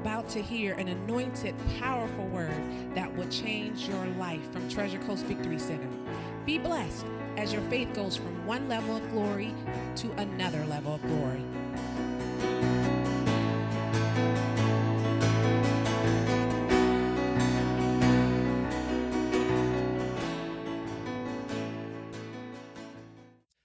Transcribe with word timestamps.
about 0.00 0.28
to 0.28 0.40
hear 0.40 0.74
an 0.74 0.86
anointed, 0.86 1.56
powerful 1.80 2.24
word 2.28 2.62
that 2.94 3.12
will 3.16 3.28
change 3.28 3.88
your 3.88 4.06
life 4.16 4.52
from 4.52 4.68
Treasure 4.68 4.98
Coast 5.00 5.24
Victory 5.24 5.58
Center. 5.58 5.88
Be 6.46 6.56
blessed 6.56 7.04
as 7.36 7.52
your 7.52 7.62
faith 7.62 7.92
goes 7.94 8.14
from 8.14 8.46
one 8.46 8.68
level 8.68 8.96
of 8.96 9.10
glory 9.10 9.52
to 9.96 10.12
another 10.12 10.64
level 10.66 10.94
of 10.94 11.02
glory. 11.02 11.42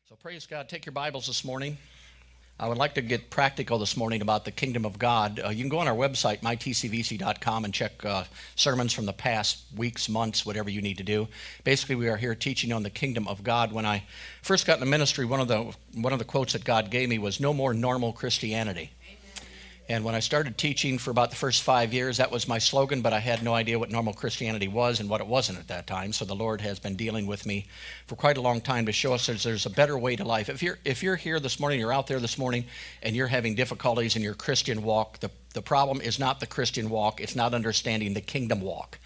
So 0.09 0.16
praise 0.20 0.47
God. 0.47 0.67
Take 0.67 0.88
your 0.88 0.94
Bibles 0.94 1.27
this 1.27 1.45
morning. 1.45 1.77
I 2.59 2.67
would 2.67 2.77
like 2.77 2.93
to 2.95 3.02
get 3.02 3.31
practical 3.31 3.80
this 3.80 3.98
morning 3.98 4.21
about 4.21 4.45
the 4.45 4.52
kingdom 4.52 4.85
of 4.85 4.99
God. 4.99 5.41
Uh, 5.44 5.49
you 5.49 5.63
can 5.63 5.70
go 5.70 5.80
on 5.80 5.88
our 5.88 5.95
website, 5.95 6.41
mytcvc.com, 6.41 7.66
and 7.66 7.73
check 7.73 8.05
uh, 8.05 8.25
sermons 8.55 8.94
from 8.94 9.07
the 9.07 9.13
past 9.13 9.63
weeks, 9.75 10.07
months, 10.07 10.45
whatever 10.45 10.70
you 10.70 10.81
need 10.81 10.97
to 10.97 11.03
do. 11.03 11.27
Basically, 11.63 11.95
we 11.95 12.08
are 12.09 12.17
here 12.17 12.35
teaching 12.35 12.71
on 12.71 12.84
the 12.84 12.91
kingdom 12.91 13.27
of 13.27 13.44
God. 13.44 13.71
When 13.71 13.88
I 13.88 14.03
first 14.44 14.67
got 14.67 14.75
in 14.75 14.80
the 14.81 14.85
ministry, 14.85 15.25
one 15.25 15.39
of 15.39 15.47
the 15.47 15.75
one 15.95 16.13
of 16.13 16.20
the 16.20 16.25
quotes 16.25 16.53
that 16.53 16.63
God 16.63 16.91
gave 16.91 17.09
me 17.09 17.17
was 17.17 17.39
"No 17.39 17.53
more 17.53 17.73
normal 17.73 18.13
Christianity." 18.13 18.91
And 19.90 20.05
when 20.05 20.16
I 20.16 20.22
started 20.22 20.58
teaching 20.58 20.98
for 20.98 21.12
about 21.12 21.30
the 21.30 21.36
first 21.36 21.62
five 21.62 21.94
years, 21.94 22.18
that 22.18 22.32
was 22.32 22.48
my 22.48 22.58
slogan, 22.58 23.02
but 23.02 23.12
I 23.12 23.20
had 23.20 23.44
no 23.44 23.54
idea 23.54 23.78
what 23.78 23.92
normal 23.92 24.14
Christianity 24.14 24.70
was 24.70 25.02
and 25.02 25.09
what 25.09 25.20
it 25.20 25.28
wasn't 25.28 25.59
at 25.59 25.68
that 25.68 25.88
time. 25.88 26.14
So 26.14 26.23
the 26.23 26.34
Lord 26.34 26.62
has 26.62 26.80
been 26.80 26.96
dealing 26.96 27.28
with 27.28 27.46
me 27.46 27.68
for 28.08 28.16
quite 28.16 28.38
a 28.38 28.42
long 28.42 28.62
time 28.62 28.86
to 28.86 28.94
show 28.94 29.14
us 29.14 29.26
there's 29.26 29.66
a 29.66 29.70
better 29.70 29.98
way 29.98 30.16
to 30.16 30.23
life. 30.23 30.48
If 30.48 30.64
you're, 30.64 30.80
if 30.86 31.04
you're 31.04 31.18
here 31.18 31.38
this 31.40 31.59
morning, 31.59 31.82
you're 31.82 31.92
out 31.92 32.08
there 32.08 32.22
this 32.22 32.38
morning, 32.38 32.64
and 33.02 33.14
you're 33.14 33.28
having 33.28 33.56
difficulties 33.56 34.16
in 34.16 34.22
your 34.22 34.36
Christian 34.36 34.84
walk, 34.84 35.20
the, 35.20 35.30
the 35.53 35.62
problem 35.62 36.00
is 36.00 36.18
not 36.18 36.40
the 36.40 36.47
Christian 36.47 36.90
walk, 36.90 37.20
it's 37.20 37.36
not 37.36 37.53
understanding 37.53 38.14
the 38.14 38.22
kingdom 38.22 38.62
walk. 38.62 39.00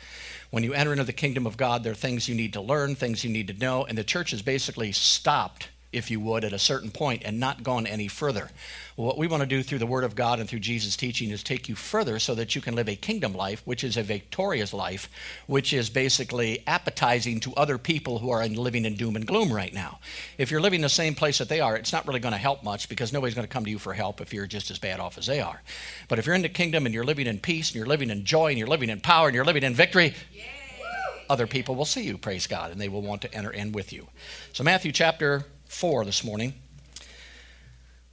When 0.51 0.63
you 0.63 0.73
enter 0.73 0.91
into 0.91 1.03
the 1.03 1.11
kingdom 1.11 1.47
of 1.47 1.57
God, 1.57 1.83
there 1.83 1.93
are 1.93 1.95
things 1.95 2.29
you 2.29 2.35
need 2.35 2.53
to 2.53 2.61
learn, 2.61 2.93
things 2.93 3.23
you 3.23 3.31
need 3.31 3.47
to 3.47 3.53
know, 3.53 3.83
and 3.83 3.97
the 3.97 4.03
church 4.03 4.29
has 4.29 4.43
basically 4.43 4.91
stopped 4.91 5.69
if 5.91 6.11
you 6.11 6.19
would, 6.19 6.43
at 6.43 6.53
a 6.53 6.59
certain 6.59 6.91
point 6.91 7.21
and 7.25 7.39
not 7.39 7.63
gone 7.63 7.87
any 7.87 8.07
further. 8.07 8.49
What 8.95 9.17
we 9.17 9.27
want 9.27 9.41
to 9.41 9.47
do 9.47 9.63
through 9.63 9.77
the 9.77 9.85
Word 9.85 10.03
of 10.03 10.15
God 10.15 10.39
and 10.39 10.49
through 10.49 10.59
Jesus' 10.59 10.97
teaching 10.97 11.29
is 11.29 11.43
take 11.43 11.69
you 11.69 11.75
further 11.75 12.19
so 12.19 12.35
that 12.35 12.55
you 12.55 12.61
can 12.61 12.75
live 12.75 12.89
a 12.89 12.95
kingdom 12.95 13.33
life, 13.33 13.61
which 13.65 13.83
is 13.83 13.95
a 13.95 14.03
victorious 14.03 14.73
life, 14.73 15.09
which 15.45 15.71
is 15.71 15.89
basically 15.89 16.63
appetizing 16.67 17.39
to 17.41 17.53
other 17.53 17.77
people 17.77 18.19
who 18.19 18.29
are 18.29 18.45
living 18.47 18.85
in 18.85 18.95
doom 18.95 19.15
and 19.15 19.27
gloom 19.27 19.51
right 19.51 19.73
now. 19.73 19.99
If 20.37 20.51
you're 20.51 20.61
living 20.61 20.81
the 20.81 20.89
same 20.89 21.15
place 21.15 21.37
that 21.37 21.49
they 21.49 21.61
are, 21.61 21.75
it's 21.77 21.93
not 21.93 22.07
really 22.07 22.19
going 22.19 22.33
to 22.33 22.37
help 22.37 22.63
much 22.63 22.89
because 22.89 23.13
nobody's 23.13 23.35
going 23.35 23.47
to 23.47 23.53
come 23.53 23.65
to 23.65 23.71
you 23.71 23.79
for 23.79 23.93
help 23.93 24.19
if 24.19 24.33
you're 24.33 24.47
just 24.47 24.71
as 24.71 24.79
bad 24.79 24.99
off 24.99 25.17
as 25.17 25.27
they 25.27 25.39
are. 25.39 25.61
But 26.07 26.19
if 26.19 26.25
you're 26.25 26.35
in 26.35 26.41
the 26.41 26.49
kingdom 26.49 26.85
and 26.85 26.93
you're 26.93 27.05
living 27.05 27.27
in 27.27 27.39
peace 27.39 27.69
and 27.69 27.75
you're 27.75 27.85
living 27.85 28.09
in 28.09 28.25
joy 28.25 28.49
and 28.49 28.57
you're 28.57 28.67
living 28.67 28.89
in 28.89 28.99
power 28.99 29.27
and 29.27 29.35
you're 29.35 29.45
living 29.45 29.63
in 29.63 29.73
victory, 29.73 30.15
other 31.29 31.47
people 31.47 31.75
will 31.75 31.85
see 31.85 32.03
you, 32.03 32.17
praise 32.17 32.47
God, 32.47 32.71
and 32.71 32.79
they 32.79 32.89
will 32.89 33.01
want 33.01 33.21
to 33.21 33.33
enter 33.33 33.51
in 33.51 33.71
with 33.71 33.91
you. 33.91 34.07
So, 34.53 34.63
Matthew 34.63 34.91
chapter 34.91 35.45
4 35.67 36.05
this 36.05 36.23
morning. 36.23 36.53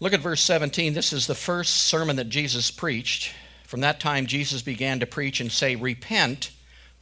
Look 0.01 0.13
at 0.13 0.21
verse 0.21 0.43
17. 0.43 0.93
This 0.93 1.13
is 1.13 1.27
the 1.27 1.35
first 1.35 1.75
sermon 1.75 2.17
that 2.17 2.29
Jesus 2.29 2.71
preached. 2.71 3.33
From 3.65 3.81
that 3.81 4.01
time, 4.01 4.27
Jesus 4.27 4.63
began 4.63 5.01
to 5.01 5.07
preach 5.07 5.41
and 5.41 5.51
say, 5.51 5.77
Repent, 5.77 6.51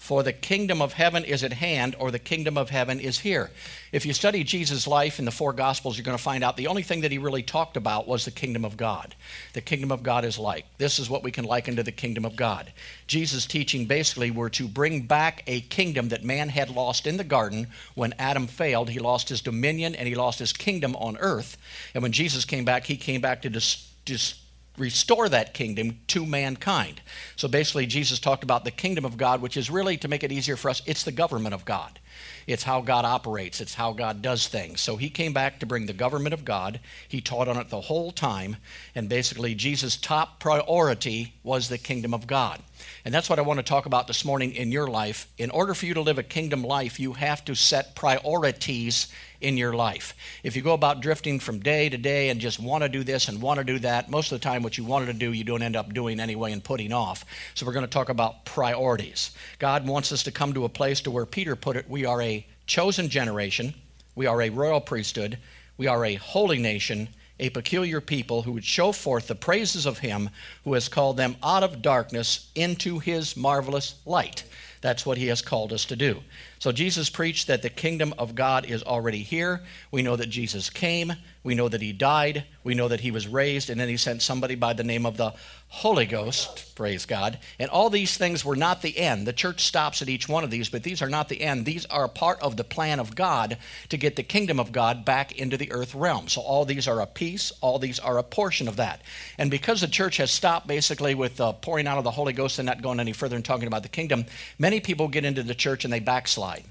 for 0.03 0.25
the 0.25 0.33
kingdom 0.33 0.83
of 0.83 0.95
heaven 0.95 1.25
is 1.25 1.45
at 1.45 1.53
hand, 1.53 1.95
or 1.97 2.11
the 2.11 2.19
kingdom 2.19 2.59
of 2.59 2.71
heaven 2.71 2.99
is 2.99 3.21
here. 3.21 3.53
If 3.93 4.05
you 4.05 4.13
study 4.13 4.43
Jesus' 4.43 4.89
life 4.89 5.21
in 5.21 5.27
the 5.27 5.31
four 5.31 5.53
Gospels, 5.53 5.97
you're 5.97 6.05
going 6.05 6.19
to 6.19 6.23
find 6.23 6.43
out 6.43 6.57
the 6.57 6.67
only 6.67 6.83
thing 6.83 7.03
that 7.03 7.13
he 7.13 7.19
really 7.19 7.45
talked 7.45 7.77
about 7.77 8.09
was 8.09 8.25
the 8.25 8.33
kingdom 8.33 8.65
of 8.65 8.77
God. 8.77 9.15
The 9.53 9.61
kingdom 9.61 9.93
of 9.93 10.03
God 10.03 10.25
is 10.25 10.41
like. 10.41 10.67
This 10.77 10.99
is 10.99 11.09
what 11.09 11.23
we 11.23 11.31
can 11.31 11.45
liken 11.45 11.77
to 11.77 11.85
the 11.85 11.93
kingdom 11.93 12.25
of 12.25 12.35
God. 12.35 12.73
Jesus' 13.07 13.47
teaching 13.47 13.87
basically 13.87 14.33
were 14.33 14.51
to 14.51 14.67
bring 14.67 15.03
back 15.03 15.45
a 15.47 15.61
kingdom 15.61 16.09
that 16.09 16.25
man 16.25 16.49
had 16.49 16.69
lost 16.69 17.07
in 17.07 17.17
the 17.17 17.23
garden 17.23 17.69
when 17.95 18.13
Adam 18.19 18.49
failed. 18.49 18.91
He 18.91 18.99
lost 18.99 19.29
his 19.29 19.41
dominion 19.41 19.95
and 19.95 20.09
he 20.09 20.17
lost 20.17 20.41
his 20.41 20.53
kingdom 20.53 20.97
on 20.97 21.17
earth. 21.19 21.57
And 21.95 22.03
when 22.03 22.11
Jesus 22.11 22.45
came 22.45 22.65
back, 22.65 22.87
he 22.87 22.97
came 22.97 23.21
back 23.21 23.43
to 23.43 23.49
dis- 23.49 24.42
restore 24.79 25.29
that 25.29 25.55
kingdom 25.55 25.99
to 26.09 26.25
mankind. 26.25 27.03
So 27.37 27.49
basically, 27.49 27.87
Jesus 27.87 28.19
talked 28.19 28.43
about 28.43 28.65
the 28.65 28.71
kingdom 28.71 29.05
of 29.05 29.17
God, 29.17 29.43
which 29.43 29.57
is 29.57 29.71
really, 29.71 29.97
to 29.99 30.09
make 30.09 30.25
it 30.25 30.33
easier 30.33 30.57
for 30.57 30.71
us, 30.71 30.83
it's 30.87 31.03
the 31.03 31.13
government 31.13 31.55
of 31.55 31.65
God. 31.65 31.99
It's 32.47 32.65
how 32.65 32.81
God 32.81 33.05
operates, 33.05 33.61
it's 33.61 33.75
how 33.75 33.93
God 33.93 34.23
does 34.23 34.49
things. 34.49 34.81
So 34.81 34.97
he 34.97 35.11
came 35.11 35.33
back 35.33 35.61
to 35.61 35.67
bring 35.67 35.87
the 35.87 35.93
government 35.93 36.35
of 36.35 36.45
God. 36.45 36.81
He 37.07 37.21
taught 37.21 37.49
on 37.49 37.57
it 37.57 37.69
the 37.69 37.83
whole 37.83 38.11
time. 38.13 38.57
And 38.95 39.09
basically, 39.09 39.55
Jesus' 39.55 39.97
top 39.97 40.41
priority 40.41 41.35
was 41.43 41.69
the 41.69 41.79
kingdom 41.79 42.13
of 42.15 42.27
God. 42.27 42.61
And 43.05 43.13
that's 43.13 43.29
what 43.29 43.39
I 43.39 43.43
want 43.43 43.59
to 43.59 43.63
talk 43.63 43.87
about 43.87 44.07
this 44.07 44.25
morning 44.25 44.53
in 44.53 44.73
your 44.73 44.87
life. 44.87 45.27
In 45.39 45.51
order 45.51 45.75
for 45.75 45.87
you 45.87 45.95
to 45.95 46.01
live 46.01 46.19
a 46.19 46.23
kingdom 46.23 46.63
life, 46.63 47.01
you 47.01 47.15
have 47.15 47.45
to 47.47 47.55
set 47.55 47.95
priorities 47.95 49.09
in 49.41 49.57
your 49.57 49.73
life. 49.73 50.15
If 50.43 50.55
you 50.57 50.63
go 50.63 50.73
about 50.73 51.01
drifting 51.01 51.41
from 51.41 51.59
day 51.59 51.89
to 51.89 51.99
day 51.99 52.29
and 52.29 52.41
just 52.41 52.61
want 52.61 52.83
to 52.85 52.89
do 52.89 53.03
this 53.05 53.29
and 53.29 53.43
want 53.43 53.59
to 53.59 53.65
do 53.65 53.79
that, 53.81 54.09
most 54.09 54.31
of 54.31 54.41
the 54.41 54.45
time 54.45 54.63
what 54.63 54.79
you 54.79 54.85
wanted 54.85 55.07
to 55.07 55.13
do, 55.15 55.33
you 55.33 55.45
don't 55.45 55.63
end 55.63 55.77
up 55.77 55.93
doing 55.93 56.21
anyway 56.21 56.53
and 56.53 56.63
putting 56.63 56.93
off. 56.93 57.25
So 57.55 57.67
we're 57.67 57.73
going 57.73 57.85
to 57.85 57.91
talk 57.91 58.09
about 58.09 58.45
priorities. 58.45 59.33
God 59.59 59.87
wants 59.87 60.13
us 60.13 60.23
to 60.25 60.31
come 60.31 60.53
to 60.55 60.65
a 60.65 60.69
place 60.69 61.01
to 61.03 61.11
where 61.11 61.27
Peter 61.27 61.57
put 61.57 61.77
it, 61.77 61.91
we 61.91 62.05
are 62.05 62.23
a 62.23 62.47
chosen 62.67 63.09
generation, 63.09 63.75
we 64.15 64.27
are 64.27 64.41
a 64.41 64.51
royal 64.51 64.81
priesthood, 64.81 65.39
we 65.77 65.87
are 65.87 66.05
a 66.05 66.15
holy 66.15 66.59
nation, 66.59 67.09
a 67.43 67.51
peculiar 67.51 68.01
people 68.01 68.43
who 68.43 68.53
would 68.53 68.65
show 68.65 68.93
forth 68.93 69.27
the 69.27 69.35
praises 69.35 69.85
of 69.85 69.99
him 69.99 70.31
who 70.63 70.75
has 70.75 70.89
called 70.89 71.17
them 71.17 71.35
out 71.43 71.65
of 71.65 71.83
darkness 71.83 72.49
into 72.55 73.01
his 73.01 73.37
marvelous 73.37 73.97
light. 74.07 74.45
That's 74.81 75.05
what 75.05 75.19
he 75.19 75.27
has 75.27 75.43
called 75.43 75.73
us 75.73 75.85
to 75.87 75.97
do. 75.97 76.21
So 76.61 76.71
Jesus 76.71 77.11
preached 77.11 77.49
that 77.49 77.63
the 77.63 77.69
kingdom 77.69 78.15
of 78.17 78.37
God 78.37 78.65
is 78.65 78.85
already 78.85 79.25
here. 79.25 79.63
We 79.91 80.03
know 80.03 80.15
that 80.15 80.29
Jesus 80.29 80.71
came. 80.71 81.15
We 81.43 81.57
know 81.57 81.69
that 81.69 81.83
he 81.83 81.93
died. 81.93 82.45
We 82.63 82.75
know 82.75 82.87
that 82.87 83.01
he 83.01 83.11
was 83.11 83.27
raised. 83.27 83.71
And 83.71 83.81
then 83.81 83.89
he 83.89 83.97
sent 83.97 84.23
somebody 84.23 84.55
by 84.55 84.73
the 84.73 84.85
name 84.85 85.05
of 85.05 85.17
the 85.17 85.35
Holy 85.75 86.05
Ghost. 86.05 86.77
Praise 86.77 87.07
God. 87.07 87.39
And 87.59 87.71
all 87.71 87.89
these 87.89 88.17
things 88.19 88.45
were 88.45 88.55
not 88.55 88.83
the 88.83 88.99
end. 88.99 89.27
The 89.27 89.33
church 89.33 89.65
stops 89.65 90.03
at 90.03 90.09
each 90.09 90.29
one 90.29 90.45
of 90.45 90.51
these, 90.51 90.69
but 90.69 90.83
these 90.83 91.01
are 91.01 91.09
not 91.09 91.31
the 91.31 91.41
end. 91.41 91.65
These 91.65 91.87
are 91.87 92.07
part 92.09 92.41
of 92.43 92.59
the 92.59 92.63
plan 92.63 93.01
of 93.01 93.17
God 93.17 93.57
to 93.89 93.97
get 93.97 94.15
the 94.15 94.23
kingdom 94.23 94.61
of 94.61 94.71
God 94.71 95.07
back 95.07 95.33
into 95.33 95.57
the 95.57 95.73
earth 95.73 95.95
realm. 95.95 96.29
So 96.29 96.43
all 96.43 96.67
these 96.67 96.87
are 96.87 97.01
a 97.01 97.07
piece, 97.07 97.53
all 97.63 97.79
these 97.79 97.99
are 97.99 98.19
a 98.19 98.23
portion 98.23 98.69
of 98.69 98.77
that. 98.77 99.01
And 99.39 99.51
because 99.51 99.81
the 99.81 99.89
church 99.89 100.19
has 100.19 100.31
stopped 100.31 100.67
basically 100.67 101.15
with 101.15 101.41
uh, 101.41 101.55
pouring 101.55 101.87
out 101.87 101.99
of 101.99 102.05
the 102.05 102.11
Holy 102.11 102.35
Ghost 102.35 102.59
and 102.59 102.67
not 102.67 102.83
going 102.83 103.01
any 103.01 103.15
further 103.15 103.37
and 103.37 103.45
talking 103.45 103.67
about 103.67 103.83
the 103.83 103.89
kingdom, 103.89 104.27
many 104.59 104.79
people 104.79 105.09
get 105.09 105.25
into 105.25 105.43
the 105.43 105.55
church 105.55 105.85
and 105.85 105.93
they 105.93 106.01
backslide. 106.01 106.65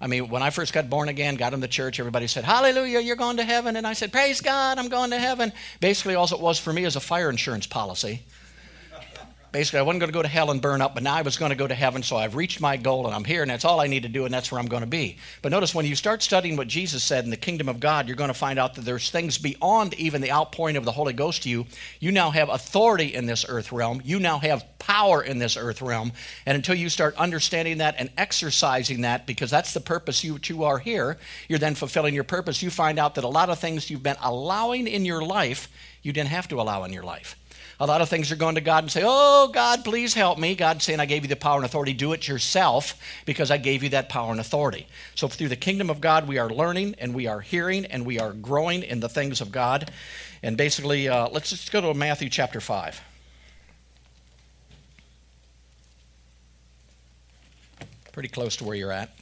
I 0.00 0.06
mean, 0.06 0.30
when 0.30 0.42
I 0.42 0.50
first 0.50 0.72
got 0.72 0.88
born 0.88 1.08
again, 1.08 1.34
got 1.34 1.52
in 1.52 1.60
the 1.60 1.68
church, 1.68 2.00
everybody 2.00 2.26
said, 2.26 2.44
Hallelujah, 2.44 3.00
you're 3.00 3.16
going 3.16 3.36
to 3.36 3.44
heaven. 3.44 3.76
And 3.76 3.86
I 3.86 3.92
said, 3.92 4.12
Praise 4.12 4.40
God, 4.40 4.78
I'm 4.78 4.88
going 4.88 5.10
to 5.10 5.18
heaven. 5.18 5.52
Basically, 5.80 6.14
all 6.14 6.24
it 6.32 6.40
was 6.40 6.58
for 6.58 6.72
me 6.72 6.84
is 6.84 6.96
a 6.96 7.00
fire 7.00 7.28
insurance 7.28 7.66
policy. 7.66 8.22
Basically, 9.52 9.80
I 9.80 9.82
wasn't 9.82 10.00
going 10.00 10.12
to 10.12 10.16
go 10.16 10.22
to 10.22 10.28
hell 10.28 10.52
and 10.52 10.62
burn 10.62 10.80
up, 10.80 10.94
but 10.94 11.02
now 11.02 11.14
I 11.14 11.22
was 11.22 11.36
going 11.36 11.50
to 11.50 11.56
go 11.56 11.66
to 11.66 11.74
heaven, 11.74 12.04
so 12.04 12.16
I've 12.16 12.36
reached 12.36 12.60
my 12.60 12.76
goal 12.76 13.06
and 13.06 13.14
I'm 13.14 13.24
here, 13.24 13.42
and 13.42 13.50
that's 13.50 13.64
all 13.64 13.80
I 13.80 13.88
need 13.88 14.04
to 14.04 14.08
do, 14.08 14.24
and 14.24 14.32
that's 14.32 14.52
where 14.52 14.60
I'm 14.60 14.68
going 14.68 14.82
to 14.82 14.88
be. 14.88 15.16
But 15.42 15.50
notice 15.50 15.74
when 15.74 15.86
you 15.86 15.96
start 15.96 16.22
studying 16.22 16.56
what 16.56 16.68
Jesus 16.68 17.02
said 17.02 17.24
in 17.24 17.30
the 17.30 17.36
kingdom 17.36 17.68
of 17.68 17.80
God, 17.80 18.06
you're 18.06 18.16
going 18.16 18.28
to 18.28 18.34
find 18.34 18.60
out 18.60 18.76
that 18.76 18.84
there's 18.84 19.10
things 19.10 19.38
beyond 19.38 19.94
even 19.94 20.20
the 20.20 20.30
outpouring 20.30 20.76
of 20.76 20.84
the 20.84 20.92
Holy 20.92 21.12
Ghost 21.12 21.42
to 21.42 21.48
you. 21.48 21.66
You 21.98 22.12
now 22.12 22.30
have 22.30 22.48
authority 22.48 23.12
in 23.12 23.26
this 23.26 23.44
earth 23.48 23.72
realm, 23.72 24.00
you 24.04 24.20
now 24.20 24.38
have 24.38 24.64
power 24.78 25.20
in 25.20 25.38
this 25.38 25.56
earth 25.56 25.82
realm, 25.82 26.12
and 26.46 26.54
until 26.54 26.76
you 26.76 26.88
start 26.88 27.16
understanding 27.16 27.78
that 27.78 27.96
and 27.98 28.08
exercising 28.16 29.00
that, 29.00 29.26
because 29.26 29.50
that's 29.50 29.74
the 29.74 29.80
purpose 29.80 30.22
you, 30.22 30.38
you 30.44 30.62
are 30.62 30.78
here, 30.78 31.18
you're 31.48 31.58
then 31.58 31.74
fulfilling 31.74 32.14
your 32.14 32.24
purpose. 32.24 32.62
You 32.62 32.70
find 32.70 33.00
out 33.00 33.16
that 33.16 33.24
a 33.24 33.28
lot 33.28 33.50
of 33.50 33.58
things 33.58 33.90
you've 33.90 34.02
been 34.02 34.16
allowing 34.22 34.86
in 34.86 35.04
your 35.04 35.22
life, 35.22 35.68
you 36.02 36.12
didn't 36.12 36.30
have 36.30 36.46
to 36.48 36.60
allow 36.60 36.84
in 36.84 36.92
your 36.92 37.02
life. 37.02 37.36
A 37.82 37.86
lot 37.86 38.02
of 38.02 38.10
things 38.10 38.30
are 38.30 38.36
going 38.36 38.56
to 38.56 38.60
God 38.60 38.84
and 38.84 38.92
say, 38.92 39.02
Oh, 39.02 39.48
God, 39.48 39.84
please 39.84 40.12
help 40.12 40.38
me. 40.38 40.54
God's 40.54 40.84
saying, 40.84 41.00
I 41.00 41.06
gave 41.06 41.22
you 41.22 41.28
the 41.28 41.36
power 41.36 41.56
and 41.56 41.64
authority. 41.64 41.94
Do 41.94 42.12
it 42.12 42.28
yourself 42.28 43.00
because 43.24 43.50
I 43.50 43.56
gave 43.56 43.82
you 43.82 43.88
that 43.88 44.10
power 44.10 44.30
and 44.30 44.38
authority. 44.38 44.86
So, 45.14 45.28
through 45.28 45.48
the 45.48 45.56
kingdom 45.56 45.88
of 45.88 45.98
God, 45.98 46.28
we 46.28 46.36
are 46.36 46.50
learning 46.50 46.96
and 46.98 47.14
we 47.14 47.26
are 47.26 47.40
hearing 47.40 47.86
and 47.86 48.04
we 48.04 48.20
are 48.20 48.34
growing 48.34 48.82
in 48.82 49.00
the 49.00 49.08
things 49.08 49.40
of 49.40 49.50
God. 49.50 49.90
And 50.42 50.58
basically, 50.58 51.08
uh, 51.08 51.30
let's 51.30 51.48
just 51.48 51.72
go 51.72 51.80
to 51.80 51.94
Matthew 51.94 52.28
chapter 52.28 52.60
5. 52.60 53.00
Pretty 58.12 58.28
close 58.28 58.56
to 58.56 58.64
where 58.64 58.76
you're 58.76 58.92
at. 58.92 59.19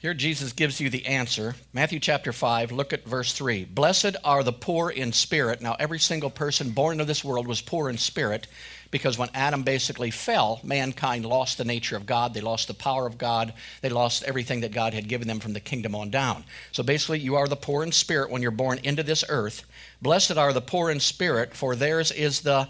Here 0.00 0.14
Jesus 0.14 0.52
gives 0.52 0.80
you 0.80 0.90
the 0.90 1.06
answer. 1.06 1.56
Matthew 1.72 1.98
chapter 1.98 2.32
5, 2.32 2.70
look 2.70 2.92
at 2.92 3.04
verse 3.04 3.32
3. 3.32 3.64
Blessed 3.64 4.14
are 4.22 4.44
the 4.44 4.52
poor 4.52 4.90
in 4.90 5.12
spirit. 5.12 5.60
Now, 5.60 5.74
every 5.76 5.98
single 5.98 6.30
person 6.30 6.70
born 6.70 6.92
into 6.92 7.04
this 7.04 7.24
world 7.24 7.48
was 7.48 7.60
poor 7.60 7.90
in 7.90 7.98
spirit 7.98 8.46
because 8.92 9.18
when 9.18 9.28
Adam 9.34 9.64
basically 9.64 10.12
fell, 10.12 10.60
mankind 10.62 11.26
lost 11.26 11.58
the 11.58 11.64
nature 11.64 11.96
of 11.96 12.06
God, 12.06 12.32
they 12.32 12.40
lost 12.40 12.68
the 12.68 12.74
power 12.74 13.08
of 13.08 13.18
God, 13.18 13.52
they 13.80 13.88
lost 13.88 14.22
everything 14.22 14.60
that 14.60 14.70
God 14.70 14.94
had 14.94 15.08
given 15.08 15.26
them 15.26 15.40
from 15.40 15.52
the 15.52 15.58
kingdom 15.58 15.96
on 15.96 16.10
down. 16.10 16.44
So 16.70 16.84
basically, 16.84 17.18
you 17.18 17.34
are 17.34 17.48
the 17.48 17.56
poor 17.56 17.82
in 17.82 17.90
spirit 17.90 18.30
when 18.30 18.40
you're 18.40 18.52
born 18.52 18.78
into 18.84 19.02
this 19.02 19.24
earth. 19.28 19.64
Blessed 20.00 20.36
are 20.36 20.52
the 20.52 20.60
poor 20.60 20.92
in 20.92 21.00
spirit, 21.00 21.54
for 21.54 21.74
theirs 21.74 22.12
is 22.12 22.42
the 22.42 22.68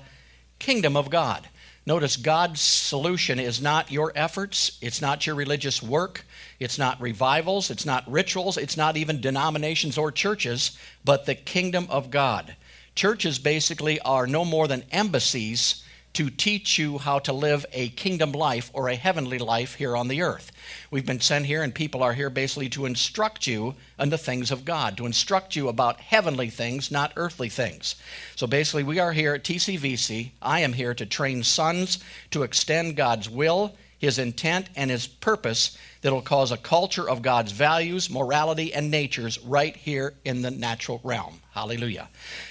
kingdom 0.58 0.96
of 0.96 1.10
God. 1.10 1.46
Notice 1.88 2.19
God's 2.19 2.61
solution 2.61 3.40
is 3.40 3.62
not 3.62 3.90
your 3.90 4.12
efforts, 4.14 4.76
it's 4.82 5.00
not 5.00 5.26
your 5.26 5.35
religious 5.35 5.82
work, 5.82 6.26
it's 6.61 6.76
not 6.76 7.00
revivals, 7.00 7.70
it's 7.70 7.87
not 7.87 8.06
rituals, 8.06 8.58
it's 8.58 8.76
not 8.76 8.99
even 8.99 9.23
denominations 9.23 9.96
or 9.96 10.12
churches, 10.12 10.76
but 11.02 11.25
the 11.25 11.35
kingdom 11.35 11.87
of 11.88 12.11
God. 12.11 12.56
Churches 12.94 13.38
basically 13.38 13.99
are 14.00 14.26
no 14.26 14.44
more 14.44 14.69
than 14.69 14.85
embassies 14.93 15.82
to 16.19 16.31
teach 16.31 16.79
you 16.79 16.99
how 16.99 17.20
to 17.20 17.32
live 17.32 17.65
a 17.73 17.91
kingdom 17.91 18.32
life 18.32 18.73
or 18.75 18.88
a 18.88 18.97
heavenly 18.97 19.38
life 19.38 19.76
here 19.76 19.97
on 19.97 20.09
the 20.09 20.20
earth. 20.20 20.50
We've 20.91 21.06
been 21.06 21.20
sent 21.20 21.47
here, 21.47 21.62
and 21.62 21.73
people 21.73 22.03
are 22.03 22.12
here 22.12 22.29
basically 22.29 22.69
to 22.70 22.87
instruct 22.87 23.47
you 23.47 23.76
on 24.00 24.11
the 24.11 24.19
things 24.19 24.50
of 24.50 24.65
God, 24.65 24.97
to 24.97 25.06
instruct 25.06 25.55
you 25.55 25.69
about 25.69 26.00
heavenly 26.00 26.50
things, 26.50 26.91
not 26.91 27.12
earthly 27.15 27.49
things. 27.49 27.94
So 28.35 28.49
basically, 28.49 28.82
we 28.82 28.99
are 28.99 29.12
here 29.12 29.32
at 29.32 29.44
TCVC. 29.44 30.32
I 30.43 30.59
am 30.59 30.73
here 30.73 30.93
to 30.93 31.06
train 31.06 31.44
sons 31.44 32.00
to 32.32 32.43
extend 32.43 32.97
God's 32.97 33.31
will, 33.31 33.76
His 33.99 34.19
intent, 34.19 34.69
and 34.77 34.91
His 34.91 35.06
purpose 35.06 35.77
that 36.03 36.12
will 36.12 36.23
cause 36.23 36.53
a 36.53 36.56
culture 36.56 37.09
of 37.09 37.23
God's 37.23 37.53
values, 37.53 38.09
morality, 38.09 38.73
and 38.73 38.91
natures 38.91 39.39
right 39.41 39.77
here 39.77 40.15
in 40.25 40.43
the 40.43 40.50
natural 40.50 41.00
realm. 41.03 41.41
Hallelujah. 41.53 42.09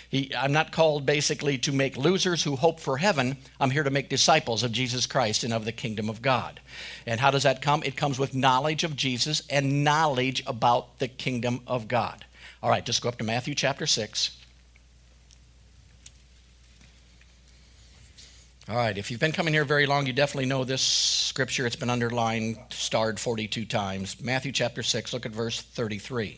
He, 0.10 0.34
I'm 0.36 0.52
not 0.52 0.72
called 0.72 1.06
basically 1.06 1.58
to 1.60 1.72
make 1.72 1.96
losers 1.96 2.44
who 2.44 2.58
hope 2.58 2.80
for 2.80 2.98
heaven. 2.98 3.38
I'm 3.60 3.72
here 3.72 3.84
to 3.84 3.90
make 3.90 4.10
disciples 4.10 4.64
of 4.64 4.72
Jesus 4.72 5.06
Christ 5.06 5.44
and 5.44 5.54
of 5.54 5.64
the 5.64 5.72
kingdom 5.72 6.10
of 6.10 6.22
God. 6.22 6.60
And 7.06 7.20
how 7.20 7.32
does 7.32 7.44
that 7.44 7.62
come? 7.62 7.84
It 7.84 7.96
comes 7.96 8.20
with 8.20 8.34
knowledge 8.34 8.84
of 8.84 8.96
Jesus 8.96 9.44
and 9.50 9.84
knowledge 9.84 10.44
about 10.46 11.00
the 11.00 11.08
kingdom 11.08 11.62
of 11.68 11.88
God. 11.88 12.26
All 12.62 12.70
right, 12.70 12.86
just 12.86 13.02
go 13.02 13.10
up 13.10 13.18
to 13.20 13.24
Matthew 13.24 13.56
chapter 13.56 13.86
6. 13.86 14.32
All 18.70 18.76
right, 18.76 18.98
if 18.98 19.10
you've 19.10 19.20
been 19.22 19.32
coming 19.32 19.54
here 19.54 19.64
very 19.64 19.86
long, 19.86 20.08
you 20.08 20.12
definitely 20.12 20.46
know 20.46 20.66
this 20.66 20.82
scripture. 20.82 21.66
It's 21.66 21.78
been 21.78 21.90
underlined, 21.90 22.58
starred 22.70 23.18
42 23.18 23.64
times. 23.64 24.22
Matthew 24.22 24.52
chapter 24.52 24.84
6, 24.84 25.14
look 25.14 25.26
at 25.26 25.32
verse 25.32 25.62
33. 25.62 26.38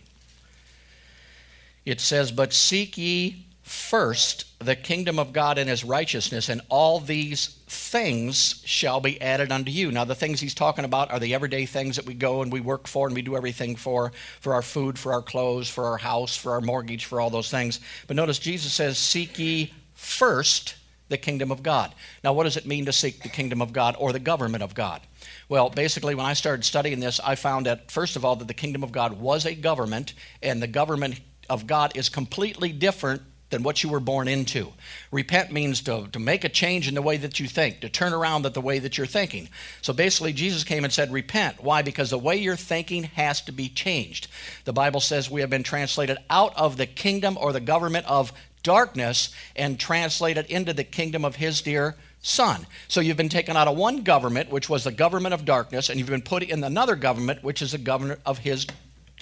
It 1.86 2.00
says, 2.00 2.31
But 2.31 2.54
seek 2.54 3.00
ye 3.00 3.48
first 3.64 4.46
the 4.64 4.76
kingdom 4.76 5.18
of 5.18 5.34
God 5.34 5.58
and 5.58 5.68
his 5.68 5.84
righteousness, 5.84 6.50
and 6.50 6.62
all 6.70 7.00
these 7.00 7.48
things 7.66 8.62
shall 8.64 9.00
be 9.00 9.20
added 9.20 9.52
unto 9.52 9.72
you. 9.72 9.92
Now, 9.92 10.06
the 10.06 10.14
things 10.14 10.40
he's 10.40 10.54
talking 10.54 10.86
about 10.86 11.10
are 11.10 11.20
the 11.20 11.34
everyday 11.34 11.66
things 11.66 11.96
that 11.96 12.06
we 12.06 12.14
go 12.14 12.44
and 12.44 12.52
we 12.52 12.62
work 12.62 12.88
for 12.88 13.08
and 13.08 13.16
we 13.16 13.24
do 13.24 13.38
everything 13.38 13.75
for 13.75 14.12
for 14.40 14.54
our 14.54 14.62
food, 14.62 15.00
for 15.00 15.14
our 15.14 15.24
clothes, 15.24 15.68
for 15.68 15.86
our 15.86 15.98
house, 15.98 16.36
for 16.36 16.52
our 16.52 16.62
mortgage, 16.62 17.06
for 17.06 17.20
all 17.20 17.32
those 17.32 17.50
things. 17.50 17.80
But 18.06 18.18
notice 18.18 18.38
Jesus 18.38 18.72
says, 18.72 19.00
Seek 19.00 19.40
ye 19.40 19.74
first 19.96 20.75
the 21.10 21.18
kingdom 21.18 21.52
of 21.52 21.64
God. 21.64 21.94
Now, 22.24 22.34
what 22.34 22.46
does 22.46 22.58
it 22.58 22.66
mean 22.66 22.86
to 22.86 22.94
seek 22.94 23.22
the 23.22 23.30
kingdom 23.30 23.62
of 23.62 23.74
God 23.74 23.96
or 24.00 24.14
the 24.14 24.20
government 24.20 24.64
of 24.64 24.74
God? 24.74 25.02
Well, 25.50 25.70
basically, 25.70 26.16
when 26.16 26.26
I 26.26 26.34
started 26.34 26.64
studying 26.64 27.00
this, 27.00 27.20
I 27.20 27.36
found 27.36 27.66
that, 27.66 27.92
first 27.92 28.16
of 28.16 28.24
all, 28.24 28.36
that 28.38 28.48
the 28.48 28.54
kingdom 28.54 28.84
of 28.84 28.92
God 28.92 29.20
was 29.20 29.46
a 29.46 29.56
government, 29.56 30.14
and 30.42 30.62
the 30.62 30.68
government 30.68 31.20
of 31.50 31.68
God 31.68 31.92
is 31.96 32.10
completely 32.10 32.72
different 32.72 33.24
than 33.50 33.64
what 33.64 33.84
you 33.84 33.90
were 33.90 34.00
born 34.00 34.28
into. 34.28 34.72
Repent 35.12 35.52
means 35.52 35.82
to, 35.82 36.08
to 36.12 36.20
make 36.20 36.44
a 36.44 36.50
change 36.50 36.88
in 36.88 36.94
the 36.94 37.02
way 37.02 37.18
that 37.18 37.40
you 37.40 37.48
think, 37.48 37.82
to 37.82 37.90
turn 37.90 38.14
around 38.14 38.44
the 38.44 38.62
way 38.62 38.80
that 38.80 38.98
you're 38.98 39.08
thinking. 39.08 39.50
So 39.82 39.94
basically, 39.94 40.34
Jesus 40.34 40.64
came 40.64 40.84
and 40.84 40.94
said, 40.94 41.12
Repent. 41.12 41.64
Why? 41.64 41.82
Because 41.82 42.12
the 42.12 42.18
way 42.18 42.38
you're 42.38 42.56
thinking 42.56 43.04
has 43.04 43.42
to 43.42 43.52
be 43.52 43.70
changed. 43.70 44.28
The 44.66 44.74
Bible 44.74 45.00
says 45.00 45.30
we 45.30 45.42
have 45.42 45.50
been 45.50 45.64
translated 45.64 46.18
out 46.30 46.56
of 46.58 46.78
the 46.78 46.86
kingdom 46.86 47.38
or 47.40 47.52
the 47.52 47.60
government 47.60 48.06
of 48.08 48.34
darkness 48.64 49.30
and 49.56 49.80
translated 49.80 50.46
into 50.48 50.74
the 50.74 50.84
kingdom 50.84 51.24
of 51.26 51.38
His 51.38 51.62
dear 51.62 51.96
Son. 52.22 52.68
So 52.88 53.00
you've 53.02 53.18
been 53.18 53.30
taken 53.30 53.56
out 53.56 53.68
of 53.68 53.78
one 53.78 54.04
government, 54.04 54.50
which 54.50 54.70
was 54.70 54.84
the 54.84 54.92
government 54.92 55.34
of 55.34 55.46
darkness, 55.46 55.90
and 55.90 56.00
you've 56.00 56.10
been 56.10 56.22
put 56.22 56.44
in 56.44 56.64
another 56.64 56.96
government, 56.96 57.44
which 57.44 57.62
is 57.62 57.72
the 57.72 57.78
government 57.78 58.20
of 58.26 58.40
His 58.40 58.68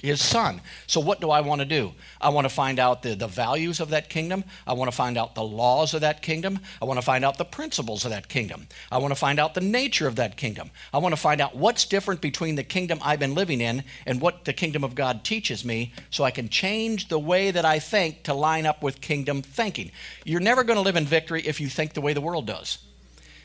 his 0.02 0.22
son. 0.22 0.60
So, 0.86 1.00
what 1.00 1.20
do 1.20 1.30
I 1.30 1.40
want 1.40 1.60
to 1.60 1.64
do? 1.64 1.92
I 2.20 2.28
want 2.30 2.44
to 2.44 2.48
find 2.48 2.78
out 2.78 3.02
the, 3.02 3.14
the 3.14 3.26
values 3.26 3.80
of 3.80 3.90
that 3.90 4.08
kingdom. 4.08 4.44
I 4.66 4.72
want 4.72 4.90
to 4.90 4.96
find 4.96 5.18
out 5.18 5.34
the 5.34 5.42
laws 5.42 5.94
of 5.94 6.00
that 6.02 6.22
kingdom. 6.22 6.60
I 6.80 6.84
want 6.84 6.98
to 6.98 7.04
find 7.04 7.24
out 7.24 7.38
the 7.38 7.44
principles 7.44 8.04
of 8.04 8.10
that 8.10 8.28
kingdom. 8.28 8.66
I 8.90 8.98
want 8.98 9.12
to 9.12 9.18
find 9.18 9.38
out 9.38 9.54
the 9.54 9.60
nature 9.60 10.06
of 10.06 10.16
that 10.16 10.36
kingdom. 10.36 10.70
I 10.92 10.98
want 10.98 11.12
to 11.12 11.20
find 11.20 11.40
out 11.40 11.56
what's 11.56 11.84
different 11.84 12.20
between 12.20 12.54
the 12.54 12.64
kingdom 12.64 12.98
I've 13.02 13.20
been 13.20 13.34
living 13.34 13.60
in 13.60 13.84
and 14.06 14.20
what 14.20 14.44
the 14.44 14.52
kingdom 14.52 14.84
of 14.84 14.94
God 14.94 15.24
teaches 15.24 15.64
me 15.64 15.92
so 16.10 16.24
I 16.24 16.30
can 16.30 16.48
change 16.48 17.08
the 17.08 17.18
way 17.18 17.50
that 17.50 17.64
I 17.64 17.78
think 17.78 18.22
to 18.24 18.34
line 18.34 18.66
up 18.66 18.82
with 18.82 19.00
kingdom 19.00 19.42
thinking. 19.42 19.90
You're 20.24 20.40
never 20.40 20.64
going 20.64 20.76
to 20.76 20.82
live 20.82 20.96
in 20.96 21.04
victory 21.04 21.42
if 21.46 21.60
you 21.60 21.68
think 21.68 21.94
the 21.94 22.00
way 22.00 22.12
the 22.12 22.20
world 22.20 22.46
does. 22.46 22.78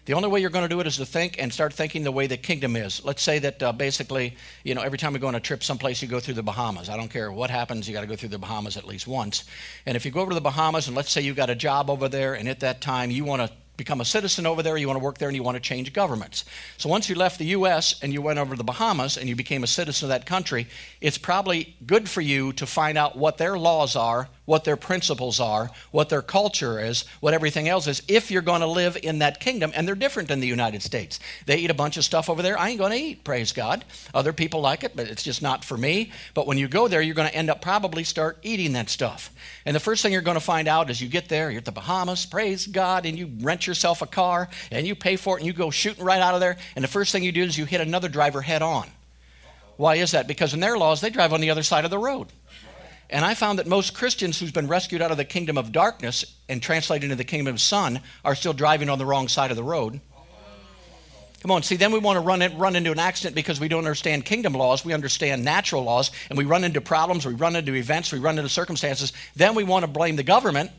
The 0.06 0.14
only 0.14 0.28
way 0.28 0.42
you're 0.42 0.50
going 0.50 0.68
to 0.68 0.70
do 0.70 0.82
it 0.82 0.88
is 0.88 0.98
to 0.98 1.06
think 1.06 1.38
and 1.40 1.54
start 1.54 1.74
thinking 1.74 2.04
the 2.04 2.12
way 2.12 2.28
the 2.28 2.36
kingdom 2.36 2.76
is. 2.76 3.06
Let's 3.06 3.22
say 3.22 3.40
that 3.40 3.64
uh, 3.64 3.72
basically, 3.72 4.36
you 4.64 4.76
know, 4.76 4.82
every 4.82 4.98
time 4.98 5.14
we 5.14 5.20
go 5.20 5.28
on 5.28 5.36
a 5.36 5.40
trip 5.40 5.64
someplace, 5.64 6.02
you 6.02 6.10
go 6.10 6.20
through 6.20 6.34
the 6.34 6.44
Bahamas. 6.44 6.90
I 6.90 6.98
don't 6.98 7.08
care 7.08 7.32
what 7.32 7.50
happens, 7.50 7.88
you 7.88 7.94
got 7.94 8.02
to 8.02 8.08
go 8.08 8.18
through 8.18 8.30
the 8.30 8.38
Bahamas 8.38 8.76
at 8.76 8.86
least 8.86 9.08
once. 9.08 9.46
And 9.86 9.96
if 9.96 10.04
you 10.04 10.12
go 10.12 10.20
over 10.20 10.32
to 10.32 10.36
the 10.36 10.42
Bahamas 10.42 10.88
and 10.88 10.96
let's 10.96 11.10
say 11.10 11.22
you 11.22 11.34
got 11.34 11.50
a 11.50 11.56
job 11.56 11.90
over 11.90 12.10
there, 12.10 12.34
and 12.34 12.50
at 12.50 12.60
that 12.60 12.82
time 12.82 13.12
you 13.12 13.24
want 13.24 13.44
to 13.44 13.56
become 13.78 14.02
a 14.02 14.06
citizen 14.06 14.46
over 14.46 14.62
there, 14.62 14.78
you 14.78 14.88
want 14.88 15.00
to 15.00 15.04
work 15.04 15.18
there, 15.18 15.30
and 15.30 15.36
you 15.36 15.44
want 15.44 15.56
to 15.56 15.62
change 15.62 15.92
governments. 15.94 16.46
So 16.78 16.90
once 16.90 17.10
you 17.10 17.16
left 17.16 17.40
the 17.40 17.46
U.S. 17.46 18.00
and 18.02 18.14
you 18.14 18.22
went 18.22 18.40
over 18.40 18.52
to 18.52 18.58
the 18.58 18.64
Bahamas 18.64 19.18
and 19.18 19.28
you 19.28 19.36
became 19.36 19.64
a 19.64 19.68
citizen 19.68 20.06
of 20.06 20.10
that 20.10 20.26
country, 20.26 20.68
it's 21.02 21.18
probably 21.18 21.76
good 21.86 22.08
for 22.10 22.22
you 22.22 22.54
to 22.54 22.66
find 22.66 22.98
out 22.98 23.18
what 23.18 23.38
their 23.38 23.58
laws 23.58 23.96
are, 23.96 24.30
what 24.46 24.64
their 24.64 24.76
principles 24.76 25.40
are, 25.40 25.70
what 25.92 26.10
their 26.10 26.22
culture 26.22 26.80
is, 26.80 27.06
what 27.20 27.34
everything 27.34 27.70
else 27.70 27.88
is, 27.88 28.02
if 28.08 28.30
you're 28.30 28.42
going 28.42 28.62
to 28.62 28.68
live 28.68 28.98
in 29.02 29.20
that 29.20 29.40
kingdom. 29.40 29.72
And 29.76 29.88
they're 29.88 29.96
different 29.96 30.30
than 30.30 30.40
the 30.40 30.48
United 30.48 30.84
States. 30.84 31.20
They 31.46 31.58
eat 31.58 31.70
a 31.70 31.74
bunch 31.76 31.98
of 31.98 32.04
stuff 32.04 32.30
over 32.30 32.42
there 32.42 32.58
I 32.58 32.70
ain't 32.70 32.80
going 32.80 32.92
to 32.92 32.98
eat, 32.98 33.24
praise 33.24 33.52
God. 33.52 33.86
Other 34.14 34.34
people 34.34 34.62
like 34.62 34.84
it, 34.84 34.96
but 34.96 35.08
it's 35.08 35.24
just 35.24 35.42
not 35.42 35.64
for 35.64 35.78
me. 35.78 36.12
But 36.34 36.48
when 36.48 36.58
you 36.58 36.68
go 36.68 36.88
there, 36.88 37.02
you're 37.02 37.16
going 37.16 37.30
to 37.30 37.36
end 37.36 37.50
up 37.50 37.62
probably 37.62 38.04
start 38.04 38.38
eating 38.44 38.74
that 38.74 38.90
stuff. 38.90 39.32
And 39.66 39.76
the 39.76 39.80
first 39.80 40.02
thing 40.02 40.12
you're 40.12 40.22
going 40.22 40.36
to 40.36 40.42
find 40.42 40.68
out 40.68 40.90
is 40.90 41.02
you 41.02 41.08
get 41.08 41.30
there, 41.30 41.50
you're 41.50 41.60
at 41.60 41.66
the 41.66 41.72
Bahamas, 41.72 42.26
praise 42.26 42.68
God, 42.68 43.06
and 43.06 43.18
you 43.18 43.32
rent 43.42 43.66
yourself 43.68 44.02
a 44.02 44.06
car 44.06 44.50
and 44.72 44.86
you 44.86 44.96
pay 44.96 45.16
for 45.16 45.38
it 45.38 45.42
and 45.42 45.48
you 45.48 45.54
go 45.54 45.70
shooting 45.70 46.04
right 46.04 46.22
out 46.22 46.34
of 46.34 46.40
there. 46.40 46.58
And 46.76 46.84
the 46.84 46.90
first 46.90 47.12
thing 47.12 47.24
you 47.24 47.32
do 47.32 47.44
is 47.44 47.58
you 47.58 47.66
hit 47.66 47.82
another 47.82 48.10
driver 48.10 48.42
head 48.42 48.62
on. 48.62 48.88
Why 49.78 49.96
is 49.96 50.12
that? 50.12 50.28
Because 50.28 50.54
in 50.54 50.60
their 50.60 50.78
laws, 50.78 51.02
they 51.02 51.10
drive 51.10 51.34
on 51.34 51.42
the 51.42 51.50
other 51.50 51.64
side 51.64 51.86
of 51.86 51.92
the 51.92 51.98
road. 51.98 52.28
And 53.14 53.24
I 53.24 53.36
found 53.36 53.60
that 53.60 53.68
most 53.68 53.94
Christians 53.94 54.40
who's 54.40 54.52
been 54.52 54.68
rescued 54.68 55.00
out 55.00 55.12
of 55.12 55.18
the 55.18 55.24
kingdom 55.24 55.56
of 55.56 55.72
darkness 55.72 56.26
and 56.50 56.60
translated 56.60 57.04
into 57.04 57.16
the 57.16 57.24
kingdom 57.24 57.54
of 57.54 57.62
Son 57.62 58.02
are 58.26 58.34
still 58.34 58.54
driving 58.54 58.90
on 58.90 58.98
the 58.98 59.06
wrong 59.06 59.28
side 59.28 59.52
of 59.52 59.56
the 59.56 59.64
road. 59.64 60.02
Come 61.44 61.52
on, 61.52 61.62
see, 61.62 61.76
then 61.76 61.92
we 61.92 62.00
want 62.00 62.16
to 62.18 62.22
run, 62.22 62.42
in, 62.42 62.58
run 62.58 62.76
into 62.76 62.92
an 62.92 62.98
accident 62.98 63.36
because 63.36 63.60
we 63.60 63.68
don't 63.68 63.80
understand 63.80 64.26
kingdom 64.26 64.54
laws. 64.54 64.84
We 64.84 64.94
understand 64.94 65.46
natural 65.46 65.84
laws, 65.84 66.10
and 66.30 66.38
we 66.38 66.46
run 66.46 66.64
into 66.64 66.82
problems, 66.82 67.24
we 67.24 67.34
run 67.34 67.56
into 67.56 67.76
events, 67.76 68.12
we 68.12 68.18
run 68.18 68.40
into 68.40 68.50
circumstances. 68.50 69.14
Then 69.36 69.54
we 69.54 69.64
want 69.64 69.84
to 69.84 69.88
blame 69.88 70.16
the 70.16 70.24
government 70.24 70.72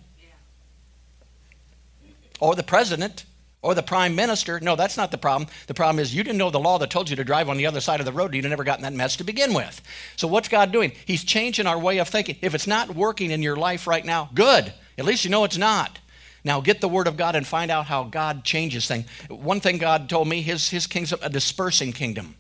or 2.41 2.57
the 2.57 2.63
president 2.65 3.27
or 3.65 3.75
the 3.75 3.83
prime 3.83 4.15
minister. 4.15 4.61
No, 4.61 4.77
that's 4.77 4.97
not 4.97 5.11
the 5.11 5.19
problem. 5.19 5.49
The 5.67 5.75
problem 5.75 5.99
is 5.99 6.15
you 6.15 6.23
didn't 6.23 6.39
know 6.39 6.51
the 6.51 6.61
law 6.61 6.79
that 6.79 6.91
told 6.91 7.09
you 7.09 7.17
to 7.17 7.25
drive 7.25 7.49
on 7.49 7.57
the 7.57 7.67
other 7.67 7.81
side 7.81 7.99
of 7.99 8.07
the 8.07 8.13
road. 8.13 8.35
You'd 8.35 8.45
never 8.45 8.63
gotten 8.63 8.83
that 8.83 8.93
mess 8.93 9.17
to 9.17 9.25
begin 9.25 9.55
with. 9.55 9.81
So, 10.17 10.29
what's 10.29 10.49
God 10.49 10.71
doing? 10.71 10.93
He's 11.07 11.25
changing 11.25 11.67
our 11.67 11.79
way 11.79 11.99
of 11.99 12.09
thinking. 12.09 12.37
If 12.43 12.55
it's 12.55 12.67
not 12.67 12.95
working 12.95 13.31
in 13.31 13.43
your 13.43 13.57
life 13.57 13.87
right 13.87 14.05
now, 14.05 14.29
good. 14.35 14.73
At 14.99 15.07
least 15.07 15.25
you 15.25 15.31
know 15.31 15.45
it's 15.45 15.57
not. 15.57 15.99
Now, 16.45 16.61
get 16.61 16.83
the 16.83 16.89
Word 16.89 17.07
of 17.07 17.17
God 17.17 17.35
and 17.35 17.47
find 17.47 17.71
out 17.71 17.87
how 17.87 18.05
God 18.05 18.45
changes 18.45 18.87
things. 18.87 19.09
One 19.31 19.61
thing 19.61 19.79
God 19.79 20.11
told 20.11 20.29
me 20.29 20.43
his, 20.43 20.69
his 20.69 20.87
kingdom 20.87 21.19
a 21.23 21.31
dispersing 21.31 21.95
kingdom. 21.95 22.37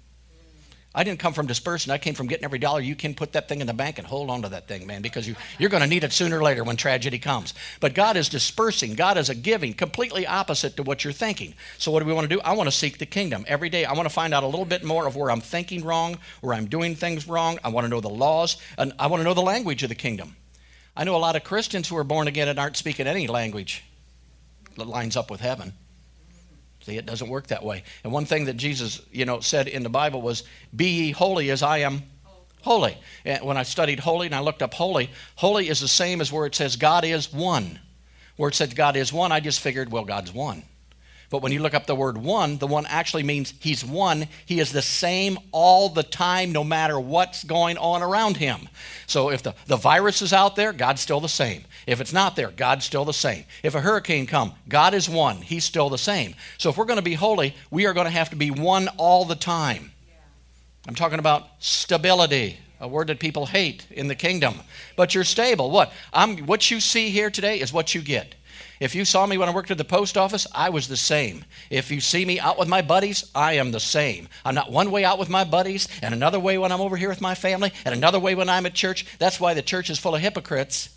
I 0.94 1.02
didn't 1.02 1.18
come 1.18 1.32
from 1.32 1.46
dispersing. 1.46 1.92
I 1.92 1.98
came 1.98 2.14
from 2.14 2.28
getting 2.28 2.44
every 2.44 2.60
dollar 2.60 2.80
you 2.80 2.94
can, 2.94 3.14
put 3.14 3.32
that 3.32 3.48
thing 3.48 3.60
in 3.60 3.66
the 3.66 3.74
bank, 3.74 3.98
and 3.98 4.06
hold 4.06 4.30
on 4.30 4.42
to 4.42 4.48
that 4.50 4.68
thing, 4.68 4.86
man, 4.86 5.02
because 5.02 5.26
you, 5.26 5.34
you're 5.58 5.70
going 5.70 5.82
to 5.82 5.88
need 5.88 6.04
it 6.04 6.12
sooner 6.12 6.38
or 6.38 6.42
later 6.42 6.62
when 6.62 6.76
tragedy 6.76 7.18
comes. 7.18 7.52
But 7.80 7.94
God 7.94 8.16
is 8.16 8.28
dispersing. 8.28 8.94
God 8.94 9.18
is 9.18 9.28
a 9.28 9.34
giving, 9.34 9.74
completely 9.74 10.24
opposite 10.26 10.76
to 10.76 10.84
what 10.84 11.02
you're 11.02 11.12
thinking. 11.12 11.54
So, 11.78 11.90
what 11.90 11.98
do 12.00 12.06
we 12.06 12.12
want 12.12 12.28
to 12.28 12.34
do? 12.36 12.40
I 12.42 12.52
want 12.52 12.68
to 12.68 12.72
seek 12.72 12.98
the 12.98 13.06
kingdom 13.06 13.44
every 13.48 13.70
day. 13.70 13.84
I 13.84 13.92
want 13.94 14.06
to 14.06 14.14
find 14.14 14.32
out 14.32 14.44
a 14.44 14.46
little 14.46 14.64
bit 14.64 14.84
more 14.84 15.06
of 15.06 15.16
where 15.16 15.32
I'm 15.32 15.40
thinking 15.40 15.84
wrong, 15.84 16.18
where 16.40 16.54
I'm 16.54 16.66
doing 16.66 16.94
things 16.94 17.26
wrong. 17.26 17.58
I 17.64 17.70
want 17.70 17.86
to 17.86 17.88
know 17.88 18.00
the 18.00 18.08
laws, 18.08 18.56
and 18.78 18.92
I 18.98 19.08
want 19.08 19.20
to 19.20 19.24
know 19.24 19.34
the 19.34 19.42
language 19.42 19.82
of 19.82 19.88
the 19.88 19.96
kingdom. 19.96 20.36
I 20.96 21.02
know 21.02 21.16
a 21.16 21.18
lot 21.18 21.34
of 21.34 21.42
Christians 21.42 21.88
who 21.88 21.96
are 21.96 22.04
born 22.04 22.28
again 22.28 22.46
and 22.46 22.58
aren't 22.58 22.76
speaking 22.76 23.08
any 23.08 23.26
language 23.26 23.82
that 24.76 24.86
lines 24.86 25.16
up 25.16 25.28
with 25.28 25.40
heaven. 25.40 25.72
See, 26.84 26.98
it 26.98 27.06
doesn't 27.06 27.28
work 27.28 27.46
that 27.46 27.64
way. 27.64 27.82
And 28.02 28.12
one 28.12 28.26
thing 28.26 28.44
that 28.44 28.58
Jesus, 28.58 29.00
you 29.10 29.24
know, 29.24 29.40
said 29.40 29.68
in 29.68 29.82
the 29.82 29.88
Bible 29.88 30.20
was, 30.20 30.42
"Be 30.76 30.86
ye 30.86 31.10
holy 31.12 31.50
as 31.50 31.62
I 31.62 31.78
am 31.78 32.02
holy." 32.60 32.98
And 33.24 33.42
when 33.42 33.56
I 33.56 33.62
studied 33.62 34.00
holy 34.00 34.26
and 34.26 34.34
I 34.34 34.40
looked 34.40 34.62
up 34.62 34.74
holy, 34.74 35.10
holy 35.36 35.68
is 35.68 35.80
the 35.80 35.88
same 35.88 36.20
as 36.20 36.30
where 36.30 36.44
it 36.44 36.54
says 36.54 36.76
God 36.76 37.04
is 37.04 37.32
one. 37.32 37.80
Where 38.36 38.50
it 38.50 38.54
said 38.54 38.76
God 38.76 38.96
is 38.96 39.12
one, 39.12 39.32
I 39.32 39.40
just 39.40 39.60
figured, 39.60 39.90
well, 39.90 40.04
God's 40.04 40.32
one. 40.32 40.64
But 41.30 41.42
when 41.42 41.52
you 41.52 41.60
look 41.60 41.74
up 41.74 41.86
the 41.86 41.94
word 41.94 42.18
one, 42.18 42.58
the 42.58 42.66
one 42.66 42.86
actually 42.86 43.22
means 43.22 43.54
he's 43.60 43.84
one. 43.84 44.28
He 44.46 44.60
is 44.60 44.72
the 44.72 44.82
same 44.82 45.38
all 45.52 45.88
the 45.88 46.02
time, 46.02 46.52
no 46.52 46.62
matter 46.62 47.00
what's 47.00 47.44
going 47.44 47.76
on 47.78 48.02
around 48.02 48.36
him. 48.36 48.68
So 49.06 49.30
if 49.30 49.42
the, 49.42 49.54
the 49.66 49.76
virus 49.76 50.22
is 50.22 50.32
out 50.32 50.56
there, 50.56 50.72
God's 50.72 51.00
still 51.00 51.20
the 51.20 51.28
same. 51.28 51.64
If 51.86 52.00
it's 52.00 52.12
not 52.12 52.36
there, 52.36 52.50
God's 52.50 52.84
still 52.84 53.04
the 53.04 53.12
same. 53.12 53.44
If 53.62 53.74
a 53.74 53.80
hurricane 53.80 54.26
come, 54.26 54.52
God 54.68 54.94
is 54.94 55.08
one. 55.08 55.38
He's 55.38 55.64
still 55.64 55.90
the 55.90 55.98
same. 55.98 56.34
So 56.58 56.70
if 56.70 56.76
we're 56.76 56.84
going 56.84 56.98
to 56.98 57.02
be 57.02 57.14
holy, 57.14 57.54
we 57.70 57.86
are 57.86 57.94
going 57.94 58.06
to 58.06 58.10
have 58.10 58.30
to 58.30 58.36
be 58.36 58.50
one 58.50 58.88
all 58.96 59.24
the 59.24 59.34
time. 59.34 59.92
I'm 60.86 60.94
talking 60.94 61.18
about 61.18 61.48
stability, 61.58 62.58
a 62.78 62.86
word 62.86 63.06
that 63.06 63.18
people 63.18 63.46
hate 63.46 63.86
in 63.90 64.08
the 64.08 64.14
kingdom. 64.14 64.54
But 64.96 65.14
you're 65.14 65.24
stable. 65.24 65.70
What? 65.70 65.92
I'm, 66.12 66.38
what 66.46 66.70
you 66.70 66.80
see 66.80 67.10
here 67.10 67.30
today 67.30 67.60
is 67.60 67.72
what 67.72 67.94
you 67.94 68.02
get. 68.02 68.34
If 68.80 68.94
you 68.94 69.04
saw 69.04 69.26
me 69.26 69.38
when 69.38 69.48
I 69.48 69.54
worked 69.54 69.70
at 69.70 69.78
the 69.78 69.84
post 69.84 70.16
office, 70.16 70.46
I 70.54 70.70
was 70.70 70.88
the 70.88 70.96
same. 70.96 71.44
If 71.70 71.90
you 71.90 72.00
see 72.00 72.24
me 72.24 72.40
out 72.40 72.58
with 72.58 72.68
my 72.68 72.82
buddies, 72.82 73.30
I 73.34 73.54
am 73.54 73.70
the 73.70 73.80
same. 73.80 74.28
I'm 74.44 74.54
not 74.54 74.72
one 74.72 74.90
way 74.90 75.04
out 75.04 75.18
with 75.18 75.28
my 75.28 75.44
buddies 75.44 75.88
and 76.02 76.12
another 76.12 76.40
way 76.40 76.58
when 76.58 76.72
I'm 76.72 76.80
over 76.80 76.96
here 76.96 77.08
with 77.08 77.20
my 77.20 77.34
family 77.34 77.72
and 77.84 77.94
another 77.94 78.18
way 78.18 78.34
when 78.34 78.48
I'm 78.48 78.66
at 78.66 78.74
church. 78.74 79.06
That's 79.18 79.38
why 79.38 79.54
the 79.54 79.62
church 79.62 79.90
is 79.90 79.98
full 79.98 80.14
of 80.14 80.20
hypocrites 80.20 80.90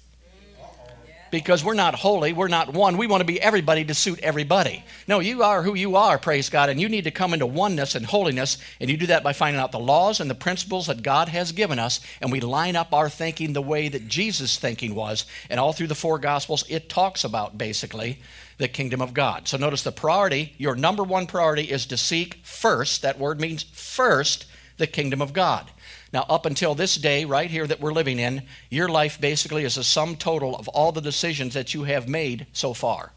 because 1.32 1.64
we're 1.64 1.74
not 1.74 1.96
holy, 1.96 2.34
we're 2.34 2.48
not 2.48 2.74
one. 2.74 2.98
We 2.98 3.08
want 3.08 3.22
to 3.22 3.26
be 3.26 3.42
everybody 3.42 3.86
to 3.86 3.94
suit 3.94 4.20
everybody. 4.20 4.84
No, 5.08 5.20
you 5.20 5.44
are 5.44 5.64
who 5.64 5.74
you 5.74 5.96
are, 5.96 6.18
praise 6.18 6.50
God, 6.50 6.70
and 6.70 6.80
you 6.80 6.90
need 6.90 7.06
to 7.06 7.12
come 7.12 7.34
into 7.34 7.46
oneness 7.46 7.96
and 7.96 8.06
holiness, 8.06 8.58
and 8.80 8.90
you 8.90 8.98
do 8.98 9.08
that 9.08 9.24
by 9.24 9.34
finding 9.34 9.60
out 9.60 9.72
the 9.72 9.80
laws 9.80 10.20
and 10.20 10.30
the 10.30 10.36
principles 10.36 10.88
that 10.88 11.04
God 11.04 11.30
has 11.30 11.52
given 11.52 11.80
us, 11.80 12.00
and 12.22 12.32
we 12.32 12.40
line 12.40 12.76
up 12.76 12.94
our 12.94 13.10
thinking 13.10 13.54
the 13.54 13.62
way 13.62 13.90
that 13.90 14.08
Jesus' 14.08 14.58
thinking 14.58 14.96
was. 14.96 15.26
And 15.50 15.60
all 15.60 15.74
through 15.74 15.88
the 15.88 15.96
four 15.96 16.20
Gospels, 16.20 16.64
it 16.70 16.90
talks 16.90 17.24
about 17.24 17.58
basically 17.58 18.20
the 18.58 18.68
kingdom 18.68 19.02
of 19.02 19.14
God. 19.14 19.48
So 19.48 19.58
notice 19.58 19.84
the 19.84 19.92
priority, 19.92 20.54
your 20.58 20.76
number 20.76 21.04
one 21.04 21.28
priority 21.28 21.64
is 21.64 21.86
to 21.88 21.98
seek 21.98 22.36
first, 22.44 23.02
that 23.04 23.20
word 23.20 23.40
means 23.40 23.64
first, 23.64 24.46
the 24.78 24.88
kingdom 24.88 25.22
of 25.22 25.34
God. 25.34 25.70
Now, 26.14 26.26
up 26.30 26.46
until 26.46 26.76
this 26.76 26.96
day, 26.96 27.26
right 27.26 27.50
here 27.50 27.68
that 27.68 27.82
we're 27.82 27.94
living 27.94 28.20
in, 28.20 28.44
your 28.70 28.88
life 28.88 29.20
basically 29.20 29.64
is 29.64 29.78
a 29.78 29.84
sum 29.84 30.16
total 30.16 30.56
of 30.56 30.68
all 30.70 30.92
the 30.92 31.02
decisions 31.02 31.54
that 31.54 31.74
you 31.74 31.84
have 31.84 32.08
made 32.08 32.48
so 32.54 32.74
far. 32.74 33.12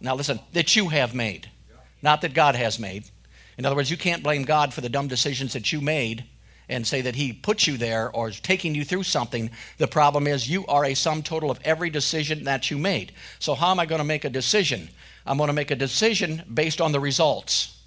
Now, 0.00 0.14
listen, 0.14 0.40
that 0.52 0.74
you 0.74 0.88
have 0.88 1.14
made, 1.14 1.50
not 2.00 2.22
that 2.22 2.34
God 2.34 2.54
has 2.54 2.78
made. 2.78 3.04
In 3.58 3.66
other 3.66 3.76
words, 3.76 3.90
you 3.90 3.96
can't 3.96 4.22
blame 4.22 4.44
God 4.44 4.72
for 4.72 4.80
the 4.80 4.88
dumb 4.88 5.06
decisions 5.06 5.52
that 5.52 5.72
you 5.72 5.80
made 5.80 6.24
and 6.68 6.86
say 6.86 7.02
that 7.02 7.14
He 7.14 7.32
put 7.32 7.66
you 7.66 7.76
there 7.76 8.10
or 8.10 8.28
is 8.28 8.40
taking 8.40 8.74
you 8.74 8.84
through 8.84 9.02
something. 9.02 9.50
The 9.78 9.86
problem 9.86 10.26
is 10.26 10.48
you 10.48 10.66
are 10.66 10.84
a 10.84 10.94
sum 10.94 11.22
total 11.22 11.50
of 11.50 11.60
every 11.64 11.90
decision 11.90 12.44
that 12.44 12.70
you 12.70 12.78
made. 12.78 13.12
So, 13.38 13.54
how 13.54 13.70
am 13.70 13.78
I 13.78 13.86
going 13.86 14.00
to 14.00 14.04
make 14.04 14.24
a 14.24 14.30
decision? 14.30 14.88
I'm 15.26 15.36
going 15.36 15.48
to 15.48 15.54
make 15.54 15.70
a 15.70 15.76
decision 15.76 16.42
based 16.52 16.80
on 16.80 16.92
the 16.92 17.00
results. 17.00 17.78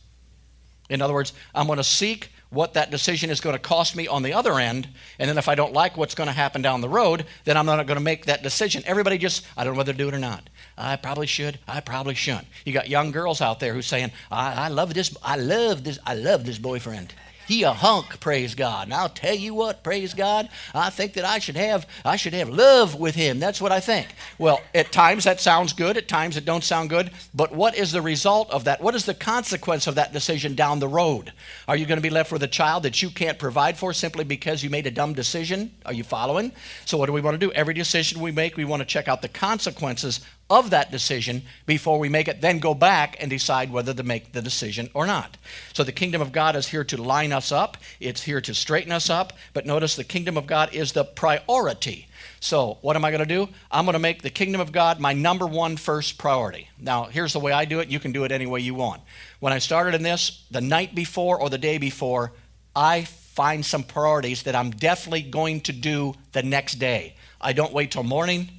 In 0.90 1.02
other 1.02 1.14
words, 1.14 1.34
I'm 1.54 1.68
going 1.68 1.78
to 1.78 1.84
seek 1.84 2.30
what 2.56 2.74
that 2.74 2.90
decision 2.90 3.30
is 3.30 3.42
going 3.42 3.56
to 3.56 3.60
cost 3.60 3.96
me 3.96 4.08
on 4.08 4.24
the 4.24 4.34
other 4.34 4.60
end. 4.60 4.88
And 5.20 5.30
then 5.30 5.38
if 5.38 5.48
I 5.48 5.56
don't 5.56 5.74
like 5.74 5.98
what's 5.98 6.16
going 6.16 6.28
to 6.28 6.34
happen 6.34 6.62
down 6.62 6.82
the 6.82 6.90
road, 6.90 7.26
then 7.44 7.58
I'm 7.58 7.66
not 7.66 7.86
going 7.86 7.98
to 7.98 8.04
make 8.04 8.26
that 8.26 8.42
decision. 8.42 8.82
Everybody 8.86 9.18
just, 9.18 9.46
I 9.56 9.64
don't 9.64 9.74
know 9.74 9.78
whether 9.78 9.92
to 9.92 9.98
do 9.98 10.08
it 10.08 10.14
or 10.14 10.20
not. 10.20 10.50
I 10.78 10.96
probably 10.96 11.28
should. 11.28 11.60
I 11.68 11.82
probably 11.82 12.16
shouldn't. 12.16 12.48
You 12.66 12.74
got 12.74 12.90
young 12.90 13.12
girls 13.12 13.42
out 13.42 13.60
there 13.60 13.74
who's 13.74 13.86
saying, 13.86 14.12
I, 14.32 14.66
I 14.66 14.68
love 14.70 14.94
this. 14.94 15.16
I 15.22 15.36
love 15.36 15.84
this. 15.84 16.00
I 16.06 16.16
love 16.16 16.46
this 16.46 16.58
boyfriend. 16.58 17.14
He 17.48 17.64
a 17.64 17.74
hunk, 17.74 18.20
praise 18.20 18.56
God. 18.56 18.88
And 18.88 18.94
I'll 18.94 19.10
tell 19.10 19.36
you 19.36 19.54
what, 19.54 19.84
praise 19.84 20.14
God, 20.14 20.50
I 20.74 20.90
think 20.90 21.14
that 21.14 21.26
I 21.26 21.40
should 21.40 21.56
have 21.56 21.88
I 22.04 22.16
should 22.16 22.34
have 22.34 22.50
love 22.50 22.96
with 22.96 23.16
him. 23.16 23.40
That's 23.40 23.62
what 23.62 23.72
I 23.72 23.80
think. 23.80 24.08
Well, 24.38 24.62
at 24.74 24.92
times 24.92 25.24
that 25.26 25.40
sounds 25.40 25.74
good, 25.74 25.98
at 25.98 26.08
times 26.08 26.38
it 26.38 26.46
don't 26.46 26.64
sound 26.64 26.90
good, 26.90 27.12
but 27.34 27.54
what 27.54 27.76
is 27.76 27.92
the 27.92 28.02
result 28.02 28.50
of 28.52 28.64
that? 28.66 28.82
What 28.82 28.96
is 28.96 29.06
the 29.06 29.14
consequence 29.14 29.88
of 29.88 29.96
that 29.96 30.14
decision 30.14 30.56
down 30.56 30.80
the 30.80 30.88
road? 30.88 31.34
Are 31.68 31.76
you 31.76 31.86
going 31.86 31.98
to 31.98 32.02
be 32.02 32.10
left 32.10 32.32
with 32.32 32.44
a 32.44 32.48
child 32.48 32.84
that 32.84 33.02
you 33.02 33.10
can't 33.10 33.40
provide 33.40 33.78
for 33.78 33.94
simply 33.94 34.24
because 34.24 34.64
you 34.64 34.70
made 34.70 34.88
a 34.88 34.92
dumb 34.92 35.14
decision? 35.14 35.72
Are 35.86 35.94
you 35.94 36.04
following? 36.04 36.52
So 36.86 36.98
what 36.98 37.08
do 37.08 37.14
we 37.14 37.22
want 37.22 37.40
to 37.40 37.46
do? 37.46 37.52
Every 37.54 37.74
decision 37.74 38.22
we 38.22 38.32
make, 38.32 38.58
we 38.58 38.66
want 38.66 38.82
to 38.82 38.86
check 38.86 39.08
out 39.08 39.22
the 39.22 39.30
consequences 39.30 40.22
of 40.50 40.70
that 40.70 40.92
decision 40.92 41.42
before 41.66 41.98
we 41.98 42.08
make 42.08 42.28
it, 42.28 42.42
then 42.42 42.60
go 42.60 42.74
back 42.74 43.18
and 43.20 43.30
decide 43.30 43.72
whether 43.72 43.94
to 43.94 44.04
make 44.04 44.32
the 44.32 44.42
decision 44.42 44.90
or 44.94 45.08
not. 45.08 45.38
So 45.74 45.84
the 45.84 45.92
kingdom 45.92 46.22
of 46.22 46.32
God 46.32 46.56
is 46.56 46.68
here 46.68 46.84
to 46.84 47.02
line 47.02 47.34
us 47.34 47.52
up, 47.52 47.78
it's 48.00 48.24
here 48.24 48.42
to 48.42 48.54
straighten 48.54 48.92
us 48.92 49.10
up, 49.10 49.34
but 49.54 49.66
notice 49.66 49.96
the 49.96 50.04
kingdom 50.04 50.38
of 50.38 50.46
God 50.46 50.74
is 50.74 50.92
the 50.92 51.04
priority. 51.04 52.08
So, 52.40 52.78
what 52.82 52.96
am 52.96 53.04
I 53.04 53.12
going 53.12 53.20
to 53.20 53.26
do? 53.26 53.50
I'm 53.72 53.86
going 53.86 53.94
to 53.94 54.00
make 54.00 54.22
the 54.22 54.30
kingdom 54.30 54.62
of 54.62 54.72
God 54.72 55.00
my 55.00 55.14
number 55.14 55.48
one 55.48 55.78
first 55.78 56.18
priority. 56.18 56.70
Now, 56.80 57.06
here's 57.06 57.34
the 57.34 57.40
way 57.40 57.52
I 57.52 57.66
do 57.66 57.80
it. 57.80 57.90
You 57.90 58.00
can 58.00 58.12
do 58.12 58.24
it 58.24 58.32
any 58.32 58.46
way 58.46 58.60
you 58.60 58.76
want. 58.76 59.02
When 59.40 59.54
I 59.54 59.60
started 59.60 59.96
in 59.96 60.04
this, 60.04 60.46
the 60.52 60.62
night 60.62 60.94
before 60.94 61.40
or 61.40 61.50
the 61.50 61.58
day 61.58 61.80
before, 61.80 62.34
I 62.76 63.04
find 63.04 63.66
some 63.66 63.84
priorities 63.84 64.44
that 64.44 64.56
I'm 64.56 64.70
definitely 64.70 65.24
going 65.24 65.62
to 65.62 65.74
do 65.74 66.14
the 66.34 66.44
next 66.44 66.76
day. 66.76 67.16
I 67.42 67.54
don't 67.54 67.74
wait 67.74 67.92
till 67.92 68.04
morning. 68.04 68.50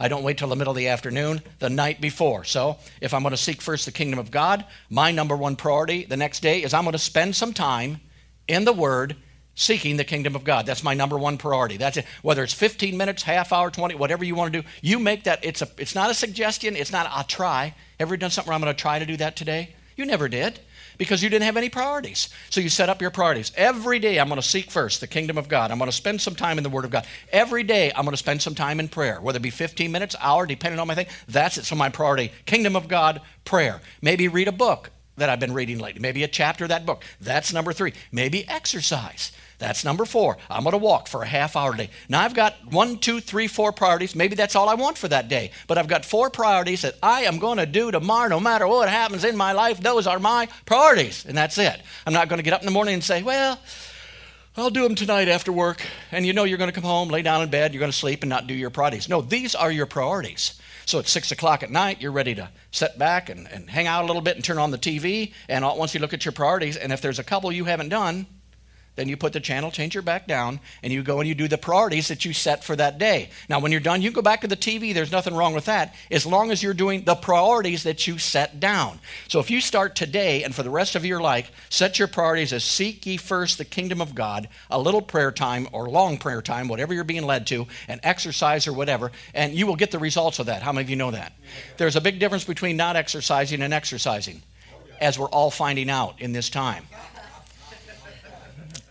I 0.00 0.08
don't 0.08 0.22
wait 0.22 0.38
till 0.38 0.48
the 0.48 0.56
middle 0.56 0.70
of 0.70 0.76
the 0.78 0.88
afternoon, 0.88 1.42
the 1.58 1.68
night 1.68 2.00
before. 2.00 2.42
So, 2.44 2.78
if 3.02 3.12
I'm 3.12 3.22
going 3.22 3.32
to 3.32 3.36
seek 3.36 3.60
first 3.60 3.84
the 3.84 3.92
kingdom 3.92 4.18
of 4.18 4.30
God, 4.30 4.64
my 4.88 5.12
number 5.12 5.36
one 5.36 5.56
priority 5.56 6.04
the 6.06 6.16
next 6.16 6.40
day 6.40 6.62
is 6.62 6.72
I'm 6.72 6.84
going 6.84 6.92
to 6.92 6.98
spend 6.98 7.36
some 7.36 7.52
time 7.52 8.00
in 8.48 8.64
the 8.64 8.72
Word 8.72 9.16
seeking 9.54 9.98
the 9.98 10.04
kingdom 10.04 10.34
of 10.34 10.42
God. 10.42 10.64
That's 10.64 10.82
my 10.82 10.94
number 10.94 11.18
one 11.18 11.36
priority. 11.36 11.76
That's 11.76 11.98
it. 11.98 12.06
Whether 12.22 12.42
it's 12.42 12.54
15 12.54 12.96
minutes, 12.96 13.22
half 13.22 13.52
hour, 13.52 13.70
20, 13.70 13.94
whatever 13.96 14.24
you 14.24 14.34
want 14.34 14.54
to 14.54 14.62
do, 14.62 14.68
you 14.80 14.98
make 14.98 15.24
that. 15.24 15.44
It's 15.44 15.60
a. 15.60 15.68
It's 15.76 15.94
not 15.94 16.10
a 16.10 16.14
suggestion. 16.14 16.76
It's 16.76 16.92
not. 16.92 17.06
I'll 17.10 17.24
try. 17.24 17.74
Ever 17.98 18.16
done 18.16 18.30
something 18.30 18.48
where 18.48 18.54
I'm 18.54 18.62
going 18.62 18.74
to 18.74 18.80
try 18.80 18.98
to 18.98 19.06
do 19.06 19.18
that 19.18 19.36
today? 19.36 19.74
You 19.96 20.06
never 20.06 20.28
did 20.28 20.60
because 21.00 21.22
you 21.22 21.30
didn't 21.30 21.46
have 21.46 21.56
any 21.56 21.70
priorities. 21.70 22.28
So 22.50 22.60
you 22.60 22.68
set 22.68 22.90
up 22.90 23.00
your 23.00 23.10
priorities. 23.10 23.52
Every 23.56 23.98
day 23.98 24.20
I'm 24.20 24.28
going 24.28 24.38
to 24.38 24.46
seek 24.46 24.70
first 24.70 25.00
the 25.00 25.06
kingdom 25.06 25.38
of 25.38 25.48
God. 25.48 25.70
I'm 25.70 25.78
going 25.78 25.90
to 25.90 25.96
spend 25.96 26.20
some 26.20 26.34
time 26.34 26.58
in 26.58 26.62
the 26.62 26.68
Word 26.68 26.84
of 26.84 26.90
God. 26.90 27.06
Every 27.32 27.62
day 27.62 27.90
I'm 27.96 28.04
going 28.04 28.12
to 28.12 28.18
spend 28.18 28.42
some 28.42 28.54
time 28.54 28.78
in 28.78 28.86
prayer, 28.86 29.18
whether 29.18 29.38
it 29.38 29.42
be 29.42 29.48
15 29.48 29.90
minutes, 29.90 30.14
hour, 30.20 30.44
depending 30.44 30.78
on 30.78 30.86
my 30.86 30.94
thing. 30.94 31.06
That's 31.26 31.56
it. 31.56 31.64
So 31.64 31.74
my 31.74 31.88
priority, 31.88 32.32
kingdom 32.44 32.76
of 32.76 32.86
God, 32.86 33.22
prayer. 33.46 33.80
Maybe 34.02 34.28
read 34.28 34.46
a 34.46 34.52
book 34.52 34.90
that 35.16 35.30
I've 35.30 35.40
been 35.40 35.54
reading 35.54 35.78
lately. 35.78 36.02
Maybe 36.02 36.22
a 36.22 36.28
chapter 36.28 36.64
of 36.64 36.68
that 36.68 36.84
book. 36.84 37.02
That's 37.18 37.50
number 37.50 37.72
three. 37.72 37.94
Maybe 38.12 38.46
exercise. 38.46 39.32
That's 39.60 39.84
number 39.84 40.06
four. 40.06 40.38
I'm 40.48 40.62
going 40.64 40.72
to 40.72 40.78
walk 40.78 41.06
for 41.06 41.22
a 41.22 41.26
half 41.26 41.54
hour 41.54 41.74
a 41.74 41.76
day. 41.76 41.90
Now 42.08 42.22
I've 42.22 42.34
got 42.34 42.54
one, 42.72 42.96
two, 42.96 43.20
three, 43.20 43.46
four 43.46 43.72
priorities. 43.72 44.16
Maybe 44.16 44.34
that's 44.34 44.56
all 44.56 44.70
I 44.70 44.74
want 44.74 44.96
for 44.96 45.06
that 45.08 45.28
day. 45.28 45.50
But 45.66 45.76
I've 45.76 45.86
got 45.86 46.06
four 46.06 46.30
priorities 46.30 46.80
that 46.82 46.96
I 47.02 47.22
am 47.22 47.38
going 47.38 47.58
to 47.58 47.66
do 47.66 47.90
tomorrow, 47.90 48.28
no 48.28 48.40
matter 48.40 48.66
what 48.66 48.88
happens 48.88 49.22
in 49.22 49.36
my 49.36 49.52
life. 49.52 49.78
Those 49.78 50.06
are 50.06 50.18
my 50.18 50.48
priorities. 50.64 51.26
And 51.26 51.36
that's 51.36 51.58
it. 51.58 51.78
I'm 52.06 52.14
not 52.14 52.30
going 52.30 52.38
to 52.38 52.42
get 52.42 52.54
up 52.54 52.62
in 52.62 52.66
the 52.66 52.72
morning 52.72 52.94
and 52.94 53.04
say, 53.04 53.22
well, 53.22 53.60
I'll 54.56 54.70
do 54.70 54.82
them 54.82 54.94
tonight 54.94 55.28
after 55.28 55.52
work. 55.52 55.86
And 56.10 56.24
you 56.24 56.32
know 56.32 56.44
you're 56.44 56.58
going 56.58 56.70
to 56.70 56.74
come 56.74 56.82
home, 56.82 57.10
lay 57.10 57.20
down 57.20 57.42
in 57.42 57.50
bed, 57.50 57.74
you're 57.74 57.80
going 57.80 57.92
to 57.92 57.96
sleep 57.96 58.22
and 58.22 58.30
not 58.30 58.46
do 58.46 58.54
your 58.54 58.70
priorities. 58.70 59.10
No, 59.10 59.20
these 59.20 59.54
are 59.54 59.70
your 59.70 59.86
priorities. 59.86 60.58
So 60.86 60.98
at 60.98 61.06
6 61.06 61.32
o'clock 61.32 61.62
at 61.62 61.70
night, 61.70 62.00
you're 62.00 62.12
ready 62.12 62.34
to 62.34 62.48
sit 62.70 62.98
back 62.98 63.28
and, 63.28 63.46
and 63.46 63.68
hang 63.68 63.86
out 63.86 64.04
a 64.04 64.06
little 64.06 64.22
bit 64.22 64.36
and 64.36 64.44
turn 64.44 64.56
on 64.56 64.70
the 64.70 64.78
TV. 64.78 65.34
And 65.50 65.64
once 65.64 65.92
you 65.92 66.00
look 66.00 66.14
at 66.14 66.24
your 66.24 66.32
priorities, 66.32 66.78
and 66.78 66.92
if 66.92 67.02
there's 67.02 67.18
a 67.18 67.24
couple 67.24 67.52
you 67.52 67.66
haven't 67.66 67.90
done, 67.90 68.26
then 68.96 69.08
you 69.08 69.16
put 69.16 69.32
the 69.32 69.40
channel 69.40 69.70
changer 69.70 70.02
back 70.02 70.26
down 70.26 70.60
and 70.82 70.92
you 70.92 71.02
go 71.02 71.20
and 71.20 71.28
you 71.28 71.34
do 71.34 71.48
the 71.48 71.56
priorities 71.56 72.08
that 72.08 72.24
you 72.24 72.32
set 72.32 72.64
for 72.64 72.74
that 72.76 72.98
day. 72.98 73.30
Now, 73.48 73.60
when 73.60 73.72
you're 73.72 73.80
done, 73.80 74.02
you 74.02 74.10
go 74.10 74.22
back 74.22 74.40
to 74.42 74.48
the 74.48 74.56
TV. 74.56 74.92
There's 74.92 75.12
nothing 75.12 75.34
wrong 75.34 75.54
with 75.54 75.66
that 75.66 75.94
as 76.10 76.26
long 76.26 76.50
as 76.50 76.62
you're 76.62 76.74
doing 76.74 77.04
the 77.04 77.14
priorities 77.14 77.84
that 77.84 78.06
you 78.06 78.18
set 78.18 78.60
down. 78.60 78.98
So 79.28 79.38
if 79.38 79.50
you 79.50 79.60
start 79.60 79.94
today 79.94 80.42
and 80.42 80.54
for 80.54 80.62
the 80.62 80.70
rest 80.70 80.96
of 80.96 81.04
your 81.04 81.20
life, 81.20 81.50
set 81.70 81.98
your 81.98 82.08
priorities 82.08 82.52
as 82.52 82.64
seek 82.64 83.06
ye 83.06 83.16
first 83.16 83.58
the 83.58 83.64
kingdom 83.64 84.00
of 84.00 84.14
God, 84.14 84.48
a 84.70 84.78
little 84.78 85.02
prayer 85.02 85.32
time 85.32 85.68
or 85.72 85.88
long 85.88 86.18
prayer 86.18 86.42
time, 86.42 86.68
whatever 86.68 86.92
you're 86.92 87.04
being 87.04 87.26
led 87.26 87.46
to, 87.48 87.66
and 87.88 88.00
exercise 88.02 88.66
or 88.66 88.72
whatever, 88.72 89.12
and 89.34 89.54
you 89.54 89.66
will 89.66 89.76
get 89.76 89.92
the 89.92 89.98
results 89.98 90.38
of 90.40 90.46
that. 90.46 90.62
How 90.62 90.72
many 90.72 90.84
of 90.84 90.90
you 90.90 90.96
know 90.96 91.12
that? 91.12 91.32
There's 91.76 91.96
a 91.96 92.00
big 92.00 92.18
difference 92.18 92.44
between 92.44 92.76
not 92.76 92.96
exercising 92.96 93.62
and 93.62 93.72
exercising, 93.72 94.42
as 95.00 95.18
we're 95.18 95.28
all 95.28 95.50
finding 95.50 95.88
out 95.88 96.20
in 96.20 96.32
this 96.32 96.50
time 96.50 96.84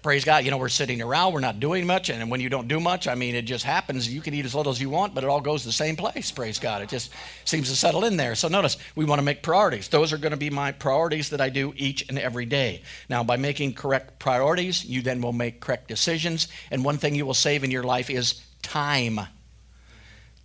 praise 0.02 0.24
God, 0.24 0.46
you 0.46 0.52
know, 0.52 0.58
we're 0.58 0.70
sitting 0.70 1.02
around, 1.02 1.34
we're 1.34 1.40
not 1.40 1.60
doing 1.60 1.86
much, 1.86 2.10
and 2.10 2.32
when 2.32 2.40
you 2.40 2.50
don't 2.50 2.68
do 2.68 2.80
much, 2.80 3.08
I 3.08 3.16
mean, 3.16 3.36
it 3.36 3.44
just 3.44 3.66
happens. 3.66 4.12
You 4.12 4.22
can 4.22 4.34
eat 4.34 4.46
as 4.46 4.56
little 4.56 4.72
as 4.72 4.80
you 4.80 4.90
want, 4.90 5.14
but 5.14 5.24
it 5.24 5.30
all 5.30 5.42
goes 5.42 5.64
the 5.64 5.72
same 5.72 5.96
place, 5.96 6.32
praise 6.32 6.60
God. 6.60 6.82
It 6.82 6.90
just 6.90 7.12
seems 7.46 7.70
to 7.70 7.76
settle 7.76 8.06
in 8.06 8.18
there. 8.18 8.36
So 8.36 8.48
notice, 8.48 8.78
we 8.96 9.06
want 9.06 9.20
to 9.20 9.24
make 9.24 9.44
priorities. 9.44 9.88
Those 9.90 10.14
are 10.14 10.18
going 10.18 10.32
to 10.32 10.38
be 10.38 10.50
my 10.50 10.72
priorities 10.72 11.30
that 11.30 11.42
I 11.42 11.50
do 11.50 11.74
each 11.76 12.08
and 12.08 12.18
every 12.18 12.46
day. 12.46 12.82
Now, 13.10 13.24
by 13.24 13.38
making 13.38 13.74
correct 13.74 14.20
priorities, 14.20 14.86
you 14.86 15.02
then 15.02 15.22
will 15.22 15.34
make 15.34 15.60
correct 15.60 15.88
decisions, 15.88 16.48
and 16.72 16.86
one 16.86 16.98
thing 16.98 17.16
you 17.16 17.26
will 17.26 17.34
save 17.34 17.64
in 17.64 17.72
your 17.72 17.84
life 17.84 18.10
is 18.10 18.42
time. 18.62 19.20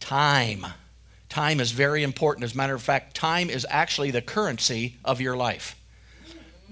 Time. 0.00 0.66
Time 1.28 1.60
is 1.60 1.72
very 1.72 2.02
important. 2.02 2.44
As 2.44 2.54
a 2.54 2.56
matter 2.56 2.74
of 2.74 2.82
fact, 2.82 3.16
time 3.16 3.50
is 3.50 3.66
actually 3.68 4.10
the 4.10 4.22
currency 4.22 4.96
of 5.04 5.20
your 5.20 5.36
life. 5.36 5.76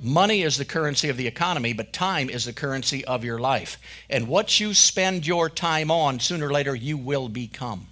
Money 0.02 0.42
is 0.42 0.56
the 0.56 0.64
currency 0.64 1.09
of 1.09 1.16
the 1.16 1.28
economy, 1.28 1.73
but 1.73 1.92
time 1.92 2.28
is 2.28 2.44
the 2.44 2.52
currency 2.52 3.04
of 3.04 3.25
your 3.25 3.38
life. 3.38 3.78
And 4.11 4.26
what 4.26 4.59
you 4.59 4.75
spend 4.75 5.26
your 5.26 5.49
time 5.49 5.92
on, 5.92 6.18
sooner 6.18 6.49
or 6.49 6.52
later, 6.52 6.75
you 6.75 6.97
will 6.97 7.28
become. 7.28 7.87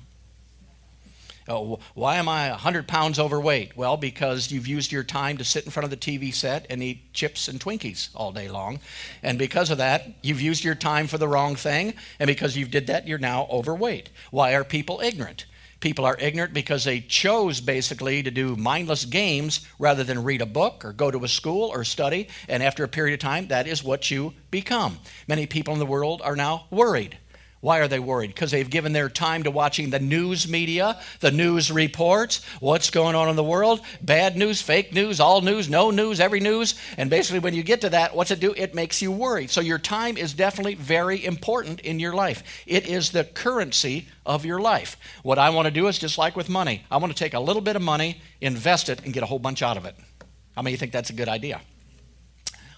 Oh, 1.48 1.78
why 1.94 2.16
am 2.16 2.28
I 2.28 2.50
100 2.50 2.86
pounds 2.88 3.18
overweight? 3.18 3.76
Well, 3.76 3.96
because 3.96 4.50
you've 4.50 4.66
used 4.66 4.92
your 4.92 5.04
time 5.04 5.36
to 5.38 5.44
sit 5.44 5.64
in 5.64 5.70
front 5.70 5.84
of 5.84 5.90
the 5.90 5.96
TV 5.96 6.34
set 6.34 6.66
and 6.68 6.82
eat 6.82 7.12
chips 7.12 7.48
and 7.48 7.60
Twinkies 7.60 8.08
all 8.14 8.32
day 8.32 8.48
long. 8.48 8.80
And 9.22 9.38
because 9.38 9.70
of 9.70 9.78
that, 9.78 10.08
you've 10.22 10.40
used 10.40 10.64
your 10.64 10.74
time 10.74 11.06
for 11.06 11.18
the 11.18 11.28
wrong 11.28 11.56
thing. 11.56 11.94
And 12.18 12.26
because 12.28 12.56
you've 12.56 12.70
did 12.70 12.88
that, 12.88 13.06
you're 13.06 13.18
now 13.18 13.46
overweight. 13.50 14.10
Why 14.30 14.54
are 14.54 14.64
people 14.64 15.00
ignorant? 15.00 15.46
People 15.80 16.04
are 16.04 16.16
ignorant 16.18 16.52
because 16.52 16.84
they 16.84 17.00
chose 17.00 17.60
basically 17.60 18.22
to 18.22 18.30
do 18.30 18.54
mindless 18.54 19.06
games 19.06 19.66
rather 19.78 20.04
than 20.04 20.24
read 20.24 20.42
a 20.42 20.46
book 20.46 20.84
or 20.84 20.92
go 20.92 21.10
to 21.10 21.24
a 21.24 21.28
school 21.28 21.70
or 21.70 21.84
study. 21.84 22.28
And 22.48 22.62
after 22.62 22.84
a 22.84 22.88
period 22.88 23.14
of 23.14 23.20
time, 23.20 23.48
that 23.48 23.66
is 23.66 23.82
what 23.82 24.10
you 24.10 24.34
become. 24.50 24.98
Many 25.26 25.46
people 25.46 25.72
in 25.72 25.80
the 25.80 25.86
world 25.86 26.20
are 26.22 26.36
now 26.36 26.66
worried. 26.70 27.18
Why 27.60 27.80
are 27.80 27.88
they 27.88 27.98
worried? 27.98 28.28
Because 28.28 28.50
they've 28.50 28.68
given 28.68 28.94
their 28.94 29.10
time 29.10 29.42
to 29.42 29.50
watching 29.50 29.90
the 29.90 29.98
news 29.98 30.48
media, 30.48 30.98
the 31.20 31.30
news 31.30 31.70
reports, 31.70 32.42
what's 32.58 32.88
going 32.88 33.14
on 33.14 33.28
in 33.28 33.36
the 33.36 33.44
world, 33.44 33.82
bad 34.00 34.34
news, 34.34 34.62
fake 34.62 34.94
news, 34.94 35.20
all 35.20 35.42
news, 35.42 35.68
no 35.68 35.90
news, 35.90 36.20
every 36.20 36.40
news. 36.40 36.74
And 36.96 37.10
basically, 37.10 37.40
when 37.40 37.52
you 37.52 37.62
get 37.62 37.82
to 37.82 37.90
that, 37.90 38.16
what's 38.16 38.30
it 38.30 38.40
do? 38.40 38.54
It 38.56 38.74
makes 38.74 39.02
you 39.02 39.12
worry. 39.12 39.46
So, 39.46 39.60
your 39.60 39.78
time 39.78 40.16
is 40.16 40.32
definitely 40.32 40.74
very 40.74 41.22
important 41.22 41.80
in 41.80 42.00
your 42.00 42.14
life. 42.14 42.42
It 42.66 42.86
is 42.86 43.10
the 43.10 43.24
currency 43.24 44.06
of 44.24 44.46
your 44.46 44.60
life. 44.60 44.96
What 45.22 45.38
I 45.38 45.50
want 45.50 45.66
to 45.66 45.70
do 45.70 45.86
is 45.86 45.98
just 45.98 46.16
like 46.16 46.36
with 46.36 46.48
money, 46.48 46.86
I 46.90 46.96
want 46.96 47.12
to 47.12 47.18
take 47.18 47.34
a 47.34 47.40
little 47.40 47.62
bit 47.62 47.76
of 47.76 47.82
money, 47.82 48.22
invest 48.40 48.88
it, 48.88 49.04
and 49.04 49.12
get 49.12 49.22
a 49.22 49.26
whole 49.26 49.38
bunch 49.38 49.60
out 49.60 49.76
of 49.76 49.84
it. 49.84 49.96
How 50.56 50.62
many 50.62 50.70
of 50.70 50.72
you 50.72 50.78
think 50.78 50.92
that's 50.92 51.10
a 51.10 51.14
good 51.14 51.28
idea? 51.28 51.60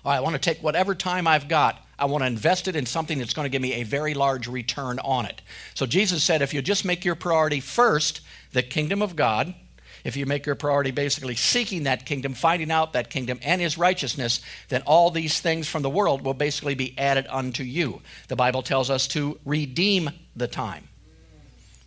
I 0.05 0.21
want 0.21 0.35
to 0.35 0.41
take 0.41 0.63
whatever 0.63 0.95
time 0.95 1.27
I've 1.27 1.49
got 1.49 1.79
I 2.03 2.07
want 2.07 2.23
to 2.23 2.27
invest 2.27 2.67
it 2.67 2.75
in 2.75 2.85
something 2.85 3.19
that's 3.19 3.33
going 3.33 3.45
to 3.45 3.49
give 3.49 3.63
me 3.63 3.75
a 3.75 3.85
very 3.85 4.13
large 4.13 4.49
return 4.49 4.99
on 4.99 5.25
it. 5.25 5.41
So 5.75 5.87
Jesus 5.87 6.25
said, 6.25 6.43
if 6.43 6.53
you 6.53 6.61
just 6.61 6.85
make 6.85 7.05
your 7.05 7.15
priority 7.15 7.61
first 7.61 8.23
the 8.51 8.63
kingdom 8.65 9.03
of 9.03 9.15
God, 9.15 9.55
if 10.03 10.17
you 10.17 10.27
make 10.27 10.45
your 10.45 10.57
priority 10.57 10.91
basically 10.91 11.37
seeking 11.37 11.85
that 11.85 12.05
kingdom, 12.05 12.35
finding 12.35 12.73
out 12.73 12.95
that 12.95 13.09
kingdom 13.09 13.39
and 13.41 13.61
his 13.61 13.79
righteousness, 13.79 14.41
then 14.69 14.83
all 14.83 15.13
these 15.13 15.39
things 15.39 15.69
from 15.69 15.83
the 15.83 15.91
world 15.91 16.23
will 16.23 16.35
basically 16.35 16.75
be 16.75 16.99
added 16.99 17.29
unto 17.31 17.63
you. 17.63 18.03
The 18.27 18.35
Bible 18.35 18.63
tells 18.63 18.91
us 18.91 19.07
to 19.09 19.39
redeem 19.45 20.11
the 20.35 20.49
time. 20.49 20.89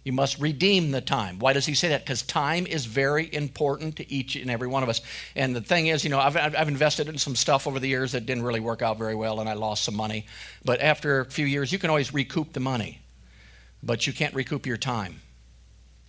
You 0.06 0.14
must 0.14 0.40
redeem 0.40 0.92
the 0.92 1.02
time. 1.02 1.40
Why 1.40 1.54
does 1.54 1.66
he 1.66 1.74
say 1.74 1.90
that? 1.90 2.06
Because 2.06 2.22
time 2.22 2.68
is 2.68 2.86
very 2.86 3.28
important 3.34 3.96
to 3.98 4.10
each 4.10 4.36
and 4.36 4.52
every 4.52 4.68
one 4.68 4.84
of 4.84 4.88
us. 4.88 5.02
And 5.36 5.56
the 5.56 5.62
thing 5.62 5.88
is, 5.88 6.04
you 6.04 6.12
know, 6.12 6.20
I've, 6.20 6.38
I've 6.38 6.68
invested 6.68 7.10
in 7.10 7.18
some 7.18 7.36
stuff 7.36 7.66
over 7.66 7.80
the 7.80 7.88
years 7.88 8.12
that 8.12 8.28
didn't 8.28 8.44
really 8.44 8.60
work 8.60 8.84
out 8.84 9.00
very 9.00 9.16
well 9.16 9.40
and 9.40 9.50
I 9.50 9.54
lost 9.54 9.84
some 9.84 9.96
money. 9.96 10.28
But 10.64 10.80
after 10.80 11.22
a 11.22 11.26
few 11.26 11.48
years, 11.48 11.72
you 11.72 11.80
can 11.80 11.90
always 11.90 12.14
recoup 12.14 12.54
the 12.54 12.60
money, 12.60 13.02
but 13.82 14.06
you 14.06 14.14
can't 14.14 14.36
recoup 14.36 14.68
your 14.68 14.78
time. 14.78 15.22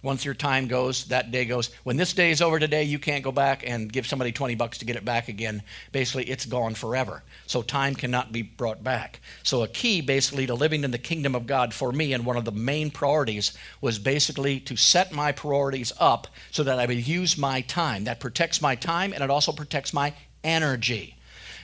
Once 0.02 0.24
your 0.24 0.34
time 0.34 0.68
goes, 0.68 1.06
that 1.06 1.30
day 1.32 1.44
goes. 1.44 1.70
When 1.82 1.96
this 1.96 2.12
day 2.12 2.30
is 2.30 2.42
over 2.42 2.58
today, 2.58 2.84
you 2.84 2.98
can't 2.98 3.24
go 3.24 3.32
back 3.32 3.64
and 3.66 3.92
give 3.92 4.06
somebody 4.06 4.30
20 4.30 4.54
bucks 4.54 4.78
to 4.78 4.84
get 4.84 4.96
it 4.96 5.04
back 5.04 5.28
again. 5.28 5.62
Basically, 5.90 6.24
it's 6.24 6.46
gone 6.46 6.74
forever. 6.74 7.22
So 7.46 7.62
time 7.62 7.94
cannot 7.94 8.30
be 8.30 8.42
brought 8.42 8.84
back. 8.84 9.20
So 9.42 9.62
a 9.62 9.68
key 9.68 10.02
basically 10.02 10.46
to 10.46 10.54
living 10.54 10.84
in 10.84 10.90
the 10.92 10.98
kingdom 10.98 11.34
of 11.34 11.46
God 11.46 11.74
for 11.74 11.90
me 11.90 12.12
and 12.12 12.24
one 12.24 12.36
of 12.36 12.44
the 12.44 12.52
main 12.52 12.90
priorities 12.90 13.56
was 13.80 13.98
basically 13.98 14.60
to 14.60 14.76
set 14.76 15.12
my 15.12 15.32
priorities 15.32 15.92
up 15.98 16.28
so 16.50 16.62
that 16.62 16.78
I 16.78 16.86
would 16.86 17.08
use 17.08 17.36
my 17.36 17.62
time. 17.62 18.04
That 18.04 18.20
protects 18.20 18.62
my 18.62 18.76
time 18.76 19.12
and 19.12 19.24
it 19.24 19.30
also 19.30 19.50
protects 19.50 19.92
my 19.92 20.14
energy. 20.44 21.15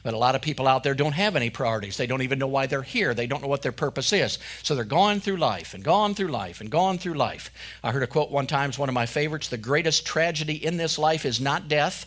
But 0.03 0.15
a 0.15 0.19
lot 0.19 0.35
of 0.35 0.43
people 0.43 0.67
out 0.67 0.83
there 0.83 0.95
don't 0.95 1.13
have 1.13 1.37
any 1.37 1.49
priorities. 1.49 1.97
They 1.97 2.07
don't 2.07 2.23
even 2.23 2.39
know 2.39 2.49
why 2.49 2.67
they're 2.67 2.83
here. 2.83 3.15
They 3.15 3.27
don't 3.29 3.41
know 3.41 3.49
what 3.49 3.63
their 3.63 3.73
purpose 3.73 4.13
is. 4.13 4.39
So 4.63 4.75
they're 4.75 4.85
going 4.85 5.21
through 5.21 5.37
life 5.37 5.75
and 5.75 5.85
gone 5.85 6.15
through 6.15 6.29
life 6.29 6.61
and 6.61 6.71
gone 6.71 6.99
through 6.99 7.15
life. 7.15 7.51
I 7.85 7.93
heard 7.93 8.03
a 8.03 8.09
quote 8.09 8.31
one 8.31 8.47
time, 8.47 8.71
it's 8.71 8.79
one 8.79 8.89
of 8.89 8.95
my 8.95 9.07
favorites 9.07 9.49
The 9.49 9.59
greatest 9.59 10.05
tragedy 10.05 10.55
in 10.55 10.77
this 10.77 10.99
life 10.99 11.25
is 11.25 11.41
not 11.41 11.69
death, 11.69 12.07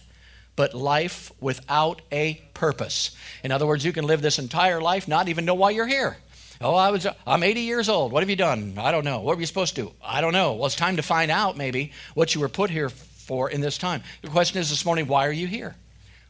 but 0.56 0.74
life 0.74 1.32
without 1.40 2.02
a 2.12 2.42
purpose. 2.54 3.16
In 3.44 3.52
other 3.52 3.68
words, 3.68 3.86
you 3.86 3.94
can 3.94 4.06
live 4.06 4.22
this 4.22 4.40
entire 4.40 4.82
life, 4.82 5.08
not 5.08 5.30
even 5.30 5.46
know 5.46 5.54
why 5.54 5.72
you're 5.72 5.88
here. 5.88 6.18
Oh, 6.62 6.76
I 6.76 6.90
was 6.90 7.06
I'm 7.28 7.44
80 7.44 7.62
years 7.62 7.90
old. 7.90 8.12
What 8.12 8.24
have 8.24 8.30
you 8.30 8.36
done? 8.38 8.76
I 8.78 8.92
don't 8.92 9.04
know. 9.04 9.20
What 9.20 9.36
were 9.36 9.42
you 9.42 9.48
supposed 9.48 9.76
to 9.76 9.84
do? 9.84 9.92
I 10.02 10.22
don't 10.22 10.34
know. 10.34 10.54
Well, 10.54 10.66
it's 10.66 10.76
time 10.76 10.96
to 10.96 11.02
find 11.02 11.30
out 11.30 11.58
maybe 11.58 11.92
what 12.14 12.34
you 12.34 12.42
were 12.42 12.50
put 12.50 12.70
here 12.70 12.90
for 12.90 13.50
in 13.50 13.62
this 13.62 13.78
time. 13.78 14.04
The 14.22 14.30
question 14.30 14.60
is 14.60 14.70
this 14.70 14.86
morning, 14.86 15.08
why 15.08 15.28
are 15.28 15.34
you 15.34 15.48
here? 15.48 15.76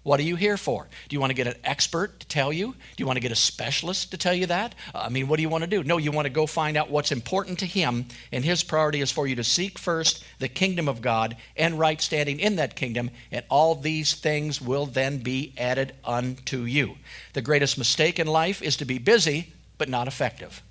What 0.06 0.20
are 0.20 0.24
you 0.24 0.36
here 0.36 0.56
for? 0.56 0.88
Do 1.10 1.16
you 1.16 1.20
want 1.20 1.32
to 1.32 1.36
get 1.36 1.48
an 1.48 1.56
expert 1.64 2.20
to 2.20 2.28
tell 2.28 2.54
you? 2.54 2.68
Do 2.68 3.02
you 3.02 3.08
want 3.08 3.18
to 3.18 3.22
get 3.22 3.32
a 3.32 3.36
specialist 3.36 4.12
to 4.12 4.18
tell 4.18 4.36
you 4.36 4.46
that? 4.46 4.76
Uh, 4.94 5.00
I 5.00 5.10
mean, 5.10 5.28
what 5.28 5.38
do 5.38 5.42
you 5.42 5.50
want 5.50 5.64
to 5.64 5.68
do? 5.68 5.84
No, 5.84 5.98
you 5.98 6.12
want 6.12 6.28
to 6.28 6.30
go 6.30 6.46
find 6.46 6.78
out 6.78 6.92
what's 6.92 7.12
important 7.12 7.58
to 7.60 7.66
him, 7.66 8.06
and 8.32 8.46
his 8.46 8.62
priority 8.62 9.02
is 9.02 9.12
for 9.12 9.26
you 9.26 9.36
to 9.38 9.44
seek 9.44 9.80
first 9.80 10.24
the 10.38 10.48
kingdom 10.48 10.88
of 10.88 11.02
God 11.02 11.36
and 11.58 11.80
right 11.80 12.00
standing 12.00 12.40
in 12.40 12.58
that 12.58 12.76
kingdom, 12.76 13.10
and 13.32 13.44
all 13.50 13.74
these 13.74 14.14
things 14.14 14.62
will 14.62 14.86
then 14.86 15.18
be 15.18 15.54
added 15.58 15.96
unto 16.06 16.60
you. 16.60 16.98
The 17.34 17.42
greatest 17.42 17.76
mistake 17.80 18.20
in 18.20 18.28
life 18.28 18.62
is 18.62 18.78
to 18.78 18.86
be 18.86 19.00
busy 19.00 19.54
but 19.80 19.90
not 19.90 20.08
effective. 20.08 20.62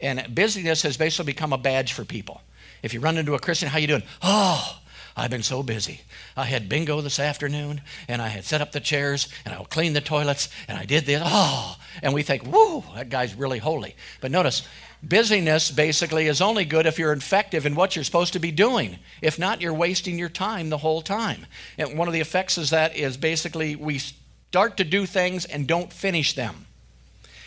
And 0.00 0.32
busyness 0.32 0.82
has 0.82 0.96
basically 0.96 1.32
become 1.32 1.52
a 1.52 1.58
badge 1.58 1.92
for 1.92 2.04
people. 2.04 2.40
If 2.84 2.94
you 2.94 3.00
run 3.00 3.18
into 3.18 3.34
a 3.34 3.40
Christian, 3.40 3.68
how 3.68 3.78
you 3.78 3.88
doing? 3.88 4.04
Oh, 4.22 4.78
I've 5.16 5.30
been 5.30 5.44
so 5.44 5.62
busy. 5.62 6.00
I 6.36 6.44
had 6.44 6.68
bingo 6.68 7.00
this 7.00 7.20
afternoon, 7.20 7.82
and 8.08 8.20
I 8.20 8.28
had 8.28 8.44
set 8.44 8.60
up 8.60 8.72
the 8.72 8.80
chairs, 8.80 9.28
and 9.44 9.54
I 9.54 9.62
cleaned 9.64 9.94
the 9.94 10.00
toilets, 10.00 10.48
and 10.66 10.76
I 10.76 10.84
did 10.84 11.06
this. 11.06 11.22
Oh, 11.24 11.76
and 12.02 12.12
we 12.12 12.22
think, 12.22 12.44
whoo, 12.44 12.82
that 12.96 13.10
guy's 13.10 13.34
really 13.36 13.58
holy. 13.58 13.94
But 14.20 14.32
notice, 14.32 14.66
busyness 15.02 15.70
basically 15.70 16.26
is 16.26 16.40
only 16.40 16.64
good 16.64 16.86
if 16.86 16.98
you're 16.98 17.12
effective 17.12 17.64
in 17.64 17.76
what 17.76 17.94
you're 17.94 18.04
supposed 18.04 18.32
to 18.32 18.40
be 18.40 18.50
doing. 18.50 18.98
If 19.22 19.38
not, 19.38 19.60
you're 19.60 19.72
wasting 19.72 20.18
your 20.18 20.28
time 20.28 20.68
the 20.68 20.78
whole 20.78 21.02
time. 21.02 21.46
And 21.78 21.96
one 21.96 22.08
of 22.08 22.14
the 22.14 22.20
effects 22.20 22.58
of 22.58 22.70
that 22.70 22.96
is 22.96 23.16
basically 23.16 23.76
we 23.76 23.98
start 23.98 24.76
to 24.78 24.84
do 24.84 25.06
things 25.06 25.44
and 25.44 25.68
don't 25.68 25.92
finish 25.92 26.34
them. 26.34 26.66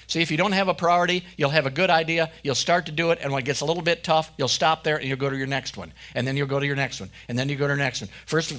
See, 0.07 0.21
if 0.21 0.31
you 0.31 0.37
don't 0.37 0.53
have 0.53 0.69
a 0.69 0.73
priority, 0.73 1.25
you'll 1.35 1.49
have 1.49 1.65
a 1.65 1.69
good 1.69 1.89
idea, 1.89 2.31
you'll 2.41 2.55
start 2.55 2.85
to 2.85 2.91
do 2.93 3.11
it, 3.11 3.19
and 3.21 3.31
when 3.31 3.41
it 3.41 3.45
gets 3.45 3.59
a 3.59 3.65
little 3.65 3.83
bit 3.83 4.03
tough, 4.03 4.31
you'll 4.37 4.47
stop 4.47 4.83
there 4.83 4.97
and 4.97 5.05
you'll 5.05 5.17
go 5.17 5.29
to 5.29 5.37
your 5.37 5.47
next 5.47 5.75
one. 5.75 5.91
And 6.15 6.25
then 6.25 6.37
you'll 6.37 6.47
go 6.47 6.59
to 6.59 6.65
your 6.65 6.77
next 6.77 6.99
one. 7.01 7.09
And 7.27 7.37
then 7.37 7.49
you 7.49 7.57
go 7.57 7.67
to 7.67 7.71
your 7.71 7.77
next 7.77 8.01
one. 8.01 8.09
First, 8.25 8.51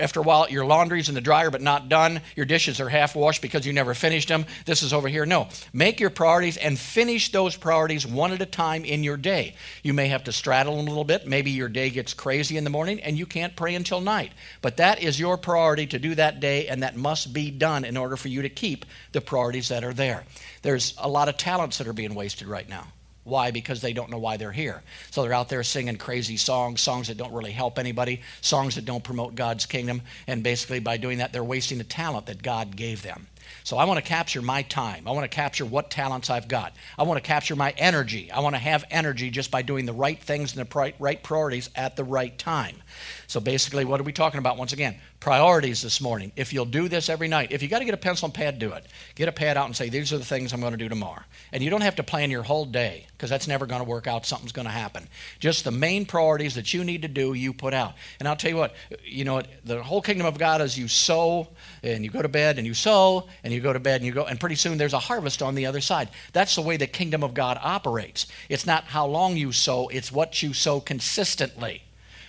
after 0.00 0.20
a 0.20 0.22
while, 0.22 0.48
your 0.48 0.64
laundry's 0.64 1.08
in 1.08 1.14
the 1.14 1.20
dryer 1.20 1.50
but 1.50 1.60
not 1.60 1.88
done. 1.88 2.20
Your 2.36 2.46
dishes 2.46 2.80
are 2.80 2.88
half 2.88 3.16
washed 3.16 3.42
because 3.42 3.66
you 3.66 3.72
never 3.72 3.94
finished 3.94 4.28
them. 4.28 4.46
This 4.64 4.82
is 4.82 4.92
over 4.92 5.08
here. 5.08 5.26
No. 5.26 5.48
Make 5.72 6.00
your 6.00 6.10
priorities 6.10 6.56
and 6.56 6.78
finish 6.78 7.32
those 7.32 7.56
priorities 7.56 8.06
one 8.06 8.32
at 8.32 8.42
a 8.42 8.46
time 8.46 8.84
in 8.84 9.02
your 9.02 9.16
day. 9.16 9.54
You 9.82 9.92
may 9.92 10.08
have 10.08 10.24
to 10.24 10.32
straddle 10.32 10.76
them 10.76 10.86
a 10.86 10.90
little 10.90 11.04
bit. 11.04 11.26
Maybe 11.26 11.50
your 11.50 11.68
day 11.68 11.90
gets 11.90 12.14
crazy 12.14 12.56
in 12.56 12.64
the 12.64 12.70
morning 12.70 13.00
and 13.00 13.18
you 13.18 13.26
can't 13.26 13.56
pray 13.56 13.74
until 13.74 14.00
night. 14.00 14.32
But 14.62 14.76
that 14.76 15.02
is 15.02 15.18
your 15.18 15.36
priority 15.36 15.86
to 15.88 15.98
do 15.98 16.14
that 16.14 16.40
day, 16.40 16.68
and 16.68 16.82
that 16.82 16.96
must 16.96 17.32
be 17.32 17.50
done 17.50 17.84
in 17.84 17.96
order 17.96 18.16
for 18.16 18.28
you 18.28 18.42
to 18.42 18.48
keep 18.48 18.84
the 19.12 19.20
priorities 19.20 19.68
that 19.68 19.84
are 19.84 19.94
there. 19.94 20.24
There's 20.62 20.94
a 20.98 21.08
lot 21.08 21.28
of 21.28 21.36
talents 21.36 21.78
that 21.78 21.86
are 21.86 21.92
being 21.92 22.14
wasted 22.14 22.48
right 22.48 22.68
now. 22.68 22.86
Why? 23.28 23.50
Because 23.50 23.80
they 23.80 23.92
don't 23.92 24.10
know 24.10 24.18
why 24.18 24.36
they're 24.36 24.52
here. 24.52 24.82
So 25.10 25.22
they're 25.22 25.32
out 25.32 25.48
there 25.48 25.62
singing 25.62 25.96
crazy 25.96 26.36
songs, 26.36 26.80
songs 26.80 27.08
that 27.08 27.16
don't 27.16 27.32
really 27.32 27.52
help 27.52 27.78
anybody, 27.78 28.22
songs 28.40 28.74
that 28.76 28.84
don't 28.84 29.04
promote 29.04 29.34
God's 29.34 29.66
kingdom. 29.66 30.02
And 30.26 30.42
basically, 30.42 30.80
by 30.80 30.96
doing 30.96 31.18
that, 31.18 31.32
they're 31.32 31.44
wasting 31.44 31.78
the 31.78 31.84
talent 31.84 32.26
that 32.26 32.42
God 32.42 32.76
gave 32.76 33.02
them. 33.02 33.28
So 33.64 33.76
I 33.76 33.84
want 33.84 33.98
to 33.98 34.08
capture 34.08 34.42
my 34.42 34.62
time. 34.62 35.06
I 35.06 35.12
want 35.12 35.30
to 35.30 35.34
capture 35.34 35.64
what 35.64 35.90
talents 35.90 36.30
I've 36.30 36.48
got. 36.48 36.74
I 36.98 37.02
want 37.02 37.22
to 37.22 37.26
capture 37.26 37.56
my 37.56 37.70
energy. 37.76 38.30
I 38.30 38.40
want 38.40 38.54
to 38.54 38.60
have 38.60 38.84
energy 38.90 39.30
just 39.30 39.50
by 39.50 39.62
doing 39.62 39.86
the 39.86 39.92
right 39.92 40.20
things 40.20 40.56
and 40.56 40.66
the 40.66 40.92
right 40.98 41.22
priorities 41.22 41.70
at 41.74 41.96
the 41.96 42.04
right 42.04 42.36
time. 42.38 42.76
So 43.26 43.40
basically, 43.40 43.84
what 43.84 44.00
are 44.00 44.04
we 44.04 44.12
talking 44.12 44.38
about 44.38 44.56
once 44.56 44.72
again? 44.72 44.96
Priorities 45.20 45.82
this 45.82 46.00
morning. 46.00 46.32
If 46.36 46.52
you'll 46.52 46.64
do 46.64 46.88
this 46.88 47.08
every 47.08 47.28
night, 47.28 47.52
if 47.52 47.62
you 47.62 47.68
got 47.68 47.80
to 47.80 47.84
get 47.84 47.94
a 47.94 47.98
pencil 47.98 48.26
and 48.26 48.34
pad, 48.34 48.58
do 48.58 48.72
it. 48.72 48.86
Get 49.14 49.28
a 49.28 49.32
pad 49.32 49.56
out 49.56 49.66
and 49.66 49.76
say, 49.76 49.88
these 49.88 50.12
are 50.12 50.18
the 50.18 50.24
things 50.24 50.52
I'm 50.52 50.60
going 50.60 50.72
to 50.72 50.78
do 50.78 50.88
tomorrow. 50.88 51.22
And 51.52 51.62
you 51.62 51.70
don't 51.70 51.80
have 51.80 51.96
to 51.96 52.02
plan 52.02 52.30
your 52.30 52.42
whole 52.42 52.64
day 52.64 53.06
because 53.12 53.30
that's 53.30 53.48
never 53.48 53.66
going 53.66 53.82
to 53.82 53.88
work 53.88 54.06
out. 54.06 54.26
Something's 54.26 54.52
going 54.52 54.66
to 54.66 54.72
happen. 54.72 55.08
Just 55.40 55.64
the 55.64 55.70
main 55.70 56.06
priorities 56.06 56.54
that 56.54 56.72
you 56.72 56.84
need 56.84 57.02
to 57.02 57.08
do, 57.08 57.34
you 57.34 57.52
put 57.52 57.74
out. 57.74 57.94
And 58.20 58.28
I'll 58.28 58.36
tell 58.36 58.50
you 58.50 58.56
what, 58.56 58.74
you 59.04 59.24
know, 59.24 59.42
the 59.64 59.82
whole 59.82 60.00
kingdom 60.00 60.26
of 60.26 60.38
God 60.38 60.60
is 60.60 60.78
you 60.78 60.88
sow 60.88 61.48
and 61.82 62.04
you 62.04 62.10
go 62.10 62.22
to 62.22 62.28
bed 62.28 62.58
and 62.58 62.66
you 62.66 62.74
sow 62.74 63.28
and 63.42 63.52
you 63.52 63.60
go 63.60 63.72
to 63.72 63.80
bed 63.80 63.96
and 63.96 64.06
you 64.06 64.12
go, 64.12 64.24
and 64.24 64.38
pretty 64.38 64.54
soon 64.54 64.78
there's 64.78 64.92
a 64.92 64.98
harvest 64.98 65.42
on 65.42 65.54
the 65.54 65.66
other 65.66 65.80
side. 65.80 66.08
That's 66.32 66.54
the 66.54 66.62
way 66.62 66.76
the 66.76 66.86
kingdom 66.86 67.24
of 67.24 67.34
God 67.34 67.58
operates. 67.62 68.26
It's 68.48 68.66
not 68.66 68.84
how 68.84 69.06
long 69.06 69.36
you 69.36 69.52
sow, 69.52 69.88
it's 69.88 70.12
what 70.12 70.42
you 70.42 70.52
sow 70.52 70.80
consistently. 70.80 71.82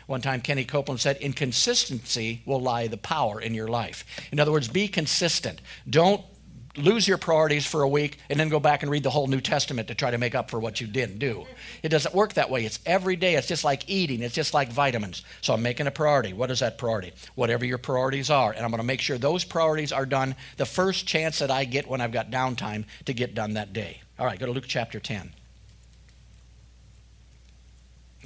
One 0.09 0.21
time, 0.21 0.41
Kenny 0.41 0.65
Copeland 0.65 0.99
said, 0.99 1.17
Inconsistency 1.17 2.41
will 2.43 2.59
lie 2.59 2.87
the 2.87 2.97
power 2.97 3.39
in 3.39 3.53
your 3.53 3.67
life. 3.67 4.03
In 4.31 4.39
other 4.39 4.51
words, 4.51 4.67
be 4.67 4.87
consistent. 4.87 5.61
Don't 5.87 6.23
lose 6.75 7.07
your 7.07 7.19
priorities 7.19 7.67
for 7.67 7.83
a 7.83 7.87
week 7.87 8.17
and 8.27 8.39
then 8.39 8.49
go 8.49 8.59
back 8.59 8.81
and 8.81 8.91
read 8.91 9.03
the 9.03 9.11
whole 9.11 9.27
New 9.27 9.39
Testament 9.39 9.87
to 9.87 9.93
try 9.93 10.09
to 10.09 10.17
make 10.17 10.33
up 10.33 10.49
for 10.49 10.59
what 10.59 10.81
you 10.81 10.87
didn't 10.87 11.19
do. 11.19 11.45
It 11.83 11.89
doesn't 11.89 12.15
work 12.15 12.33
that 12.33 12.49
way. 12.49 12.65
It's 12.65 12.79
every 12.87 13.17
day. 13.17 13.35
It's 13.35 13.47
just 13.47 13.63
like 13.63 13.87
eating, 13.87 14.23
it's 14.23 14.33
just 14.33 14.51
like 14.51 14.71
vitamins. 14.71 15.23
So 15.41 15.53
I'm 15.53 15.61
making 15.61 15.85
a 15.85 15.91
priority. 15.91 16.33
What 16.33 16.49
is 16.49 16.61
that 16.61 16.79
priority? 16.79 17.13
Whatever 17.35 17.63
your 17.63 17.77
priorities 17.77 18.31
are. 18.31 18.51
And 18.51 18.65
I'm 18.65 18.71
going 18.71 18.79
to 18.79 18.83
make 18.83 19.01
sure 19.01 19.19
those 19.19 19.43
priorities 19.43 19.91
are 19.91 20.07
done 20.07 20.35
the 20.57 20.65
first 20.65 21.05
chance 21.05 21.37
that 21.37 21.51
I 21.51 21.65
get 21.65 21.87
when 21.87 22.01
I've 22.01 22.11
got 22.11 22.31
downtime 22.31 22.85
to 23.05 23.13
get 23.13 23.35
done 23.35 23.53
that 23.53 23.73
day. 23.73 24.01
All 24.17 24.25
right, 24.25 24.39
go 24.39 24.47
to 24.47 24.51
Luke 24.53 24.65
chapter 24.67 24.99
10. 24.99 25.33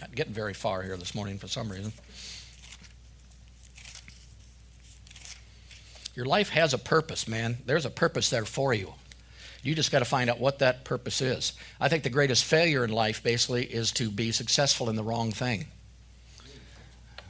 Not 0.03 0.15
getting 0.15 0.33
very 0.33 0.53
far 0.53 0.81
here 0.81 0.97
this 0.97 1.15
morning 1.15 1.37
for 1.37 1.47
some 1.47 1.71
reason. 1.71 1.93
Your 6.13 6.25
life 6.25 6.49
has 6.49 6.73
a 6.73 6.77
purpose, 6.77 7.25
man. 7.25 7.59
There's 7.65 7.85
a 7.85 7.89
purpose 7.89 8.29
there 8.29 8.43
for 8.43 8.73
you. 8.73 8.95
You 9.61 9.73
just 9.75 9.93
got 9.93 9.99
to 9.99 10.05
find 10.05 10.29
out 10.29 10.41
what 10.41 10.59
that 10.59 10.83
purpose 10.83 11.21
is. 11.21 11.53
I 11.79 11.87
think 11.87 12.03
the 12.03 12.09
greatest 12.09 12.43
failure 12.43 12.83
in 12.83 12.91
life 12.91 13.23
basically 13.23 13.63
is 13.63 13.93
to 13.93 14.11
be 14.11 14.33
successful 14.33 14.89
in 14.89 14.97
the 14.97 15.03
wrong 15.03 15.31
thing. 15.31 15.67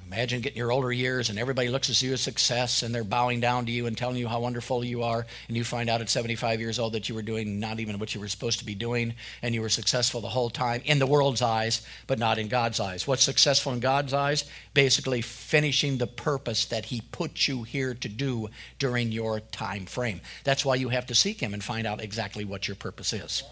Imagine 0.07 0.41
getting 0.41 0.57
your 0.57 0.71
older 0.71 0.91
years 0.91 1.29
and 1.29 1.39
everybody 1.39 1.69
looks 1.69 1.89
at 1.89 2.01
you 2.01 2.13
as 2.13 2.21
success 2.21 2.83
and 2.83 2.93
they're 2.93 3.03
bowing 3.03 3.39
down 3.39 3.65
to 3.65 3.71
you 3.71 3.87
and 3.87 3.97
telling 3.97 4.17
you 4.17 4.27
how 4.27 4.39
wonderful 4.39 4.83
you 4.83 5.03
are, 5.03 5.25
and 5.47 5.57
you 5.57 5.63
find 5.63 5.89
out 5.89 6.01
at 6.01 6.09
75 6.09 6.59
years 6.59 6.79
old 6.79 6.93
that 6.93 7.09
you 7.09 7.15
were 7.15 7.21
doing 7.21 7.59
not 7.59 7.79
even 7.79 7.99
what 7.99 8.13
you 8.13 8.21
were 8.21 8.27
supposed 8.27 8.59
to 8.59 8.65
be 8.65 8.75
doing, 8.75 9.15
and 9.41 9.55
you 9.55 9.61
were 9.61 9.69
successful 9.69 10.21
the 10.21 10.27
whole 10.27 10.49
time 10.49 10.81
in 10.85 10.99
the 10.99 11.07
world's 11.07 11.41
eyes, 11.41 11.85
but 12.07 12.19
not 12.19 12.37
in 12.37 12.47
God's 12.47 12.79
eyes. 12.79 13.07
What's 13.07 13.23
successful 13.23 13.73
in 13.73 13.79
God's 13.79 14.13
eyes? 14.13 14.45
Basically, 14.73 15.21
finishing 15.21 15.97
the 15.97 16.07
purpose 16.07 16.65
that 16.65 16.85
He 16.85 17.01
put 17.11 17.47
you 17.47 17.63
here 17.63 17.93
to 17.93 18.09
do 18.09 18.49
during 18.79 19.11
your 19.11 19.39
time 19.39 19.85
frame. 19.85 20.21
That's 20.43 20.65
why 20.65 20.75
you 20.75 20.89
have 20.89 21.07
to 21.07 21.15
seek 21.15 21.39
Him 21.39 21.53
and 21.53 21.63
find 21.63 21.87
out 21.87 22.01
exactly 22.01 22.45
what 22.45 22.67
your 22.67 22.75
purpose 22.75 23.13
is. 23.13 23.43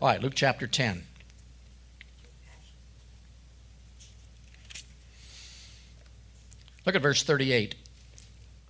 All 0.00 0.08
right, 0.08 0.22
Luke 0.22 0.34
chapter 0.34 0.66
10. 0.66 1.02
Look 6.88 6.96
at 6.96 7.02
verse 7.02 7.22
38. 7.22 7.74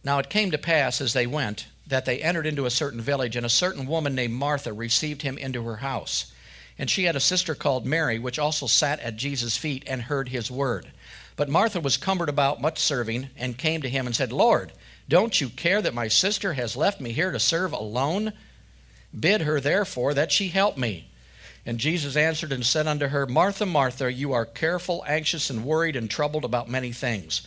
Now 0.02 0.18
it 0.18 0.28
came 0.28 0.50
to 0.50 0.59
pass 0.59 1.00
as 1.00 1.12
they 1.12 1.24
went 1.24 1.68
that 1.87 2.04
they 2.04 2.20
entered 2.20 2.46
into 2.46 2.66
a 2.66 2.70
certain 2.70 3.00
village, 3.00 3.37
and 3.37 3.46
a 3.46 3.48
certain 3.48 3.87
woman 3.87 4.16
named 4.16 4.35
Martha 4.35 4.72
received 4.72 5.22
him 5.22 5.38
into 5.38 5.62
her 5.62 5.76
house. 5.76 6.33
And 6.76 6.90
she 6.90 7.04
had 7.04 7.14
a 7.14 7.20
sister 7.20 7.54
called 7.54 7.87
Mary, 7.87 8.18
which 8.18 8.37
also 8.37 8.66
sat 8.66 8.98
at 8.98 9.14
Jesus' 9.14 9.57
feet 9.57 9.85
and 9.87 10.02
heard 10.02 10.31
his 10.31 10.50
word. 10.50 10.90
But 11.37 11.48
Martha 11.48 11.78
was 11.78 11.96
cumbered 11.96 12.28
about 12.28 12.61
much 12.61 12.81
serving, 12.81 13.28
and 13.37 13.57
came 13.57 13.83
to 13.83 13.88
him 13.88 14.04
and 14.04 14.16
said, 14.16 14.33
Lord, 14.33 14.72
don't 15.09 15.40
you 15.40 15.48
care 15.48 15.81
that 15.81 15.94
my 15.94 16.09
sister 16.09 16.54
has 16.54 16.76
left 16.76 17.00
me 17.00 17.12
here 17.12 17.31
to 17.31 17.38
serve 17.38 17.72
alone? 17.72 18.33
Bid 19.16 19.42
her 19.42 19.61
therefore 19.61 20.12
that 20.14 20.33
she 20.33 20.48
help 20.48 20.76
me. 20.76 21.09
And 21.64 21.78
Jesus 21.78 22.16
answered 22.16 22.50
and 22.50 22.66
said 22.66 22.88
unto 22.88 23.07
her, 23.07 23.26
Martha, 23.26 23.64
Martha, 23.64 24.12
you 24.12 24.33
are 24.33 24.44
careful, 24.44 25.04
anxious, 25.07 25.50
and 25.50 25.64
worried, 25.64 25.94
and 25.94 26.11
troubled 26.11 26.44
about 26.44 26.68
many 26.68 26.90
things. 26.90 27.46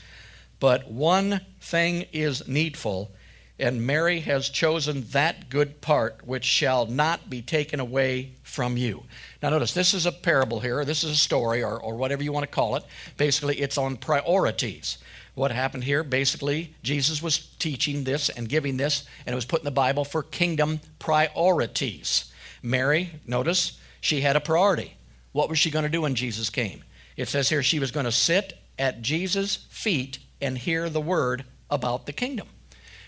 But 0.62 0.92
one 0.92 1.42
thing 1.60 2.06
is 2.14 2.48
needful, 2.48 3.12
and 3.58 3.86
Mary 3.86 4.20
has 4.20 4.48
chosen 4.48 5.08
that 5.10 5.50
good 5.50 5.82
part 5.82 6.22
which 6.24 6.46
shall 6.46 6.86
not 6.86 7.32
be 7.32 7.42
taken 7.42 7.80
away 7.80 8.34
from 8.44 8.78
you. 8.78 9.06
Now, 9.42 9.50
notice 9.50 9.74
this 9.74 9.96
is 9.96 10.06
a 10.06 10.12
parable 10.12 10.60
here, 10.60 10.86
this 10.86 11.04
is 11.04 11.10
a 11.10 11.16
story, 11.16 11.64
or, 11.64 11.82
or 11.82 11.96
whatever 11.96 12.22
you 12.22 12.32
want 12.32 12.44
to 12.44 12.56
call 12.56 12.76
it. 12.76 12.84
Basically, 13.18 13.60
it's 13.60 13.80
on 13.80 13.98
priorities. 13.98 15.00
What 15.34 15.52
happened 15.52 15.84
here? 15.84 16.04
Basically, 16.04 16.76
Jesus 16.84 17.24
was 17.24 17.40
teaching 17.58 18.04
this 18.04 18.30
and 18.30 18.48
giving 18.48 18.78
this, 18.78 19.06
and 19.26 19.34
it 19.34 19.36
was 19.36 19.46
put 19.46 19.62
in 19.62 19.66
the 19.66 19.72
Bible 19.72 20.06
for 20.06 20.22
kingdom 20.22 20.80
priorities. 21.00 22.32
Mary, 22.62 23.10
notice, 23.26 23.80
she 24.00 24.22
had 24.22 24.36
a 24.36 24.40
priority. 24.40 24.94
What 25.32 25.50
was 25.50 25.58
she 25.58 25.72
going 25.72 25.86
to 25.86 25.90
do 25.90 26.02
when 26.02 26.14
Jesus 26.14 26.52
came? 26.52 26.84
It 27.18 27.30
says 27.30 27.50
here 27.50 27.64
she 27.64 27.80
was 27.80 27.90
going 27.90 28.06
to 28.06 28.12
sit 28.12 28.60
at 28.78 29.02
Jesus' 29.02 29.56
feet 29.72 30.20
and 30.42 30.58
hear 30.58 30.90
the 30.90 31.02
word 31.02 31.46
about 31.70 32.06
the 32.06 32.14
kingdom. 32.14 32.48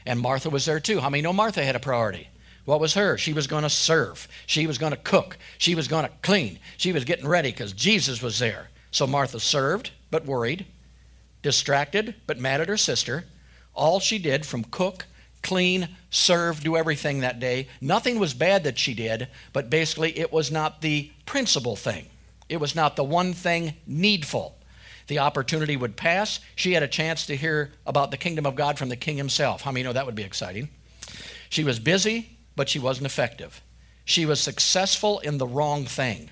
And 0.06 0.20
Martha 0.20 0.50
was 0.50 0.66
there 0.66 0.80
too. 0.80 1.00
How 1.00 1.10
many 1.10 1.22
know 1.22 1.34
Martha 1.34 1.64
had 1.64 1.76
a 1.76 1.80
priority? 1.80 2.30
What 2.66 2.80
was 2.80 2.94
her? 2.94 3.18
She 3.18 3.34
was 3.34 3.48
going 3.48 3.64
to 3.64 3.70
serve. 3.70 4.28
She 4.46 4.68
was 4.68 4.78
going 4.78 4.92
to 4.92 4.98
cook. 4.98 5.38
She 5.58 5.76
was 5.76 5.88
going 5.88 6.06
to 6.06 6.12
clean. 6.22 6.60
She 6.78 6.94
was 6.94 7.04
getting 7.04 7.28
ready 7.28 7.52
because 7.52 7.74
Jesus 7.74 8.22
was 8.22 8.40
there. 8.40 8.70
So 8.92 9.06
Martha 9.06 9.40
served, 9.40 9.92
but 10.12 10.26
worried, 10.26 10.66
distracted, 11.42 12.16
but 12.26 12.40
mad 12.40 12.62
at 12.62 12.70
her 12.70 12.78
sister. 12.78 13.26
All 13.74 14.00
she 14.00 14.20
did 14.20 14.46
from 14.46 14.64
cook, 14.64 15.08
clean, 15.42 15.90
serve, 16.10 16.62
do 16.62 16.78
everything 16.78 17.20
that 17.20 17.40
day. 17.40 17.68
Nothing 17.82 18.20
was 18.20 18.34
bad 18.34 18.64
that 18.64 18.80
she 18.80 18.94
did, 18.94 19.28
but 19.52 19.70
basically 19.70 20.18
it 20.18 20.32
was 20.32 20.52
not 20.52 20.82
the 20.82 21.12
principal 21.26 21.76
thing. 21.76 22.06
It 22.48 22.58
was 22.58 22.76
not 22.76 22.96
the 22.96 23.04
one 23.04 23.34
thing 23.34 23.74
needful 23.86 24.58
the 25.08 25.20
opportunity 25.20 25.76
would 25.76 25.96
pass. 25.96 26.40
She 26.56 26.74
had 26.74 26.84
a 26.84 26.88
chance 26.88 27.26
to 27.26 27.36
hear 27.36 27.72
about 27.86 28.12
the 28.12 28.18
kingdom 28.18 28.46
of 28.46 28.56
God 28.56 28.78
from 28.78 28.90
the 28.90 28.96
king 28.96 29.18
himself. 29.18 29.62
How 29.62 29.72
many 29.72 29.84
know 29.84 29.94
that 29.94 30.06
would 30.06 30.16
be 30.16 30.24
exciting? 30.24 30.70
She 31.50 31.64
was 31.64 31.80
busy, 31.80 32.38
but 32.56 32.70
she 32.70 32.80
wasn't 32.80 33.06
effective. 33.06 33.62
She 34.06 34.26
was 34.26 34.40
successful 34.40 35.20
in 35.20 35.38
the 35.38 35.48
wrong 35.48 35.86
thing. 35.86 36.30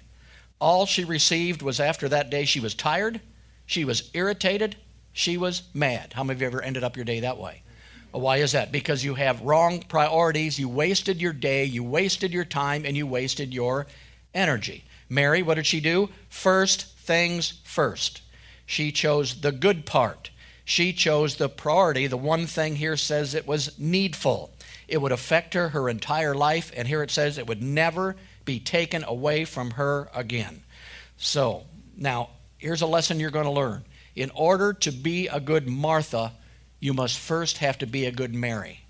All 0.59 0.85
she 0.85 1.03
received 1.03 1.61
was 1.61 1.79
after 1.79 2.07
that 2.09 2.29
day, 2.29 2.45
she 2.45 2.59
was 2.59 2.75
tired, 2.75 3.21
she 3.65 3.85
was 3.85 4.09
irritated, 4.13 4.75
she 5.13 5.37
was 5.37 5.63
mad. 5.73 6.13
How 6.13 6.23
many 6.23 6.37
of 6.37 6.41
you 6.41 6.47
ever 6.47 6.61
ended 6.61 6.83
up 6.83 6.95
your 6.95 7.05
day 7.05 7.21
that 7.21 7.37
way? 7.37 7.63
Why 8.11 8.37
is 8.37 8.51
that? 8.51 8.71
Because 8.71 9.05
you 9.05 9.15
have 9.15 9.41
wrong 9.41 9.81
priorities. 9.87 10.59
You 10.59 10.67
wasted 10.67 11.21
your 11.21 11.33
day, 11.33 11.63
you 11.63 11.83
wasted 11.83 12.33
your 12.33 12.45
time, 12.45 12.85
and 12.85 12.97
you 12.97 13.07
wasted 13.07 13.53
your 13.53 13.87
energy. 14.33 14.83
Mary, 15.09 15.41
what 15.41 15.55
did 15.55 15.65
she 15.65 15.79
do? 15.79 16.09
First 16.29 16.97
things 16.99 17.61
first. 17.63 18.21
She 18.71 18.93
chose 18.93 19.41
the 19.41 19.51
good 19.51 19.85
part. 19.85 20.29
She 20.63 20.93
chose 20.93 21.35
the 21.35 21.49
priority. 21.49 22.07
The 22.07 22.15
one 22.15 22.47
thing 22.47 22.77
here 22.77 22.95
says 22.95 23.35
it 23.35 23.45
was 23.45 23.77
needful. 23.77 24.49
It 24.87 25.01
would 25.01 25.11
affect 25.11 25.55
her 25.55 25.67
her 25.67 25.89
entire 25.89 26.33
life, 26.33 26.71
and 26.73 26.87
here 26.87 27.03
it 27.03 27.11
says 27.11 27.37
it 27.37 27.47
would 27.47 27.61
never 27.61 28.15
be 28.45 28.61
taken 28.61 29.03
away 29.03 29.43
from 29.43 29.71
her 29.71 30.09
again. 30.15 30.63
So, 31.17 31.65
now, 31.97 32.29
here's 32.59 32.81
a 32.81 32.87
lesson 32.87 33.19
you're 33.19 33.29
going 33.29 33.43
to 33.43 33.51
learn. 33.51 33.83
In 34.15 34.31
order 34.33 34.71
to 34.71 34.91
be 34.91 35.27
a 35.27 35.41
good 35.41 35.67
Martha, 35.67 36.31
you 36.79 36.93
must 36.93 37.19
first 37.19 37.57
have 37.57 37.77
to 37.79 37.85
be 37.85 38.05
a 38.05 38.11
good 38.13 38.33
Mary. 38.33 38.80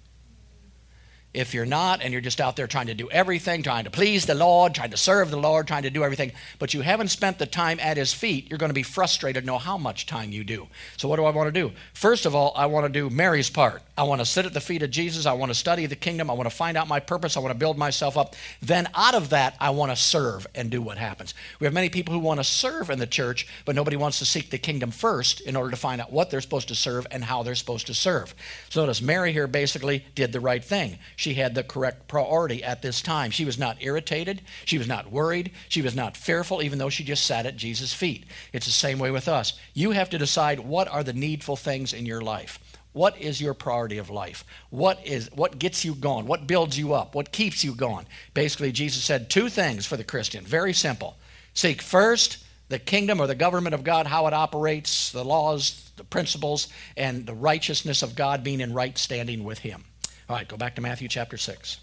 If 1.34 1.54
you're 1.54 1.65
not, 1.65 2.02
and 2.02 2.12
you're 2.12 2.22
just 2.22 2.41
out 2.41 2.56
there 2.56 2.67
trying 2.67 2.88
to 2.88 2.94
do 2.94 3.10
everything, 3.10 3.63
trying 3.63 3.84
to 3.84 3.91
please 3.91 4.26
the 4.26 4.36
Lord, 4.36 4.74
trying 4.74 4.91
to 4.91 4.98
serve 4.98 5.30
the 5.30 5.38
Lord, 5.38 5.67
trying 5.67 5.84
to 5.84 5.89
do 5.89 6.04
everything, 6.04 6.32
but 6.58 6.74
you 6.74 6.82
haven't 6.82 7.10
spent 7.10 7.38
the 7.38 7.46
time 7.46 7.80
at 7.80 7.98
His 7.98 8.13
feet, 8.13 8.50
you're 8.50 8.58
going 8.58 8.70
to 8.70 8.74
be 8.74 8.84
frustrated 8.84 9.46
know 9.52 9.58
how 9.58 9.78
much 9.78 10.06
time 10.06 10.32
you 10.32 10.44
do. 10.44 10.67
So, 10.98 11.08
what 11.08 11.17
do 11.17 11.26
I 11.26 11.32
want 11.32 11.48
to 11.48 11.52
do? 11.52 11.74
First 11.94 12.26
of 12.26 12.34
all, 12.34 12.54
I 12.56 12.65
want 12.67 12.86
to 12.86 12.91
do 12.91 13.10
Mary's 13.10 13.50
part. 13.50 13.82
I 13.98 14.04
want 14.04 14.22
to 14.22 14.26
sit 14.26 14.46
at 14.46 14.54
the 14.54 14.62
feet 14.62 14.82
of 14.82 14.89
Jesus. 14.89 15.26
I 15.26 15.34
want 15.34 15.52
to 15.52 15.58
study 15.58 15.86
the 15.86 15.96
kingdom. 15.96 16.30
I 16.30 16.34
want 16.34 16.50
to 16.50 16.56
find 16.56 16.78
out 16.78 16.88
my 16.88 17.00
purpose. 17.00 17.36
I 17.36 17.39
want 17.41 17.52
to 17.52 17.60
build 17.60 17.78
myself 17.78 18.17
up. 18.17 18.36
Then, 18.62 18.88
out 18.96 19.13
of 19.13 19.30
that, 19.30 19.56
I 19.60 19.72
want 19.72 19.91
to 19.91 19.96
serve 19.96 20.48
and 20.56 20.72
do 20.72 20.82
what 20.82 20.98
happens. 20.98 21.34
We 21.60 21.65
have 21.65 21.74
many 21.74 21.89
people 21.89 22.13
who 22.13 22.20
want 22.20 22.39
to 22.39 22.44
serve 22.44 22.89
in 22.89 23.00
the 23.00 23.08
church, 23.08 23.48
but 23.65 23.76
nobody 23.76 23.98
wants 23.98 24.20
to 24.20 24.26
seek 24.26 24.50
the 24.50 24.58
kingdom 24.58 24.91
first 24.91 25.41
in 25.41 25.56
order 25.56 25.70
to 25.72 25.78
find 25.78 26.02
out 26.02 26.12
what 26.12 26.30
they're 26.30 26.41
supposed 26.41 26.70
to 26.70 26.76
serve 26.76 27.06
and 27.12 27.26
how 27.26 27.44
they're 27.44 27.56
supposed 27.56 27.88
to 27.88 27.94
serve. 27.94 28.34
So, 28.70 28.82
notice 28.82 29.02
Mary 29.02 29.34
here 29.34 29.48
basically 29.48 30.06
did 30.15 30.32
the 30.32 30.39
right 30.39 30.63
thing 30.63 30.98
she 31.21 31.36
had 31.36 31.53
the 31.53 31.63
correct 31.63 32.07
priority 32.07 32.63
at 32.63 32.81
this 32.81 32.99
time. 32.99 33.29
She 33.29 33.45
was 33.45 33.60
not 33.60 33.77
irritated. 33.79 34.41
She 34.65 34.79
was 34.79 34.88
not 34.88 35.12
worried. 35.12 35.51
She 35.69 35.84
was 35.84 35.95
not 35.95 36.17
fearful, 36.17 36.63
even 36.63 36.79
though 36.79 36.89
she 36.89 37.03
just 37.03 37.27
sat 37.27 37.45
at 37.45 37.57
Jesus' 37.57 37.93
feet. 37.93 38.25
It's 38.51 38.65
the 38.65 38.71
same 38.71 38.97
way 38.97 39.12
with 39.12 39.27
us. 39.27 39.53
You 39.75 39.91
have 39.91 40.10
to 40.10 40.17
decide 40.17 40.62
what 40.62 40.88
are 40.88 41.03
the 41.03 41.13
needful 41.13 41.57
things 41.57 41.93
in 41.93 42.07
your 42.07 42.21
life. 42.21 42.57
What 42.93 43.21
is 43.21 43.39
your 43.39 43.53
priority 43.53 43.99
of 43.99 44.10
life? 44.10 44.43
What 44.71 45.05
is 45.05 45.29
what 45.31 45.60
gets 45.60 45.86
you 45.86 45.93
going? 45.93 46.25
What 46.25 46.47
builds 46.47 46.75
you 46.75 46.95
up? 46.95 47.13
What 47.13 47.31
keeps 47.31 47.63
you 47.63 47.75
going? 47.75 48.07
Basically, 48.34 48.71
Jesus 48.71 49.03
said 49.03 49.29
two 49.29 49.47
things 49.47 49.86
for 49.86 49.97
the 49.97 50.03
Christian. 50.03 50.43
Very 50.43 50.73
simple. 50.73 51.19
Seek 51.53 51.84
first 51.84 52.43
the 52.69 52.79
kingdom 52.79 53.21
or 53.21 53.27
the 53.27 53.36
government 53.36 53.75
of 53.75 53.84
God, 53.84 54.07
how 54.07 54.25
it 54.25 54.34
operates, 54.34 55.12
the 55.12 55.23
laws, 55.23 55.91
the 55.97 56.03
principles, 56.03 56.67
and 56.97 57.27
the 57.27 57.36
righteousness 57.36 58.01
of 58.01 58.15
God 58.15 58.43
being 58.43 58.60
in 58.60 58.73
right 58.73 58.97
standing 58.97 59.43
with 59.43 59.60
Him. 59.60 59.84
All 60.29 60.36
right, 60.36 60.47
go 60.47 60.57
back 60.57 60.75
to 60.75 60.81
Matthew 60.81 61.07
chapter 61.07 61.38
6. 61.38 61.79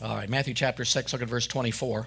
All 0.00 0.14
right, 0.14 0.28
Matthew 0.28 0.54
chapter 0.54 0.84
6, 0.84 1.12
look 1.12 1.22
at 1.22 1.28
verse 1.28 1.48
24. 1.48 2.06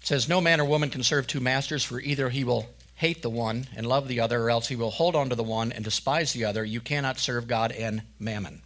It 0.00 0.06
says, 0.06 0.28
No 0.28 0.40
man 0.40 0.60
or 0.60 0.64
woman 0.64 0.90
can 0.90 1.04
serve 1.04 1.28
two 1.28 1.38
masters, 1.38 1.84
for 1.84 2.00
either 2.00 2.30
he 2.30 2.42
will 2.42 2.66
hate 2.96 3.22
the 3.22 3.30
one 3.30 3.68
and 3.76 3.86
love 3.86 4.08
the 4.08 4.18
other, 4.18 4.42
or 4.42 4.50
else 4.50 4.66
he 4.66 4.74
will 4.74 4.90
hold 4.90 5.14
on 5.14 5.28
to 5.28 5.36
the 5.36 5.44
one 5.44 5.70
and 5.70 5.84
despise 5.84 6.32
the 6.32 6.44
other. 6.44 6.64
You 6.64 6.80
cannot 6.80 7.20
serve 7.20 7.46
God 7.46 7.70
and 7.70 8.02
mammon. 8.18 8.62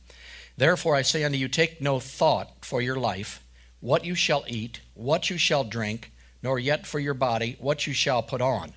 Therefore 0.63 0.95
I 0.95 1.03
say 1.03 1.25
unto 1.25 1.37
you, 1.37 1.49
take 1.49 1.81
no 1.81 1.99
thought 1.99 2.65
for 2.65 2.81
your 2.81 2.95
life, 2.95 3.43
what 3.81 4.05
you 4.05 4.15
shall 4.15 4.45
eat, 4.47 4.79
what 4.95 5.29
you 5.29 5.37
shall 5.37 5.65
drink, 5.65 6.13
nor 6.41 6.57
yet 6.57 6.87
for 6.87 7.01
your 7.01 7.15
body, 7.15 7.57
what 7.59 7.89
you 7.89 7.93
shall 7.93 8.23
put 8.23 8.41
on. 8.41 8.73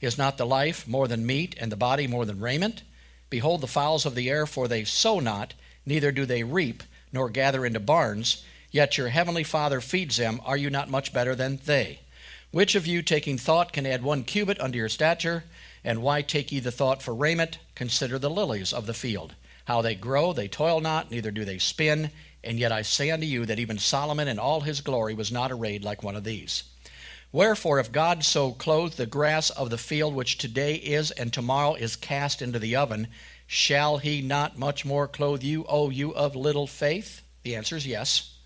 Is 0.00 0.18
not 0.18 0.36
the 0.36 0.44
life 0.44 0.88
more 0.88 1.06
than 1.06 1.24
meat, 1.24 1.54
and 1.60 1.70
the 1.70 1.76
body 1.76 2.08
more 2.08 2.24
than 2.24 2.40
raiment? 2.40 2.82
Behold 3.30 3.60
the 3.60 3.68
fowls 3.68 4.04
of 4.04 4.16
the 4.16 4.28
air, 4.28 4.46
for 4.46 4.66
they 4.66 4.82
sow 4.82 5.20
not, 5.20 5.54
neither 5.86 6.10
do 6.10 6.26
they 6.26 6.42
reap, 6.42 6.82
nor 7.12 7.30
gather 7.30 7.64
into 7.64 7.78
barns, 7.78 8.44
yet 8.72 8.98
your 8.98 9.10
heavenly 9.10 9.44
Father 9.44 9.80
feeds 9.80 10.16
them. 10.16 10.40
Are 10.44 10.56
you 10.56 10.70
not 10.70 10.90
much 10.90 11.12
better 11.12 11.36
than 11.36 11.60
they? 11.64 12.00
Which 12.50 12.74
of 12.74 12.84
you, 12.84 13.00
taking 13.00 13.38
thought, 13.38 13.72
can 13.72 13.86
add 13.86 14.02
one 14.02 14.24
cubit 14.24 14.58
unto 14.58 14.78
your 14.78 14.88
stature? 14.88 15.44
And 15.84 16.02
why 16.02 16.22
take 16.22 16.50
ye 16.50 16.58
the 16.58 16.72
thought 16.72 17.00
for 17.00 17.14
raiment? 17.14 17.58
Consider 17.76 18.18
the 18.18 18.28
lilies 18.28 18.72
of 18.72 18.86
the 18.86 18.92
field, 18.92 19.36
how 19.68 19.82
they 19.82 19.94
grow, 19.94 20.32
they 20.32 20.48
toil 20.48 20.80
not, 20.80 21.10
neither 21.10 21.30
do 21.30 21.44
they 21.44 21.58
spin. 21.58 22.10
And 22.42 22.58
yet 22.58 22.72
I 22.72 22.80
say 22.80 23.10
unto 23.10 23.26
you 23.26 23.44
that 23.44 23.58
even 23.58 23.76
Solomon 23.76 24.26
in 24.26 24.38
all 24.38 24.62
his 24.62 24.80
glory 24.80 25.12
was 25.12 25.30
not 25.30 25.52
arrayed 25.52 25.84
like 25.84 26.02
one 26.02 26.16
of 26.16 26.24
these. 26.24 26.62
Wherefore, 27.32 27.78
if 27.78 27.92
God 27.92 28.24
so 28.24 28.52
clothe 28.52 28.94
the 28.94 29.04
grass 29.04 29.50
of 29.50 29.68
the 29.68 29.76
field, 29.76 30.14
which 30.14 30.38
today 30.38 30.76
is 30.76 31.10
and 31.10 31.30
tomorrow 31.30 31.74
is 31.74 31.96
cast 31.96 32.40
into 32.40 32.58
the 32.58 32.76
oven, 32.76 33.08
shall 33.46 33.98
he 33.98 34.22
not 34.22 34.58
much 34.58 34.86
more 34.86 35.06
clothe 35.06 35.42
you, 35.42 35.66
O 35.68 35.90
you 35.90 36.14
of 36.14 36.34
little 36.34 36.66
faith? 36.66 37.20
The 37.42 37.54
answer 37.54 37.76
is 37.76 37.86
yes. 37.86 38.38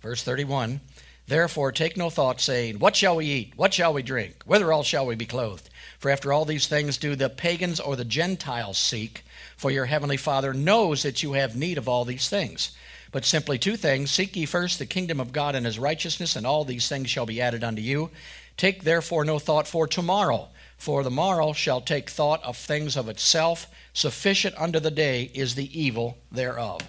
Verse 0.00 0.22
31 0.22 0.80
Therefore, 1.26 1.70
take 1.70 1.98
no 1.98 2.08
thought, 2.08 2.40
saying, 2.40 2.78
What 2.78 2.96
shall 2.96 3.16
we 3.16 3.26
eat? 3.26 3.52
What 3.56 3.74
shall 3.74 3.92
we 3.92 4.02
drink? 4.02 4.42
Whither 4.46 4.82
shall 4.84 5.04
we 5.04 5.16
be 5.16 5.26
clothed? 5.26 5.68
For 5.98 6.10
after 6.10 6.32
all 6.32 6.46
these 6.46 6.66
things 6.66 6.96
do 6.96 7.14
the 7.14 7.28
pagans 7.28 7.78
or 7.78 7.94
the 7.94 8.06
Gentiles 8.06 8.78
seek, 8.78 9.22
for 9.56 9.70
your 9.70 9.86
heavenly 9.86 10.16
Father 10.16 10.52
knows 10.52 11.02
that 11.02 11.22
you 11.22 11.32
have 11.32 11.56
need 11.56 11.78
of 11.78 11.88
all 11.88 12.04
these 12.04 12.28
things. 12.28 12.76
But 13.12 13.24
simply 13.24 13.58
two 13.58 13.76
things 13.76 14.10
Seek 14.10 14.36
ye 14.36 14.46
first 14.46 14.78
the 14.78 14.86
kingdom 14.86 15.20
of 15.20 15.32
God 15.32 15.54
and 15.54 15.64
his 15.64 15.78
righteousness, 15.78 16.36
and 16.36 16.46
all 16.46 16.64
these 16.64 16.88
things 16.88 17.08
shall 17.08 17.26
be 17.26 17.40
added 17.40 17.64
unto 17.64 17.80
you. 17.80 18.10
Take 18.56 18.84
therefore 18.84 19.24
no 19.24 19.38
thought 19.38 19.68
for 19.68 19.86
tomorrow, 19.86 20.48
for 20.76 21.02
the 21.02 21.10
morrow 21.10 21.52
shall 21.52 21.80
take 21.80 22.10
thought 22.10 22.42
of 22.42 22.56
things 22.56 22.96
of 22.96 23.08
itself. 23.08 23.66
Sufficient 23.92 24.54
unto 24.58 24.80
the 24.80 24.90
day 24.90 25.30
is 25.34 25.54
the 25.54 25.78
evil 25.78 26.18
thereof. 26.30 26.82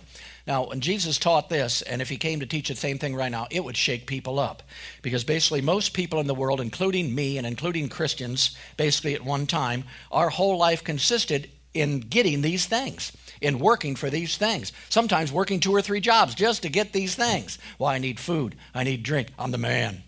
Now, 0.45 0.67
when 0.67 0.79
Jesus 0.79 1.17
taught 1.17 1.49
this, 1.49 1.81
and 1.81 2.01
if 2.01 2.07
he 2.07 2.15
came 2.15 2.39
to 2.39 2.45
teach 2.45 2.69
the 2.69 2.75
same 2.75 2.97
thing 2.97 3.13
right 3.13 3.31
now, 3.31 3.47
it 3.51 3.65
would 3.65 3.75
shake 3.75 4.07
people 4.07 4.39
up. 4.39 4.63
Because 5.01 5.25
basically, 5.25 5.61
most 5.61 5.93
people 5.93 6.21
in 6.21 6.27
the 6.27 6.33
world, 6.33 6.61
including 6.61 7.13
me 7.13 7.37
and 7.37 7.45
including 7.45 7.89
Christians, 7.89 8.55
basically 8.77 9.13
at 9.13 9.25
one 9.25 9.45
time, 9.45 9.83
our 10.09 10.29
whole 10.29 10.57
life 10.57 10.85
consisted 10.85 11.49
in 11.73 11.99
getting 11.99 12.41
these 12.41 12.65
things 12.65 13.11
in 13.41 13.59
working 13.59 13.95
for 13.95 14.09
these 14.09 14.37
things. 14.37 14.71
Sometimes 14.89 15.31
working 15.31 15.59
two 15.59 15.75
or 15.75 15.81
three 15.81 15.99
jobs 15.99 16.35
just 16.35 16.63
to 16.63 16.69
get 16.69 16.93
these 16.93 17.15
things. 17.15 17.57
Well, 17.77 17.89
I 17.89 17.97
need 17.97 18.19
food. 18.19 18.55
I 18.73 18.83
need 18.83 19.03
drink. 19.03 19.29
I'm 19.37 19.51
the 19.51 19.57
man. 19.57 20.03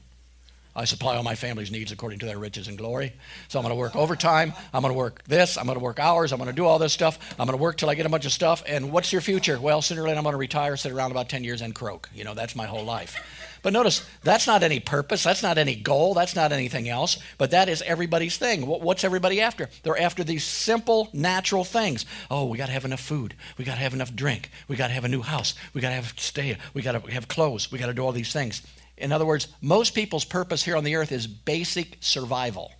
I 0.75 0.85
supply 0.85 1.15
all 1.15 1.23
my 1.23 1.35
family's 1.35 1.71
needs 1.71 1.91
according 1.91 2.19
to 2.19 2.25
their 2.25 2.37
riches 2.37 2.67
and 2.67 2.77
glory. 2.77 3.13
So 3.47 3.59
I'm 3.59 3.63
going 3.63 3.75
to 3.75 3.79
work 3.79 3.95
overtime. 3.95 4.53
I'm 4.73 4.81
going 4.81 4.93
to 4.93 4.97
work 4.97 5.23
this. 5.25 5.57
I'm 5.57 5.65
going 5.65 5.77
to 5.77 5.83
work 5.83 5.99
hours. 5.99 6.31
I'm 6.31 6.37
going 6.37 6.49
to 6.49 6.55
do 6.55 6.65
all 6.65 6.79
this 6.79 6.93
stuff. 6.93 7.19
I'm 7.39 7.47
going 7.47 7.57
to 7.57 7.61
work 7.61 7.77
till 7.77 7.89
I 7.89 7.95
get 7.95 8.05
a 8.05 8.09
bunch 8.09 8.25
of 8.25 8.31
stuff. 8.31 8.63
And 8.67 8.91
what's 8.91 9.11
your 9.11 9.21
future? 9.21 9.59
Well, 9.59 9.81
sooner 9.81 10.03
or 10.03 10.07
later 10.07 10.17
I'm 10.17 10.23
going 10.23 10.33
to 10.33 10.37
retire, 10.37 10.77
sit 10.77 10.91
around 10.91 11.11
about 11.11 11.27
10 11.27 11.43
years, 11.43 11.61
and 11.61 11.75
croak. 11.75 12.09
You 12.13 12.23
know, 12.23 12.33
that's 12.33 12.55
my 12.55 12.65
whole 12.65 12.85
life. 12.85 13.17
But 13.61 13.73
notice, 13.73 14.07
that's 14.23 14.47
not 14.47 14.63
any 14.63 14.79
purpose, 14.79 15.23
that's 15.23 15.43
not 15.43 15.57
any 15.57 15.75
goal, 15.75 16.13
that's 16.13 16.35
not 16.35 16.51
anything 16.51 16.87
else, 16.87 17.17
but 17.37 17.51
that 17.51 17.67
is 17.67 17.81
everybody's 17.81 18.37
thing. 18.37 18.65
What's 18.65 19.03
everybody 19.03 19.41
after? 19.41 19.69
They're 19.83 19.99
after 19.99 20.23
these 20.23 20.45
simple, 20.45 21.09
natural 21.11 21.65
things. 21.65 22.05
Oh, 22.31 22.45
we 22.45 22.57
got 22.57 22.67
to 22.67 22.71
have 22.71 22.85
enough 22.85 23.01
food, 23.01 23.35
we 23.57 23.65
got 23.65 23.75
to 23.75 23.81
have 23.81 23.93
enough 23.93 24.15
drink, 24.15 24.49
we 24.67 24.77
got 24.77 24.87
to 24.87 24.93
have 24.93 25.03
a 25.03 25.09
new 25.09 25.21
house, 25.21 25.55
we 25.73 25.81
got 25.81 25.89
to 25.89 25.95
have 25.95 26.13
stay, 26.17 26.57
we 26.73 26.81
got 26.81 27.03
to 27.03 27.11
have 27.11 27.27
clothes, 27.27 27.69
we 27.71 27.79
got 27.79 27.87
to 27.87 27.93
do 27.93 28.01
all 28.01 28.13
these 28.13 28.31
things. 28.31 28.61
In 28.99 29.11
other 29.11 29.25
words, 29.25 29.47
most 29.61 29.95
people's 29.95 30.25
purpose 30.25 30.63
here 30.63 30.75
on 30.75 30.83
the 30.83 30.95
earth 30.95 31.11
is 31.11 31.25
basic 31.25 31.97
survival. 32.01 32.71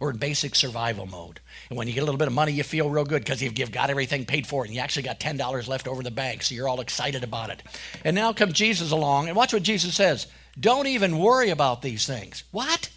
We're 0.00 0.10
in 0.10 0.16
basic 0.16 0.54
survival 0.54 1.06
mode. 1.06 1.40
And 1.70 1.78
when 1.78 1.86
you 1.86 1.94
get 1.94 2.00
a 2.00 2.04
little 2.04 2.18
bit 2.18 2.28
of 2.28 2.34
money, 2.34 2.52
you 2.52 2.64
feel 2.64 2.90
real 2.90 3.04
good 3.04 3.24
because 3.24 3.40
you've, 3.40 3.72
got 3.72 3.90
everything 3.90 4.26
paid 4.26 4.46
for 4.46 4.64
and 4.64 4.74
you 4.74 4.80
actually 4.80 5.04
got 5.04 5.20
$10 5.20 5.68
left 5.68 5.86
over 5.86 6.02
the 6.02 6.10
bank, 6.10 6.42
so 6.42 6.54
you're 6.54 6.68
all 6.68 6.80
excited 6.80 7.22
about 7.22 7.50
it. 7.50 7.62
And 8.04 8.16
now 8.16 8.32
comes 8.32 8.54
Jesus 8.54 8.90
along, 8.90 9.28
and 9.28 9.36
watch 9.36 9.52
what 9.52 9.62
Jesus 9.62 9.94
says. 9.94 10.26
Don't 10.58 10.88
even 10.88 11.18
worry 11.18 11.50
about 11.50 11.82
these 11.82 12.06
things. 12.06 12.44
What? 12.50 12.90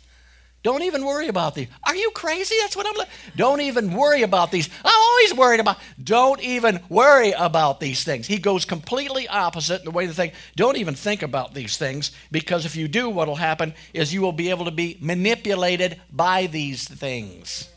Don't 0.63 0.83
even 0.83 1.05
worry 1.05 1.27
about 1.27 1.55
these. 1.55 1.67
Are 1.85 1.95
you 1.95 2.11
crazy? 2.11 2.55
That's 2.61 2.75
what 2.75 2.87
I'm 2.87 2.95
like. 2.95 3.09
Don't 3.35 3.61
even 3.61 3.93
worry 3.93 4.23
about 4.23 4.51
these. 4.51 4.69
I'm 4.83 5.01
always 5.01 5.33
worried 5.33 5.59
about. 5.59 5.77
Don't 6.03 6.41
even 6.41 6.81
worry 6.89 7.31
about 7.31 7.79
these 7.79 8.03
things. 8.03 8.27
He 8.27 8.37
goes 8.37 8.65
completely 8.65 9.27
opposite 9.27 9.79
in 9.79 9.85
the 9.85 9.91
way 9.91 10.07
to 10.07 10.13
think. 10.13 10.33
Don't 10.55 10.77
even 10.77 10.95
think 10.95 11.21
about 11.21 11.53
these 11.53 11.77
things 11.77 12.11
because 12.31 12.65
if 12.65 12.75
you 12.75 12.87
do, 12.87 13.07
what 13.09 13.27
will 13.27 13.35
happen 13.35 13.73
is 13.93 14.13
you 14.13 14.21
will 14.21 14.31
be 14.31 14.49
able 14.49 14.65
to 14.65 14.71
be 14.71 14.97
manipulated 14.99 16.01
by 16.11 16.47
these 16.47 16.87
things. 16.87 17.69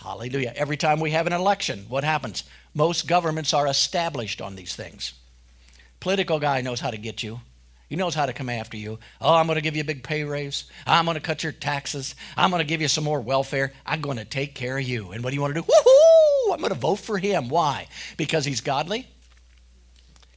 Hallelujah. 0.00 0.52
Every 0.56 0.76
time 0.76 0.98
we 0.98 1.10
have 1.10 1.26
an 1.26 1.32
election, 1.32 1.86
what 1.88 2.04
happens? 2.04 2.44
Most 2.74 3.06
governments 3.06 3.52
are 3.52 3.66
established 3.66 4.40
on 4.40 4.56
these 4.56 4.74
things. 4.74 5.12
Political 6.00 6.38
guy 6.40 6.62
knows 6.62 6.80
how 6.80 6.90
to 6.90 6.96
get 6.96 7.22
you. 7.22 7.40
He 7.92 7.96
knows 7.96 8.14
how 8.14 8.24
to 8.24 8.32
come 8.32 8.48
after 8.48 8.78
you. 8.78 8.98
Oh, 9.20 9.34
I'm 9.34 9.44
going 9.46 9.56
to 9.56 9.60
give 9.60 9.76
you 9.76 9.82
a 9.82 9.84
big 9.84 10.02
pay 10.02 10.24
raise. 10.24 10.64
I'm 10.86 11.04
going 11.04 11.16
to 11.16 11.20
cut 11.20 11.42
your 11.42 11.52
taxes. 11.52 12.14
I'm 12.38 12.48
going 12.48 12.62
to 12.62 12.66
give 12.66 12.80
you 12.80 12.88
some 12.88 13.04
more 13.04 13.20
welfare. 13.20 13.74
I'm 13.84 14.00
going 14.00 14.16
to 14.16 14.24
take 14.24 14.54
care 14.54 14.78
of 14.78 14.84
you. 14.84 15.12
And 15.12 15.22
what 15.22 15.28
do 15.28 15.34
you 15.34 15.42
want 15.42 15.54
to 15.54 15.60
do? 15.60 15.66
Woohoo! 15.66 16.54
I'm 16.54 16.60
going 16.60 16.72
to 16.72 16.78
vote 16.78 17.00
for 17.00 17.18
him. 17.18 17.50
Why? 17.50 17.88
Because 18.16 18.46
he's 18.46 18.62
godly? 18.62 19.08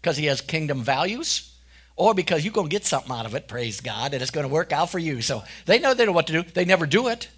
Because 0.02 0.18
he 0.18 0.26
has 0.26 0.42
kingdom 0.42 0.84
values? 0.84 1.56
Or 1.96 2.14
because 2.14 2.44
you're 2.44 2.52
going 2.52 2.68
to 2.68 2.76
get 2.76 2.84
something 2.84 3.14
out 3.14 3.26
of 3.26 3.36
it, 3.36 3.48
praise 3.48 3.80
God, 3.80 4.14
and 4.14 4.22
it's 4.22 4.32
going 4.32 4.46
to 4.46 4.54
work 4.54 4.74
out 4.74 4.90
for 4.90 5.00
you. 5.00 5.22
So 5.22 5.42
they 5.66 5.80
know 5.80 5.94
they 5.94 6.06
know 6.06 6.12
what 6.12 6.28
to 6.28 6.34
do. 6.34 6.44
They 6.44 6.66
never 6.66 6.86
do 6.86 7.08
it. 7.08 7.30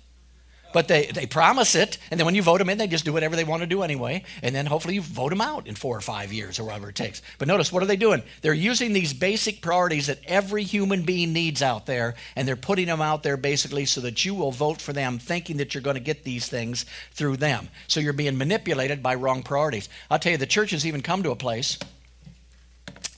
But 0.73 0.87
they, 0.87 1.05
they 1.07 1.25
promise 1.25 1.75
it, 1.75 1.97
and 2.11 2.19
then 2.19 2.25
when 2.25 2.35
you 2.35 2.41
vote 2.41 2.57
them 2.57 2.69
in, 2.69 2.77
they 2.77 2.87
just 2.87 3.05
do 3.05 3.13
whatever 3.13 3.35
they 3.35 3.45
want 3.45 3.61
to 3.61 3.67
do 3.67 3.83
anyway. 3.83 4.23
And 4.43 4.53
then 4.53 4.65
hopefully 4.65 4.95
you 4.95 5.01
vote 5.01 5.29
them 5.29 5.41
out 5.41 5.65
in 5.65 5.75
four 5.75 5.97
or 5.97 6.01
five 6.01 6.33
years 6.33 6.59
or 6.59 6.65
whatever 6.65 6.89
it 6.89 6.95
takes. 6.95 7.21
But 7.37 7.47
notice, 7.47 7.71
what 7.71 7.81
are 7.83 7.87
they 7.87 7.95
doing? 7.95 8.21
They're 8.41 8.53
using 8.53 8.93
these 8.93 9.13
basic 9.13 9.61
priorities 9.61 10.07
that 10.07 10.19
every 10.25 10.63
human 10.63 11.03
being 11.03 11.31
needs 11.31 11.61
out 11.61 11.85
there, 11.85 12.15
and 12.35 12.47
they're 12.47 12.55
putting 12.55 12.87
them 12.87 13.01
out 13.01 13.23
there 13.23 13.37
basically 13.37 13.85
so 13.85 14.01
that 14.01 14.25
you 14.25 14.35
will 14.35 14.51
vote 14.51 14.81
for 14.81 14.93
them, 14.93 15.19
thinking 15.19 15.57
that 15.57 15.73
you're 15.73 15.81
going 15.81 15.95
to 15.95 16.01
get 16.01 16.23
these 16.23 16.47
things 16.47 16.85
through 17.11 17.37
them. 17.37 17.69
So 17.87 17.99
you're 17.99 18.13
being 18.13 18.37
manipulated 18.37 19.01
by 19.01 19.15
wrong 19.15 19.43
priorities. 19.43 19.89
I'll 20.11 20.19
tell 20.19 20.33
you, 20.33 20.37
the 20.37 20.45
church 20.45 20.71
has 20.71 20.85
even 20.85 21.01
come 21.01 21.23
to 21.23 21.31
a 21.31 21.35
place, 21.35 21.79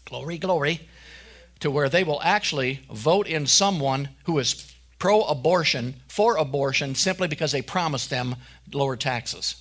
glory, 0.06 0.38
glory, 0.38 0.82
to 1.60 1.72
where 1.72 1.90
they 1.90 2.04
will 2.04 2.22
actually 2.22 2.82
vote 2.92 3.28
in 3.28 3.46
someone 3.48 4.10
who 4.26 4.40
is 4.40 4.74
pro 5.00 5.24
abortion, 5.24 5.96
for 6.08 6.36
abortion, 6.36 6.94
simply 6.94 7.28
because 7.28 7.52
they 7.52 7.62
promised 7.62 8.10
them 8.10 8.36
lower 8.72 8.96
taxes. 8.96 9.56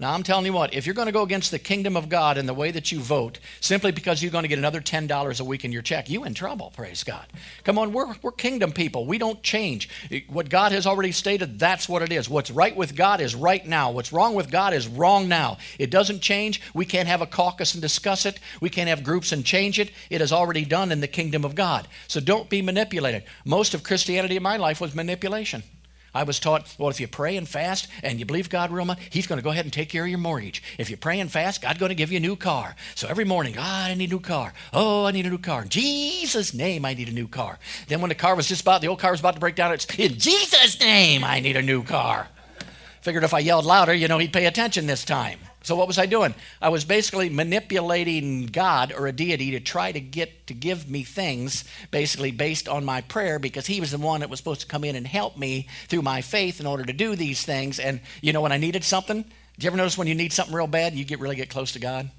Now, 0.00 0.14
I'm 0.14 0.22
telling 0.22 0.46
you 0.46 0.54
what, 0.54 0.72
if 0.72 0.86
you're 0.86 0.94
going 0.94 1.08
to 1.08 1.12
go 1.12 1.20
against 1.22 1.50
the 1.50 1.58
kingdom 1.58 1.94
of 1.94 2.08
God 2.08 2.38
in 2.38 2.46
the 2.46 2.54
way 2.54 2.70
that 2.70 2.90
you 2.90 3.00
vote, 3.00 3.38
simply 3.60 3.92
because 3.92 4.22
you're 4.22 4.32
going 4.32 4.44
to 4.44 4.48
get 4.48 4.58
another 4.58 4.80
$10 4.80 5.40
a 5.40 5.44
week 5.44 5.62
in 5.62 5.72
your 5.72 5.82
check, 5.82 6.08
you 6.08 6.24
in 6.24 6.32
trouble, 6.32 6.72
praise 6.74 7.04
God. 7.04 7.26
Come 7.64 7.78
on, 7.78 7.92
we're, 7.92 8.14
we're 8.22 8.32
kingdom 8.32 8.72
people. 8.72 9.04
We 9.04 9.18
don't 9.18 9.42
change. 9.42 9.90
What 10.28 10.48
God 10.48 10.72
has 10.72 10.86
already 10.86 11.12
stated, 11.12 11.58
that's 11.58 11.86
what 11.86 12.00
it 12.00 12.10
is. 12.12 12.30
What's 12.30 12.50
right 12.50 12.74
with 12.74 12.96
God 12.96 13.20
is 13.20 13.34
right 13.34 13.64
now. 13.66 13.90
What's 13.90 14.10
wrong 14.10 14.34
with 14.34 14.50
God 14.50 14.72
is 14.72 14.88
wrong 14.88 15.28
now. 15.28 15.58
It 15.78 15.90
doesn't 15.90 16.22
change. 16.22 16.62
We 16.72 16.86
can't 16.86 17.06
have 17.06 17.20
a 17.20 17.26
caucus 17.26 17.74
and 17.74 17.82
discuss 17.82 18.24
it. 18.24 18.40
We 18.62 18.70
can't 18.70 18.88
have 18.88 19.04
groups 19.04 19.32
and 19.32 19.44
change 19.44 19.78
it. 19.78 19.90
It 20.08 20.22
is 20.22 20.32
already 20.32 20.64
done 20.64 20.92
in 20.92 21.02
the 21.02 21.08
kingdom 21.08 21.44
of 21.44 21.54
God. 21.54 21.86
So 22.08 22.20
don't 22.20 22.48
be 22.48 22.62
manipulated. 22.62 23.24
Most 23.44 23.74
of 23.74 23.82
Christianity 23.82 24.36
in 24.36 24.42
my 24.42 24.56
life 24.56 24.80
was 24.80 24.94
manipulation. 24.94 25.62
I 26.14 26.24
was 26.24 26.40
taught, 26.40 26.74
well, 26.78 26.90
if 26.90 27.00
you 27.00 27.06
pray 27.06 27.36
and 27.36 27.48
fast 27.48 27.88
and 28.02 28.18
you 28.18 28.26
believe 28.26 28.48
God 28.48 28.70
real 28.70 28.84
much, 28.84 28.98
He's 29.10 29.26
going 29.26 29.38
to 29.38 29.44
go 29.44 29.50
ahead 29.50 29.64
and 29.64 29.72
take 29.72 29.88
care 29.88 30.04
of 30.04 30.08
your 30.08 30.18
mortgage. 30.18 30.62
If 30.78 30.90
you 30.90 30.96
pray 30.96 31.20
and 31.20 31.30
fast, 31.30 31.62
God's 31.62 31.78
going 31.78 31.90
to 31.90 31.94
give 31.94 32.10
you 32.10 32.18
a 32.18 32.20
new 32.20 32.36
car. 32.36 32.74
So 32.94 33.08
every 33.08 33.24
morning, 33.24 33.54
God, 33.54 33.90
I 33.90 33.94
need 33.94 34.10
a 34.10 34.14
new 34.14 34.20
car. 34.20 34.52
Oh, 34.72 35.04
I 35.04 35.12
need 35.12 35.26
a 35.26 35.30
new 35.30 35.38
car. 35.38 35.62
In 35.62 35.68
Jesus' 35.68 36.52
name, 36.54 36.84
I 36.84 36.94
need 36.94 37.08
a 37.08 37.12
new 37.12 37.28
car. 37.28 37.58
Then 37.88 38.00
when 38.00 38.08
the 38.08 38.14
car 38.14 38.34
was 38.34 38.48
just 38.48 38.62
about, 38.62 38.80
the 38.80 38.88
old 38.88 38.98
car 38.98 39.12
was 39.12 39.20
about 39.20 39.34
to 39.34 39.40
break 39.40 39.54
down, 39.54 39.72
it's 39.72 39.86
in 39.98 40.18
Jesus' 40.18 40.80
name, 40.80 41.24
I 41.24 41.40
need 41.40 41.56
a 41.56 41.62
new 41.62 41.82
car. 41.82 42.28
Figured 43.02 43.24
if 43.24 43.32
I 43.32 43.38
yelled 43.38 43.64
louder, 43.64 43.94
you 43.94 44.08
know, 44.08 44.18
he'd 44.18 44.32
pay 44.32 44.46
attention 44.46 44.86
this 44.86 45.04
time. 45.04 45.38
So 45.62 45.76
what 45.76 45.86
was 45.86 45.98
I 45.98 46.06
doing? 46.06 46.34
I 46.60 46.70
was 46.70 46.84
basically 46.84 47.28
manipulating 47.28 48.46
God 48.46 48.92
or 48.96 49.06
a 49.06 49.12
deity 49.12 49.50
to 49.52 49.60
try 49.60 49.92
to 49.92 50.00
get 50.00 50.46
to 50.46 50.54
give 50.54 50.88
me 50.88 51.02
things 51.02 51.64
basically 51.90 52.30
based 52.30 52.68
on 52.68 52.84
my 52.84 53.02
prayer 53.02 53.38
because 53.38 53.66
he 53.66 53.80
was 53.80 53.90
the 53.90 53.98
one 53.98 54.20
that 54.20 54.30
was 54.30 54.38
supposed 54.38 54.62
to 54.62 54.66
come 54.66 54.84
in 54.84 54.96
and 54.96 55.06
help 55.06 55.36
me 55.36 55.68
through 55.88 56.02
my 56.02 56.22
faith 56.22 56.60
in 56.60 56.66
order 56.66 56.84
to 56.84 56.92
do 56.92 57.14
these 57.14 57.44
things. 57.44 57.78
And 57.78 58.00
you 58.22 58.32
know 58.32 58.40
when 58.40 58.52
I 58.52 58.56
needed 58.56 58.84
something, 58.84 59.22
do 59.22 59.64
you 59.64 59.68
ever 59.68 59.76
notice 59.76 59.98
when 59.98 60.08
you 60.08 60.14
need 60.14 60.32
something 60.32 60.54
real 60.54 60.66
bad, 60.66 60.94
you 60.94 61.04
get 61.04 61.20
really 61.20 61.36
get 61.36 61.50
close 61.50 61.72
to 61.72 61.78
God? 61.78 62.10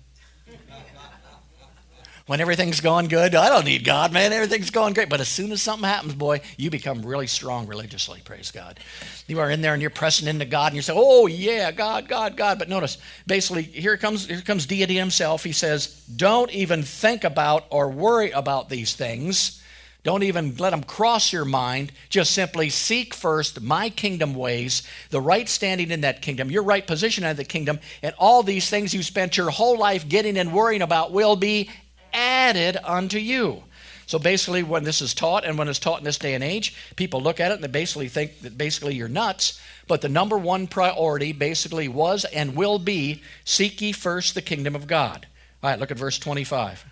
When 2.32 2.40
everything's 2.40 2.80
going 2.80 3.10
good, 3.10 3.36
I 3.36 3.50
don't 3.50 3.66
need 3.66 3.84
God, 3.84 4.14
man. 4.14 4.32
Everything's 4.32 4.70
going 4.70 4.94
great. 4.94 5.10
But 5.10 5.20
as 5.20 5.28
soon 5.28 5.52
as 5.52 5.62
something 5.62 5.84
happens, 5.84 6.14
boy, 6.14 6.40
you 6.56 6.70
become 6.70 7.06
really 7.06 7.28
strong 7.28 7.68
religiously. 7.68 8.22
Praise 8.24 8.52
God. 8.52 8.80
You 9.28 9.42
are 9.42 9.52
in 9.52 9.60
there 9.60 9.74
and 9.74 9.82
you're 9.82 9.90
pressing 9.92 10.30
into 10.30 10.46
God 10.46 10.68
and 10.68 10.78
you 10.78 10.82
say, 10.82 10.94
"Oh 10.96 11.28
yeah, 11.28 11.72
God, 11.72 12.08
God, 12.08 12.38
God." 12.38 12.58
But 12.58 12.70
notice, 12.70 13.00
basically, 13.28 13.64
here 13.64 13.98
comes 13.98 14.28
here 14.28 14.40
comes 14.40 14.66
deity 14.66 14.96
himself. 14.96 15.44
He 15.44 15.52
says, 15.52 15.88
"Don't 16.16 16.50
even 16.52 16.84
think 16.84 17.26
about 17.26 17.66
or 17.70 17.90
worry 17.90 18.32
about 18.32 18.70
these 18.70 18.94
things." 18.94 19.62
Don't 20.04 20.24
even 20.24 20.56
let 20.56 20.70
them 20.70 20.84
cross 20.84 21.34
your 21.34 21.46
mind. 21.46 21.92
Just 22.10 22.32
simply 22.32 22.70
seek 22.70 23.14
first 23.14 23.60
my 23.60 23.90
kingdom 23.90 24.34
ways, 24.36 24.84
the 25.10 25.22
right 25.22 25.50
standing 25.50 25.92
in 25.92 26.02
that 26.02 26.22
kingdom, 26.22 26.50
your 26.50 26.64
right 26.64 26.88
position 26.88 27.26
in 27.26 27.36
the 27.36 27.44
kingdom, 27.44 27.80
and 28.02 28.16
all 28.18 28.42
these 28.42 28.70
things 28.70 28.94
you 28.94 29.04
spent 29.04 29.36
your 29.36 29.50
whole 29.50 29.78
life 29.78 30.08
getting 30.08 30.38
and 30.38 30.54
worrying 30.54 30.82
about 30.82 31.12
will 31.12 31.36
be 31.36 31.70
added 32.14 32.78
unto 32.84 33.18
you. 33.18 33.64
So 34.06 34.20
basically, 34.20 34.62
when 34.62 34.84
this 34.84 35.02
is 35.02 35.14
taught 35.14 35.46
and 35.46 35.58
when 35.58 35.70
it's 35.70 35.80
taught 35.80 36.00
in 36.00 36.04
this 36.04 36.18
day 36.18 36.34
and 36.34 36.44
age, 36.44 36.76
people 36.98 37.22
look 37.22 37.40
at 37.40 37.52
it 37.52 37.56
and 37.56 37.64
they 37.64 37.70
basically 37.70 38.10
think 38.10 38.42
that 38.42 38.58
basically 38.58 38.94
you're 38.94 39.08
nuts. 39.08 39.60
But 39.88 40.02
the 40.02 40.10
number 40.10 40.38
one 40.38 40.68
priority 40.68 41.32
basically 41.32 41.88
was 41.88 42.26
and 42.26 42.56
will 42.56 42.78
be 42.78 43.22
seek 43.46 43.82
ye 43.82 43.94
first 43.94 44.36
the 44.36 44.42
kingdom 44.42 44.76
of 44.76 44.88
God. 44.88 45.28
All 45.64 45.70
right, 45.70 45.80
look 45.80 45.92
at 45.92 45.98
verse 45.98 46.20
25. 46.20 46.91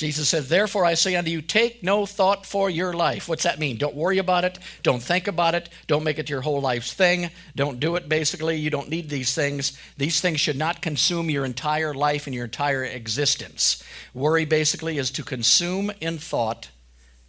Jesus 0.00 0.30
says, 0.30 0.48
Therefore 0.48 0.86
I 0.86 0.94
say 0.94 1.14
unto 1.14 1.30
you, 1.30 1.42
take 1.42 1.82
no 1.82 2.06
thought 2.06 2.46
for 2.46 2.70
your 2.70 2.94
life. 2.94 3.28
What's 3.28 3.42
that 3.42 3.58
mean? 3.58 3.76
Don't 3.76 3.94
worry 3.94 4.16
about 4.16 4.46
it. 4.46 4.58
Don't 4.82 5.02
think 5.02 5.28
about 5.28 5.54
it. 5.54 5.68
Don't 5.88 6.04
make 6.04 6.18
it 6.18 6.30
your 6.30 6.40
whole 6.40 6.62
life's 6.62 6.94
thing. 6.94 7.28
Don't 7.54 7.80
do 7.80 7.96
it, 7.96 8.08
basically. 8.08 8.56
You 8.56 8.70
don't 8.70 8.88
need 8.88 9.10
these 9.10 9.34
things. 9.34 9.78
These 9.98 10.22
things 10.22 10.40
should 10.40 10.56
not 10.56 10.80
consume 10.80 11.28
your 11.28 11.44
entire 11.44 11.92
life 11.92 12.26
and 12.26 12.34
your 12.34 12.46
entire 12.46 12.82
existence. 12.82 13.84
Worry, 14.14 14.46
basically, 14.46 14.96
is 14.96 15.10
to 15.10 15.22
consume 15.22 15.92
in 16.00 16.16
thought, 16.16 16.70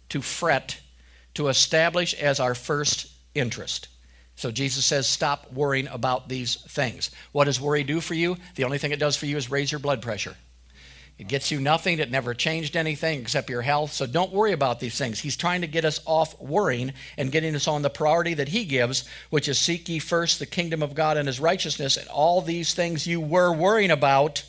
to 0.08 0.22
fret, 0.22 0.80
to 1.34 1.48
establish 1.48 2.14
as 2.14 2.40
our 2.40 2.54
first 2.54 3.12
interest. 3.34 3.88
So 4.34 4.50
Jesus 4.50 4.86
says, 4.86 5.06
stop 5.06 5.52
worrying 5.52 5.88
about 5.88 6.30
these 6.30 6.56
things. 6.56 7.10
What 7.32 7.44
does 7.44 7.60
worry 7.60 7.84
do 7.84 8.00
for 8.00 8.14
you? 8.14 8.38
The 8.54 8.64
only 8.64 8.78
thing 8.78 8.92
it 8.92 8.98
does 8.98 9.14
for 9.14 9.26
you 9.26 9.36
is 9.36 9.50
raise 9.50 9.70
your 9.70 9.78
blood 9.78 10.00
pressure. 10.00 10.36
It 11.22 11.28
gets 11.28 11.52
you 11.52 11.60
nothing. 11.60 12.00
It 12.00 12.10
never 12.10 12.34
changed 12.34 12.76
anything 12.76 13.20
except 13.20 13.48
your 13.48 13.62
health. 13.62 13.92
So 13.92 14.06
don't 14.06 14.32
worry 14.32 14.50
about 14.50 14.80
these 14.80 14.98
things. 14.98 15.20
He's 15.20 15.36
trying 15.36 15.60
to 15.60 15.68
get 15.68 15.84
us 15.84 16.00
off 16.04 16.38
worrying 16.40 16.94
and 17.16 17.30
getting 17.30 17.54
us 17.54 17.68
on 17.68 17.82
the 17.82 17.90
priority 17.90 18.34
that 18.34 18.48
He 18.48 18.64
gives, 18.64 19.08
which 19.30 19.48
is 19.48 19.56
seek 19.56 19.88
ye 19.88 20.00
first 20.00 20.40
the 20.40 20.46
kingdom 20.46 20.82
of 20.82 20.96
God 20.96 21.16
and 21.16 21.28
His 21.28 21.38
righteousness, 21.38 21.96
and 21.96 22.08
all 22.08 22.40
these 22.40 22.74
things 22.74 23.06
you 23.06 23.20
were 23.20 23.52
worrying 23.52 23.92
about 23.92 24.42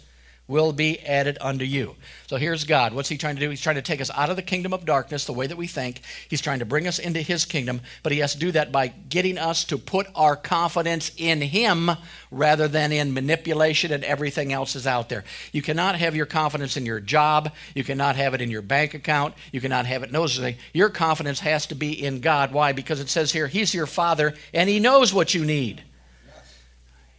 will 0.48 0.74
be 0.74 1.00
added 1.00 1.38
unto 1.40 1.64
you. 1.64 1.96
So 2.28 2.36
here's 2.36 2.66
God. 2.66 2.94
What's 2.94 3.10
he 3.10 3.18
trying 3.18 3.36
to 3.36 3.42
do? 3.42 3.50
He's 3.50 3.62
trying 3.62 3.78
to 3.78 3.82
take 3.82 4.02
us 4.02 4.12
out 4.12 4.30
of 4.30 4.36
the 4.36 4.42
kingdom 4.42 4.74
of 4.74 4.86
darkness, 4.86 5.26
the 5.26 5.34
way 5.34 5.48
that 5.48 5.56
we 5.56 5.68
think. 5.68 6.02
He's 6.28 6.42
trying 6.42 6.60
to 6.60 6.66
bring 6.66 6.86
us 6.86 7.00
into 7.00 7.22
his 7.22 7.46
kingdom, 7.46 7.80
but 8.04 8.12
he 8.12 8.20
has 8.20 8.34
to 8.34 8.40
do 8.40 8.52
that 8.52 8.72
by 8.72 8.88
getting 8.88 9.38
us 9.38 9.64
to 9.66 9.78
put 9.78 10.08
our 10.16 10.36
confidence 10.36 11.12
in 11.16 11.42
him 11.42 11.92
rather 12.30 12.68
than 12.68 12.92
in 12.92 13.14
manipulation 13.14 13.94
and 13.94 14.04
everything 14.04 14.52
else 14.52 14.76
is 14.76 14.86
out 14.86 15.08
there. 15.08 15.24
You 15.54 15.62
cannot 15.62 15.96
have 15.96 16.16
your 16.16 16.26
confidence 16.26 16.76
in 16.76 16.86
your 16.86 17.00
job, 17.00 17.54
you 17.74 17.84
cannot 17.84 18.18
have 18.18 18.34
it 18.34 18.42
in 18.42 18.52
your 18.52 18.62
bank 18.62 18.94
account, 18.94 19.36
you 19.52 19.62
cannot 19.62 19.86
have 19.86 20.04
it 20.04 20.08
in 20.08 20.14
those 20.14 20.38
things. 20.38 20.58
Your 20.74 20.90
confidence 20.90 21.40
has 21.40 21.68
to 21.68 21.76
be 21.76 22.04
in 22.04 22.20
God. 22.20 22.52
Why? 22.52 22.74
Because 22.74 23.00
it 23.00 23.10
says 23.10 23.32
here, 23.32 23.48
he's 23.48 23.74
your 23.74 23.88
father 23.88 24.34
and 24.54 24.70
he 24.70 24.80
knows 24.80 25.14
what 25.14 25.34
you 25.34 25.46
need. 25.46 25.84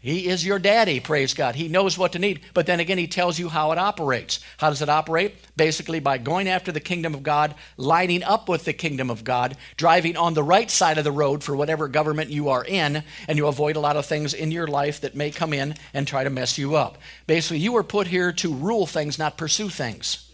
He 0.04 0.28
is 0.28 0.44
your 0.44 0.58
daddy, 0.58 1.00
praise 1.00 1.32
God. 1.32 1.54
He 1.54 1.66
knows 1.66 1.96
what 1.96 2.12
to 2.12 2.18
need. 2.18 2.40
But 2.52 2.66
then 2.66 2.78
again, 2.78 2.98
he 2.98 3.06
tells 3.06 3.38
you 3.38 3.48
how 3.48 3.72
it 3.72 3.78
operates. 3.78 4.38
How 4.58 4.68
does 4.68 4.82
it 4.82 4.90
operate? 4.90 5.34
Basically, 5.56 5.98
by 5.98 6.18
going 6.18 6.46
after 6.46 6.70
the 6.70 6.78
kingdom 6.78 7.14
of 7.14 7.22
God, 7.22 7.54
lining 7.78 8.22
up 8.22 8.46
with 8.46 8.66
the 8.66 8.74
kingdom 8.74 9.08
of 9.08 9.24
God, 9.24 9.56
driving 9.78 10.18
on 10.18 10.34
the 10.34 10.42
right 10.42 10.70
side 10.70 10.98
of 10.98 11.04
the 11.04 11.10
road 11.10 11.42
for 11.42 11.56
whatever 11.56 11.88
government 11.88 12.28
you 12.28 12.50
are 12.50 12.62
in, 12.62 13.02
and 13.26 13.38
you 13.38 13.46
avoid 13.46 13.76
a 13.76 13.80
lot 13.80 13.96
of 13.96 14.04
things 14.04 14.34
in 14.34 14.50
your 14.50 14.66
life 14.66 15.00
that 15.00 15.16
may 15.16 15.30
come 15.30 15.54
in 15.54 15.74
and 15.94 16.06
try 16.06 16.22
to 16.22 16.28
mess 16.28 16.58
you 16.58 16.74
up. 16.74 16.98
Basically, 17.26 17.60
you 17.60 17.72
were 17.72 17.82
put 17.82 18.08
here 18.08 18.30
to 18.30 18.52
rule 18.52 18.84
things, 18.84 19.18
not 19.18 19.38
pursue 19.38 19.70
things. 19.70 20.30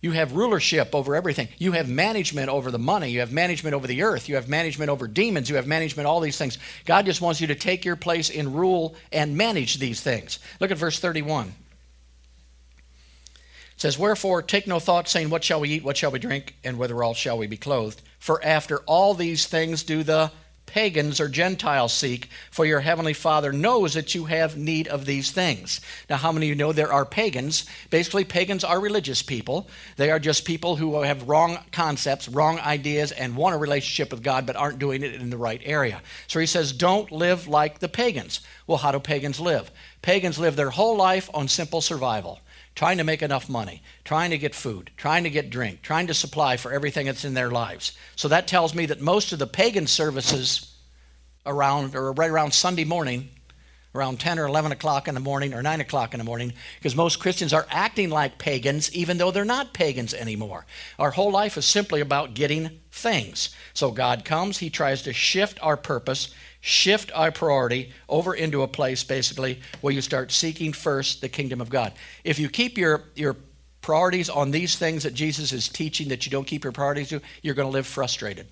You 0.00 0.12
have 0.12 0.34
rulership 0.36 0.94
over 0.94 1.16
everything. 1.16 1.48
You 1.58 1.72
have 1.72 1.88
management 1.88 2.48
over 2.48 2.70
the 2.70 2.78
money. 2.78 3.10
You 3.10 3.20
have 3.20 3.32
management 3.32 3.74
over 3.74 3.86
the 3.86 4.02
earth. 4.02 4.28
You 4.28 4.36
have 4.36 4.48
management 4.48 4.90
over 4.90 5.08
demons. 5.08 5.50
You 5.50 5.56
have 5.56 5.66
management 5.66 6.06
all 6.06 6.20
these 6.20 6.38
things. 6.38 6.56
God 6.84 7.04
just 7.04 7.20
wants 7.20 7.40
you 7.40 7.48
to 7.48 7.56
take 7.56 7.84
your 7.84 7.96
place 7.96 8.30
in 8.30 8.52
rule 8.52 8.94
and 9.12 9.36
manage 9.36 9.78
these 9.78 10.00
things. 10.00 10.38
Look 10.60 10.70
at 10.70 10.78
verse 10.78 11.00
31. 11.00 11.48
It 11.48 11.52
says, 13.76 13.98
Wherefore 13.98 14.40
take 14.40 14.68
no 14.68 14.78
thought, 14.78 15.08
saying, 15.08 15.30
What 15.30 15.42
shall 15.42 15.60
we 15.60 15.70
eat? 15.70 15.84
What 15.84 15.96
shall 15.96 16.12
we 16.12 16.20
drink? 16.20 16.54
And 16.62 16.78
whether 16.78 16.96
shall 17.14 17.38
we 17.38 17.48
be 17.48 17.56
clothed? 17.56 18.00
For 18.20 18.44
after 18.44 18.78
all 18.80 19.14
these 19.14 19.46
things 19.46 19.82
do 19.82 20.04
the 20.04 20.30
pagans 20.68 21.18
or 21.18 21.28
Gentiles 21.28 21.92
seek, 21.92 22.28
for 22.50 22.64
your 22.64 22.80
heavenly 22.80 23.14
Father 23.14 23.52
knows 23.52 23.94
that 23.94 24.14
you 24.14 24.26
have 24.26 24.56
need 24.56 24.86
of 24.86 25.06
these 25.06 25.32
things. 25.32 25.80
Now, 26.08 26.16
how 26.18 26.30
many 26.30 26.46
of 26.46 26.50
you 26.50 26.54
know 26.54 26.72
there 26.72 26.92
are 26.92 27.04
pagans? 27.04 27.64
Basically, 27.90 28.24
pagans 28.24 28.62
are 28.62 28.78
religious 28.78 29.22
people. 29.22 29.68
They 29.96 30.10
are 30.10 30.18
just 30.18 30.44
people 30.44 30.76
who 30.76 31.02
have 31.02 31.28
wrong 31.28 31.58
concepts, 31.72 32.28
wrong 32.28 32.60
ideas, 32.60 33.10
and 33.10 33.36
want 33.36 33.56
a 33.56 33.58
relationship 33.58 34.12
with 34.12 34.22
God, 34.22 34.46
but 34.46 34.56
aren't 34.56 34.78
doing 34.78 35.02
it 35.02 35.14
in 35.14 35.30
the 35.30 35.36
right 35.36 35.60
area. 35.64 36.02
So 36.28 36.38
he 36.38 36.46
says, 36.46 36.72
don't 36.72 37.10
live 37.10 37.48
like 37.48 37.80
the 37.80 37.88
pagans. 37.88 38.40
Well, 38.66 38.78
how 38.78 38.92
do 38.92 39.00
pagans 39.00 39.40
live? 39.40 39.70
Pagans 40.02 40.38
live 40.38 40.54
their 40.54 40.70
whole 40.70 40.96
life 40.96 41.28
on 41.34 41.48
simple 41.48 41.80
survival 41.80 42.40
trying 42.78 42.98
to 42.98 43.02
make 43.02 43.22
enough 43.22 43.48
money, 43.48 43.82
trying 44.04 44.30
to 44.30 44.38
get 44.38 44.54
food, 44.54 44.88
trying 44.96 45.24
to 45.24 45.30
get 45.30 45.50
drink, 45.50 45.82
trying 45.82 46.06
to 46.06 46.14
supply 46.14 46.56
for 46.56 46.72
everything 46.72 47.06
that's 47.06 47.24
in 47.24 47.34
their 47.34 47.50
lives. 47.50 47.90
So 48.14 48.28
that 48.28 48.46
tells 48.46 48.72
me 48.72 48.86
that 48.86 49.00
most 49.00 49.32
of 49.32 49.40
the 49.40 49.48
pagan 49.48 49.88
services 49.88 50.76
around 51.44 51.96
or 51.96 52.12
right 52.12 52.30
around 52.30 52.54
Sunday 52.54 52.84
morning, 52.84 53.30
around 53.96 54.20
10 54.20 54.38
or 54.38 54.46
11 54.46 54.70
o'clock 54.70 55.08
in 55.08 55.16
the 55.16 55.20
morning 55.20 55.54
or 55.54 55.60
9 55.60 55.80
o'clock 55.80 56.14
in 56.14 56.18
the 56.18 56.24
morning, 56.24 56.52
because 56.78 56.94
most 56.94 57.18
Christians 57.18 57.52
are 57.52 57.66
acting 57.68 58.10
like 58.10 58.38
pagans 58.38 58.94
even 58.94 59.18
though 59.18 59.32
they're 59.32 59.44
not 59.44 59.74
pagans 59.74 60.14
anymore. 60.14 60.64
Our 61.00 61.10
whole 61.10 61.32
life 61.32 61.56
is 61.56 61.64
simply 61.64 62.00
about 62.00 62.34
getting 62.34 62.78
things. 62.92 63.52
So 63.74 63.90
God 63.90 64.24
comes, 64.24 64.58
He 64.58 64.70
tries 64.70 65.02
to 65.02 65.12
shift 65.12 65.58
our 65.64 65.76
purpose 65.76 66.32
shift 66.68 67.10
our 67.14 67.32
priority 67.32 67.90
over 68.10 68.34
into 68.34 68.62
a 68.62 68.68
place 68.68 69.02
basically 69.02 69.58
where 69.80 69.94
you 69.94 70.02
start 70.02 70.30
seeking 70.30 70.72
first 70.74 71.22
the 71.22 71.28
kingdom 71.28 71.62
of 71.62 71.70
God. 71.70 71.94
If 72.24 72.38
you 72.38 72.50
keep 72.50 72.76
your, 72.76 73.04
your 73.16 73.36
priorities 73.80 74.28
on 74.28 74.50
these 74.50 74.76
things 74.76 75.04
that 75.04 75.14
Jesus 75.14 75.52
is 75.52 75.68
teaching 75.68 76.08
that 76.08 76.26
you 76.26 76.30
don't 76.30 76.46
keep 76.46 76.64
your 76.64 76.72
priorities 76.72 77.08
to, 77.08 77.22
you're 77.40 77.54
going 77.54 77.66
to 77.66 77.72
live 77.72 77.86
frustrated. 77.86 78.46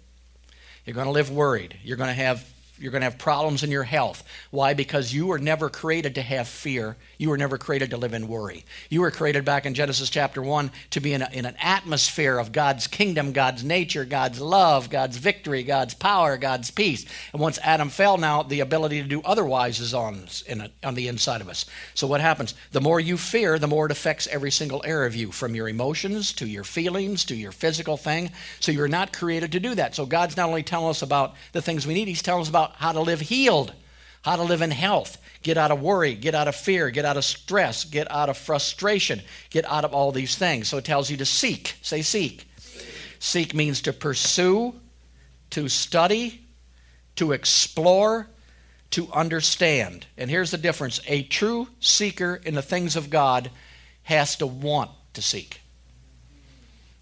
You're 0.87 0.94
going 0.94 1.07
to 1.07 1.12
live 1.12 1.31
worried. 1.31 1.76
You're 1.85 1.98
going 1.98 2.09
to 2.09 2.14
have 2.14 2.50
you're 2.79 2.93
going 2.93 3.01
to 3.01 3.07
have 3.07 3.19
problems 3.19 3.62
in 3.62 3.71
your 3.71 3.85
health. 3.85 4.23
Why? 4.51 4.75
Because 4.75 5.12
you 5.12 5.27
were 5.27 5.39
never 5.39 5.69
created 5.69 6.15
to 6.17 6.23
have 6.23 6.49
fear. 6.49 6.97
You 7.19 7.31
were 7.31 7.39
never 7.39 7.59
created 7.59 7.91
to 7.91 7.97
live 7.97 8.15
in 8.15 8.29
worry. 8.29 8.65
You 8.91 9.01
were 9.01 9.11
created 9.11 9.45
back 9.45 9.67
in 9.67 9.75
Genesis 9.75 10.11
chapter 10.11 10.43
1 10.43 10.71
to 10.91 11.01
be 11.01 11.12
in, 11.12 11.23
a, 11.23 11.29
in 11.33 11.47
an 11.47 11.57
atmosphere 11.61 12.39
of 12.39 12.53
God's 12.53 12.87
kingdom, 12.87 13.33
God's 13.33 13.65
nature, 13.65 14.05
God's 14.05 14.41
love, 14.41 14.91
God's 14.91 15.17
victory, 15.17 15.62
God's 15.62 15.95
power, 15.95 16.37
God's 16.37 16.71
peace. 16.71 17.05
And 17.33 17.41
once 17.41 17.59
Adam 17.62 17.89
fell, 17.89 18.19
now 18.19 18.43
the 18.43 18.61
ability 18.61 19.03
to 19.03 19.09
do 19.09 19.23
otherwise 19.25 19.81
is 19.81 19.95
on, 19.95 20.27
a, 20.49 20.71
on 20.85 20.95
the 20.95 21.09
inside 21.09 21.41
of 21.41 21.49
us. 21.49 21.67
So 21.95 22.07
what 22.07 22.21
happens? 22.21 22.55
The 22.73 22.81
more 22.81 23.01
you 23.01 23.17
fear, 23.17 23.59
the 23.59 23.67
more 23.67 23.87
it 23.87 23.93
affects 23.93 24.27
every 24.27 24.51
single 24.51 24.83
area 24.85 25.07
of 25.07 25.15
you, 25.15 25.33
from 25.33 25.55
your 25.55 25.69
emotions 25.69 26.33
to 26.35 26.47
your 26.47 26.65
feelings 26.65 27.25
to 27.25 27.35
your 27.35 27.53
physical 27.53 27.97
thing. 27.97 28.31
So 28.61 28.73
you're 28.73 28.89
not 28.89 29.12
created 29.12 29.53
to 29.53 29.61
do 29.61 29.75
that. 29.75 29.95
So 29.95 30.07
God's 30.07 30.37
not 30.37 30.49
only 30.49 30.62
telling 30.62 30.91
us 30.91 31.03
about 31.03 31.35
the 31.53 31.62
things 31.62 31.87
we 31.87 31.95
need, 31.95 32.09
He's 32.09 32.23
telling 32.23 32.43
us 32.43 32.49
about 32.49 32.65
how 32.76 32.92
to 32.92 33.00
live 33.00 33.20
healed, 33.20 33.72
how 34.22 34.37
to 34.37 34.42
live 34.42 34.62
in 34.62 34.70
health, 34.70 35.18
get 35.42 35.57
out 35.57 35.70
of 35.70 35.81
worry, 35.81 36.14
get 36.14 36.35
out 36.35 36.48
of 36.48 36.57
fear, 36.57 36.90
get 36.90 37.05
out 37.05 37.16
of 37.16 37.24
stress, 37.24 37.85
get 37.85 38.11
out 38.11 38.29
of 38.29 38.37
frustration, 38.37 39.20
get 39.50 39.64
out 39.66 39.85
of 39.85 39.94
all 39.94 40.12
these 40.12 40.37
things. 40.37 40.68
So 40.68 40.79
it 40.79 40.85
tells 40.85 41.11
you 41.11 41.16
to 41.18 41.26
seek. 41.26 41.76
Say 41.83 42.02
seek. 42.02 42.48
Seek, 42.59 42.87
seek 43.18 43.55
means 43.55 43.83
to 43.83 43.92
pursue, 43.92 44.74
to 45.50 45.68
study, 45.68 46.44
to 47.16 47.33
explore, 47.33 48.29
to 48.90 49.11
understand. 49.12 50.07
And 50.16 50.31
here's 50.31 50.50
the 50.50 50.59
difference 50.59 51.00
a 51.07 51.22
true 51.22 51.68
seeker 51.81 52.40
in 52.44 52.55
the 52.55 52.62
things 52.62 52.96
of 52.96 53.11
God 53.11 53.50
has 54.05 54.37
to 54.37 54.46
want 54.46 54.90
to 55.14 55.22
seek. 55.22 55.61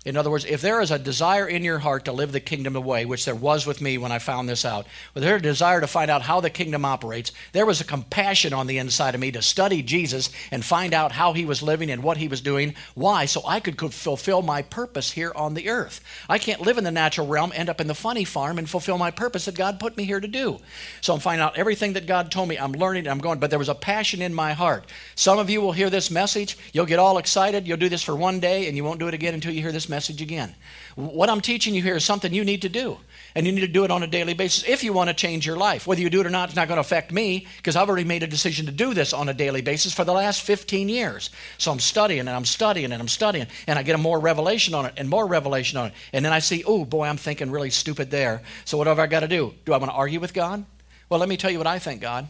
In 0.05 0.19
other 0.19 0.31
words, 0.31 0.45
if 0.45 0.61
there 0.61 0.83
is 0.83 0.91
a 0.91 0.99
desire 0.99 1.49
in 1.49 1.65
your 1.65 1.79
heart 1.79 2.05
to 2.05 2.13
live 2.13 2.33
the 2.33 2.41
kingdom 2.41 2.77
away, 2.77 3.07
which 3.07 3.25
there 3.25 3.35
was 3.35 3.67
with 3.67 3.81
me 3.81 3.97
when 3.97 4.13
I 4.13 4.19
found 4.19 4.49
this 4.49 4.67
out, 4.67 4.87
with 5.15 5.25
a 5.25 5.39
desire 5.39 5.81
to 5.81 5.87
find 5.87 6.11
out 6.11 6.21
how 6.23 6.41
the 6.41 6.51
kingdom 6.51 6.85
operates, 6.85 7.33
there 7.53 7.65
was 7.65 7.81
a 7.81 7.85
compassion 7.85 8.53
on 8.53 8.67
the 8.67 8.77
inside 8.77 9.15
of 9.15 9.21
me 9.23 9.33
to 9.33 9.41
study 9.41 9.83
Jesus 9.83 10.29
and 10.51 10.63
find 10.63 10.93
out 10.93 11.13
how 11.13 11.33
he 11.33 11.47
was 11.47 11.63
living 11.63 11.91
and 11.91 12.03
what 12.03 12.19
he 12.19 12.29
was 12.29 12.43
doing. 12.43 12.75
Why? 12.95 13.25
So 13.25 13.41
I 13.47 13.61
could 13.61 13.95
fulfill 13.95 14.43
my 14.43 14.61
purpose 14.61 15.13
here 15.13 15.33
on 15.35 15.55
the 15.55 15.71
earth. 15.71 16.03
I 16.29 16.39
can't 16.39 16.61
live 16.61 16.77
in 16.77 16.85
the 16.85 16.91
natural 16.91 17.27
realm, 17.27 17.53
end 17.55 17.71
up 17.71 17.81
in 17.81 17.87
the 17.87 17.95
funny 17.95 18.25
farm, 18.25 18.59
and 18.59 18.69
fulfill 18.69 18.99
my 18.99 19.11
purpose 19.11 19.47
that 19.47 19.55
God 19.55 19.81
put 19.81 19.97
me 19.97 20.05
here 20.05 20.21
to 20.21 20.29
do. 20.29 20.59
So 21.01 21.15
I'm 21.15 21.21
finding 21.21 21.43
out 21.43 21.57
everything 21.57 21.95
that 21.95 22.07
God 22.07 22.31
told 22.31 22.51
me. 22.51 22.59
I'm 22.59 22.73
learning, 22.73 23.09
I'm 23.09 23.21
going, 23.21 23.39
but 23.39 23.49
there 23.49 23.59
was 23.59 23.71
a 23.71 23.75
passion 23.75 24.21
in 24.21 24.35
my 24.35 24.53
heart. 24.53 24.85
Some 25.15 25.39
of 25.39 25.49
you 25.49 25.63
will 25.63 25.73
hear 25.73 25.89
this 25.89 26.11
message, 26.11 26.59
you'll 26.75 26.85
get 26.85 26.99
all 26.99 27.17
excited, 27.17 27.67
you'll 27.67 27.79
do 27.79 27.89
this 27.89 28.03
for 28.03 28.15
one 28.15 28.39
day, 28.39 28.69
and 28.69 28.77
you 28.77 28.85
won't 28.85 29.01
do 29.01 29.09
it 29.09 29.15
again 29.15 29.33
until 29.33 29.55
you 29.55 29.63
hear 29.63 29.73
this 29.73 29.89
message 29.89 29.94
again. 30.21 30.55
What 30.97 31.29
I'm 31.29 31.41
teaching 31.41 31.75
you 31.75 31.83
here 31.83 31.97
is 31.97 32.05
something 32.05 32.33
you 32.33 32.45
need 32.45 32.63
to 32.63 32.69
do. 32.69 32.99
And 33.37 33.47
you 33.47 33.53
need 33.53 33.63
to 33.63 33.67
do 33.67 33.85
it 33.85 33.91
on 33.91 34.03
a 34.03 34.07
daily 34.07 34.35
basis 34.35 34.63
if 34.69 34.85
you 34.85 34.93
want 34.93 35.09
to 35.09 35.15
change 35.15 35.45
your 35.45 35.57
life. 35.57 35.87
Whether 35.87 36.03
you 36.03 36.11
do 36.11 36.21
it 36.21 36.27
or 36.27 36.31
not, 36.31 36.51
it's 36.51 36.57
not 36.57 36.69
going 36.69 36.77
to 36.77 36.83
affect 36.83 37.11
me 37.11 37.49
because 37.57 37.75
I've 37.75 37.89
already 37.89 38.05
made 38.05 38.23
a 38.23 38.29
decision 38.29 38.67
to 38.67 38.73
do 38.73 38.95
this 38.95 39.13
on 39.13 39.29
a 39.29 39.35
daily 39.35 39.61
basis 39.61 39.93
for 39.93 40.05
the 40.05 40.13
last 40.13 40.43
15 40.43 40.89
years. 40.89 41.31
So 41.59 41.73
I'm 41.73 41.81
studying 41.81 42.21
and 42.21 42.31
I'm 42.31 42.45
studying 42.45 42.93
and 42.93 43.01
I'm 43.03 43.09
studying 43.09 43.49
and 43.67 43.77
I 43.77 43.83
get 43.83 43.97
a 43.97 43.99
more 43.99 44.21
revelation 44.21 44.73
on 44.75 44.87
it 44.87 44.95
and 44.97 45.09
more 45.09 45.27
revelation 45.27 45.79
on 45.79 45.87
it. 45.89 45.95
And 46.13 46.25
then 46.25 46.33
I 46.33 46.39
see, 46.39 46.63
oh 46.65 46.85
boy, 46.85 47.07
I'm 47.07 47.17
thinking 47.17 47.51
really 47.51 47.71
stupid 47.71 48.13
there. 48.13 48.43
So 48.65 48.79
what 48.79 48.87
have 48.87 49.01
I 49.01 49.09
got 49.09 49.21
to 49.21 49.29
do? 49.29 49.55
Do 49.65 49.73
I 49.73 49.79
want 49.79 49.91
to 49.91 49.97
argue 49.97 50.21
with 50.21 50.33
God? 50.33 50.65
Well, 51.09 51.19
let 51.19 51.29
me 51.29 51.37
tell 51.37 51.51
you 51.51 51.59
what 51.59 51.67
I 51.67 51.81
think, 51.81 52.01
God. 52.01 52.29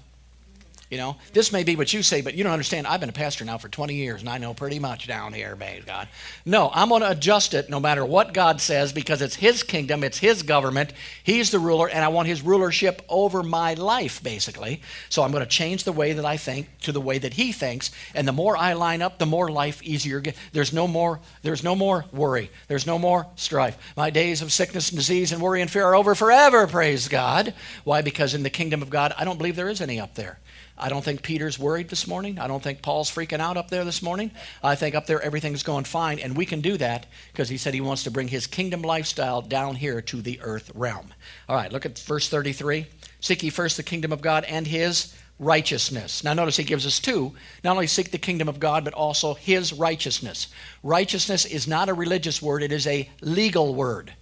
You 0.95 1.01
know, 1.01 1.17
this 1.33 1.51
may 1.51 1.65
be 1.65 1.75
what 1.75 1.93
you 1.93 2.05
say, 2.05 2.21
but 2.21 2.35
you 2.35 2.45
don't 2.45 2.53
understand. 2.53 2.87
I've 2.87 3.01
been 3.01 3.09
a 3.09 3.13
pastor 3.13 3.45
now 3.45 3.59
for 3.59 3.69
20 3.69 3.97
years, 3.97 4.21
and 4.21 4.29
I 4.29 4.39
know 4.39 4.55
pretty 4.55 4.79
much 4.79 5.09
down 5.09 5.33
here, 5.33 5.57
praise 5.57 5.83
God. 5.85 6.07
No, 6.47 6.71
I'm 6.73 6.89
going 6.89 7.01
to 7.01 7.11
adjust 7.11 7.53
it 7.53 7.69
no 7.69 7.81
matter 7.81 8.05
what 8.05 8.33
God 8.33 8.61
says 8.61 8.93
because 8.93 9.21
it's 9.21 9.35
His 9.35 9.65
kingdom, 9.65 10.05
it's 10.05 10.19
His 10.19 10.45
government. 10.45 10.93
He's 11.25 11.51
the 11.51 11.59
ruler, 11.59 11.89
and 11.89 12.05
I 12.05 12.09
want 12.09 12.29
His 12.29 12.43
rulership 12.43 13.03
over 13.09 13.43
my 13.43 13.75
life, 13.75 14.23
basically. 14.23 14.83
So 15.09 15.25
I'm 15.25 15.33
going 15.33 15.43
to 15.43 15.51
change 15.51 15.83
the 15.83 15.91
way 15.91 16.13
that 16.13 16.25
I 16.25 16.37
think 16.37 16.69
to 16.83 16.93
the 16.93 17.01
way 17.01 17.19
that 17.19 17.35
He 17.35 17.51
thinks, 17.51 17.91
and 18.15 18.29
the 18.29 18.33
more 18.33 18.57
I 18.57 18.75
line 18.75 19.03
up, 19.03 19.19
the 19.19 19.27
more 19.27 19.51
life 19.51 19.83
easier. 19.83 20.23
There's 20.53 20.73
no 20.73 20.87
more. 20.87 21.19
There's 21.43 21.65
no 21.65 21.75
more 21.75 22.05
worry. 22.13 22.53
There's 22.69 22.87
no 22.87 23.01
more 23.01 23.27
strife. 23.35 23.77
My 23.97 24.11
days 24.11 24.43
of 24.43 24.53
sickness 24.53 24.91
and 24.91 24.99
disease 24.99 25.33
and 25.33 25.43
worry 25.43 25.61
and 25.61 25.69
fear 25.69 25.87
are 25.87 25.97
over 25.97 26.15
forever. 26.15 26.69
Praise 26.69 27.09
God. 27.09 27.53
Why? 27.83 28.01
Because 28.01 28.33
in 28.33 28.45
the 28.45 28.49
kingdom 28.49 28.81
of 28.81 28.91
God, 28.91 29.13
I 29.19 29.25
don't 29.25 29.39
believe 29.39 29.57
there 29.57 29.69
is 29.69 29.81
any 29.81 29.99
up 29.99 30.15
there. 30.15 30.39
I 30.77 30.89
don't 30.89 31.05
think 31.05 31.23
Peter's 31.23 31.59
worried 31.59 31.89
this 31.89 32.09
morning. 32.09 32.39
I 32.39 32.49
don't 32.49 32.63
think 32.63 32.83
Paul's 32.83 33.11
freaking 33.11 33.39
out 33.39 33.57
up 33.57 33.71
there 33.71 33.85
this 33.85 34.03
morning. 34.03 34.33
I 34.63 34.75
think 34.75 34.97
up 34.97 35.07
there 35.07 35.23
everything's 35.23 35.63
going 35.63 35.85
fine, 35.85 36.19
and 36.19 36.37
we 36.37 36.47
can 36.47 36.61
do 36.61 36.77
that 36.79 37.07
because 37.33 37.49
he 37.49 37.57
said 37.57 37.75
he 37.75 37.81
wants 37.81 38.03
to 38.05 38.11
bring 38.11 38.29
his 38.29 38.49
kingdom 38.49 38.83
lifestyle 38.83 39.41
down 39.41 39.77
here 39.77 40.03
to 40.03 40.21
the 40.21 40.41
earth 40.43 40.73
realm. 40.75 41.15
All 41.49 41.57
right, 41.57 41.73
look 41.73 41.87
at 41.87 41.99
verse 42.01 42.29
33. 42.29 42.87
Seek 43.21 43.43
ye 43.45 43.51
first 43.51 43.77
the 43.77 43.85
kingdom 43.85 44.11
of 44.11 44.21
God 44.21 44.45
and 44.45 44.67
his 44.67 45.15
righteousness. 45.39 46.25
Now, 46.25 46.35
notice 46.35 46.57
he 46.57 46.65
gives 46.65 46.87
us 46.87 46.99
two. 46.99 47.35
Not 47.63 47.73
only 47.73 47.87
seek 47.87 48.11
the 48.11 48.19
kingdom 48.19 48.49
of 48.49 48.59
God, 48.61 48.85
but 48.85 48.95
also 48.95 49.35
his 49.35 49.73
righteousness. 49.73 50.49
Righteousness 50.83 51.45
is 51.45 51.69
not 51.69 51.89
a 51.89 51.95
religious 51.95 52.43
word, 52.43 52.63
it 52.63 52.73
is 52.73 52.87
a 52.87 53.09
legal 53.21 53.75
word. 53.75 54.13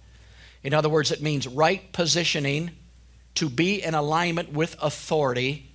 In 0.63 0.73
other 0.73 0.89
words, 0.89 1.11
it 1.11 1.21
means 1.21 1.47
right 1.47 1.91
positioning, 1.91 2.71
to 3.35 3.49
be 3.49 3.81
in 3.81 3.95
alignment 3.95 4.53
with 4.53 4.75
authority 4.79 5.72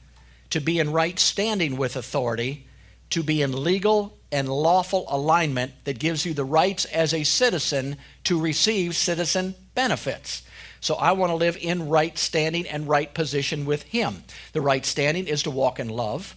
to 0.51 0.61
be 0.61 0.79
in 0.79 0.93
right 0.93 1.19
standing 1.19 1.77
with 1.77 1.97
authority, 1.97 2.67
to 3.11 3.23
be 3.23 3.43
in 3.43 3.65
legal 3.65 4.19
and 4.31 4.49
lawful 4.49 5.07
alignment 5.09 5.73
that 5.85 5.99
gives 5.99 6.27
you 6.27 6.35
the 6.35 6.45
rights 6.45 6.85
as 6.87 7.15
a 7.15 7.25
citizen 7.25 7.97
to 8.25 8.41
receive 8.41 8.95
citizen 8.95 9.55
benefits. 9.75 10.43
So 10.81 10.95
I 10.95 11.13
want 11.13 11.31
to 11.31 11.37
live 11.37 11.57
in 11.57 11.89
right 11.89 12.17
standing 12.17 12.67
and 12.67 12.89
right 12.89 13.13
position 13.13 13.65
with 13.65 13.85
Him. 13.85 14.23
The 14.53 14.61
right 14.61 14.85
standing 14.85 15.27
is 15.27 15.43
to 15.45 15.51
walk 15.51 15.81
in 15.81 15.89
love, 15.89 16.37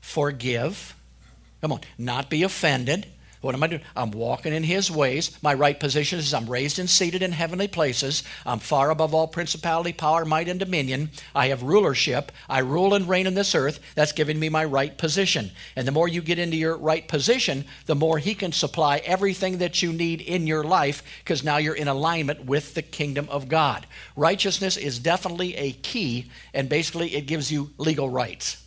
forgive, 0.00 0.94
come 1.60 1.72
on, 1.72 1.80
not 1.98 2.30
be 2.30 2.42
offended, 2.42 3.06
what 3.40 3.54
am 3.54 3.62
I 3.62 3.68
doing? 3.68 3.82
I'm 3.96 4.10
walking 4.10 4.52
in 4.52 4.64
His 4.64 4.90
ways. 4.90 5.42
My 5.42 5.54
right 5.54 5.78
position 5.80 6.18
is 6.18 6.34
I'm 6.34 6.48
raised 6.48 6.78
and 6.78 6.90
seated 6.90 7.22
in 7.22 7.32
heavenly 7.32 7.68
places. 7.68 8.22
I'm 8.44 8.58
far 8.58 8.90
above 8.90 9.14
all 9.14 9.26
principality, 9.26 9.94
power, 9.94 10.26
might, 10.26 10.48
and 10.48 10.60
dominion. 10.60 11.10
I 11.34 11.48
have 11.48 11.62
rulership. 11.62 12.32
I 12.50 12.58
rule 12.58 12.92
and 12.92 13.08
reign 13.08 13.26
in 13.26 13.34
this 13.34 13.54
earth. 13.54 13.80
That's 13.94 14.12
giving 14.12 14.38
me 14.38 14.50
my 14.50 14.64
right 14.64 14.96
position. 14.96 15.52
And 15.74 15.88
the 15.88 15.92
more 15.92 16.06
you 16.06 16.20
get 16.20 16.38
into 16.38 16.58
your 16.58 16.76
right 16.76 17.08
position, 17.08 17.64
the 17.86 17.94
more 17.94 18.18
He 18.18 18.34
can 18.34 18.52
supply 18.52 18.98
everything 18.98 19.56
that 19.58 19.82
you 19.82 19.92
need 19.92 20.20
in 20.20 20.46
your 20.46 20.62
life 20.62 21.02
because 21.24 21.42
now 21.42 21.56
you're 21.56 21.74
in 21.74 21.88
alignment 21.88 22.44
with 22.44 22.74
the 22.74 22.82
kingdom 22.82 23.26
of 23.30 23.48
God. 23.48 23.86
Righteousness 24.16 24.76
is 24.76 24.98
definitely 24.98 25.56
a 25.56 25.72
key, 25.72 26.30
and 26.52 26.68
basically 26.68 27.16
it 27.16 27.22
gives 27.22 27.50
you 27.50 27.70
legal 27.78 28.10
rights. 28.10 28.58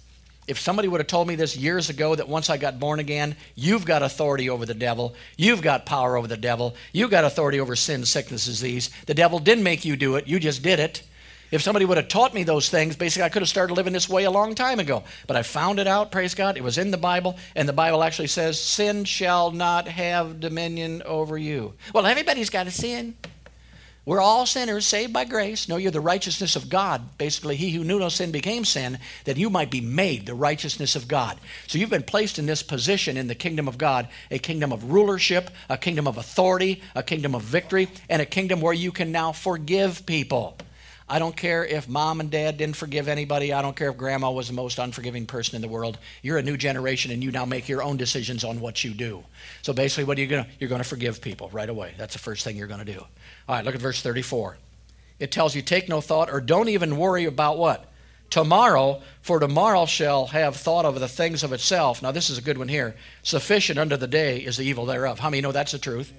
If 0.48 0.60
somebody 0.60 0.88
would 0.88 1.00
have 1.00 1.08
told 1.08 1.28
me 1.28 1.36
this 1.36 1.56
years 1.56 1.90
ago 1.90 2.16
that 2.16 2.28
once 2.28 2.50
I 2.50 2.58
got 2.58 2.80
born 2.80 3.00
again, 3.00 3.36
you've 3.56 3.86
got 3.86 4.04
authority 4.04 4.50
over 4.50 4.66
the 4.66 4.74
devil, 4.74 5.16
you've 5.38 5.62
got 5.62 5.86
power 5.86 6.18
over 6.18 6.28
the 6.28 6.38
devil, 6.38 6.76
you've 6.92 7.12
got 7.12 7.24
authority 7.24 7.60
over 7.60 7.76
sin, 7.76 8.06
sickness, 8.06 8.46
disease. 8.46 8.90
The 9.06 9.14
devil 9.14 9.40
didn't 9.40 9.64
make 9.64 9.86
you 9.86 9.96
do 9.96 10.16
it, 10.16 10.28
you 10.28 10.40
just 10.40 10.62
did 10.62 10.80
it. 10.80 11.04
If 11.54 11.62
somebody 11.62 11.86
would 11.86 11.98
have 11.98 12.08
taught 12.08 12.34
me 12.34 12.44
those 12.44 12.68
things, 12.68 12.96
basically 12.96 13.26
I 13.26 13.30
could 13.30 13.44
have 13.44 13.50
started 13.50 13.76
living 13.76 13.94
this 13.94 14.10
way 14.10 14.24
a 14.24 14.32
long 14.32 14.56
time 14.56 14.80
ago. 14.80 15.04
But 15.28 15.38
I 15.38 15.44
found 15.44 15.78
it 15.78 15.86
out, 15.86 16.12
praise 16.12 16.34
God. 16.34 16.58
It 16.58 16.64
was 16.64 16.80
in 16.80 16.90
the 16.90 16.98
Bible, 16.98 17.38
and 17.56 17.70
the 17.70 17.74
Bible 17.74 18.04
actually 18.04 18.30
says, 18.30 18.60
Sin 18.60 19.06
shall 19.06 19.52
not 19.52 19.88
have 19.88 20.40
dominion 20.40 21.04
over 21.04 21.38
you. 21.38 21.76
Well, 21.94 22.08
everybody's 22.08 22.50
got 22.50 22.66
a 22.66 22.72
sin. 22.72 23.14
We're 24.06 24.20
all 24.20 24.46
sinners 24.46 24.86
saved 24.86 25.14
by 25.14 25.24
grace. 25.24 25.70
No, 25.70 25.78
you're 25.78 25.90
the 25.90 26.02
righteousness 26.02 26.58
of 26.58 26.70
God. 26.70 27.18
Basically, 27.18 27.56
he 27.56 27.72
who 27.72 27.86
knew 27.86 28.00
no 28.00 28.10
sin 28.10 28.32
became 28.32 28.66
sin, 28.66 29.00
that 29.24 29.38
you 29.38 29.50
might 29.50 29.72
be 29.72 29.80
made 29.80 30.26
the 30.26 30.34
righteousness 30.34 30.98
of 30.98 31.08
God. 31.08 31.38
So 31.68 31.78
you've 31.78 31.90
been 31.90 32.04
placed 32.04 32.38
in 32.38 32.46
this 32.46 32.64
position 32.64 33.16
in 33.16 33.28
the 33.28 33.36
kingdom 33.36 33.70
of 33.70 33.78
God 33.78 34.10
a 34.30 34.40
kingdom 34.40 34.74
of 34.74 34.92
rulership, 34.92 35.50
a 35.70 35.78
kingdom 35.78 36.06
of 36.06 36.18
authority, 36.18 36.82
a 36.96 37.04
kingdom 37.04 37.34
of 37.34 37.44
victory, 37.44 37.88
and 38.10 38.22
a 38.22 38.26
kingdom 38.26 38.60
where 38.60 38.74
you 38.74 38.92
can 38.92 39.14
now 39.14 39.32
forgive 39.32 40.06
people. 40.06 40.58
I 41.14 41.20
don't 41.20 41.38
care 41.38 41.64
if 41.64 41.88
mom 41.88 42.22
and 42.22 42.32
dad 42.32 42.58
didn't 42.58 42.76
forgive 42.76 43.08
anybody. 43.08 43.54
I 43.54 43.62
don't 43.62 43.76
care 43.76 43.92
if 43.92 43.98
grandma 43.98 44.32
was 44.32 44.48
the 44.48 44.56
most 44.56 44.80
unforgiving 44.80 45.28
person 45.28 45.56
in 45.56 45.62
the 45.62 45.68
world. 45.68 46.00
You're 46.24 46.40
a 46.40 46.42
new 46.42 46.58
generation 46.58 47.12
and 47.12 47.24
you 47.24 47.30
now 47.30 47.46
make 47.46 47.70
your 47.70 47.84
own 47.84 47.98
decisions 47.98 48.44
on 48.44 48.60
what 48.60 48.84
you 48.84 48.96
do. 48.96 49.24
So 49.62 49.74
basically, 49.74 50.06
what 50.06 50.18
are 50.18 50.22
you 50.22 50.28
going 50.28 50.46
to? 50.46 50.50
You're 50.60 50.72
going 50.72 50.82
to 50.82 50.90
forgive 50.90 51.22
people 51.22 51.52
right 51.54 51.70
away. 51.70 51.94
That's 52.00 52.14
the 52.14 52.20
first 52.20 52.44
thing 52.44 52.58
you're 52.58 52.66
going 52.66 52.84
to 52.84 52.94
do. 52.94 52.98
All 53.48 53.56
right, 53.56 53.64
look 53.64 53.76
at 53.76 53.80
verse 53.80 54.02
34. 54.02 54.58
It 55.20 55.32
tells 55.32 55.54
you, 55.54 55.62
take 55.62 55.88
no 55.88 56.02
thought 56.02 56.32
or 56.32 56.42
don't 56.42 56.70
even 56.70 56.98
worry 56.98 57.26
about 57.26 57.60
what? 57.60 57.92
Tomorrow, 58.32 59.04
for 59.22 59.40
tomorrow 59.40 59.86
shall 59.86 60.26
have 60.26 60.56
thought 60.56 60.84
of 60.84 61.00
the 61.00 61.08
things 61.08 61.44
of 61.44 61.54
itself. 61.54 62.02
Now, 62.02 62.12
this 62.12 62.32
is 62.32 62.40
a 62.40 62.42
good 62.42 62.58
one 62.58 62.70
here. 62.70 62.96
Sufficient 63.22 63.78
unto 63.78 63.98
the 63.98 64.08
day 64.08 64.40
is 64.40 64.58
the 64.58 64.64
evil 64.64 64.88
thereof. 64.88 65.20
How 65.20 65.30
many 65.30 65.42
know 65.42 65.52
that's 65.52 65.74
the 65.74 65.78
truth? 65.78 66.12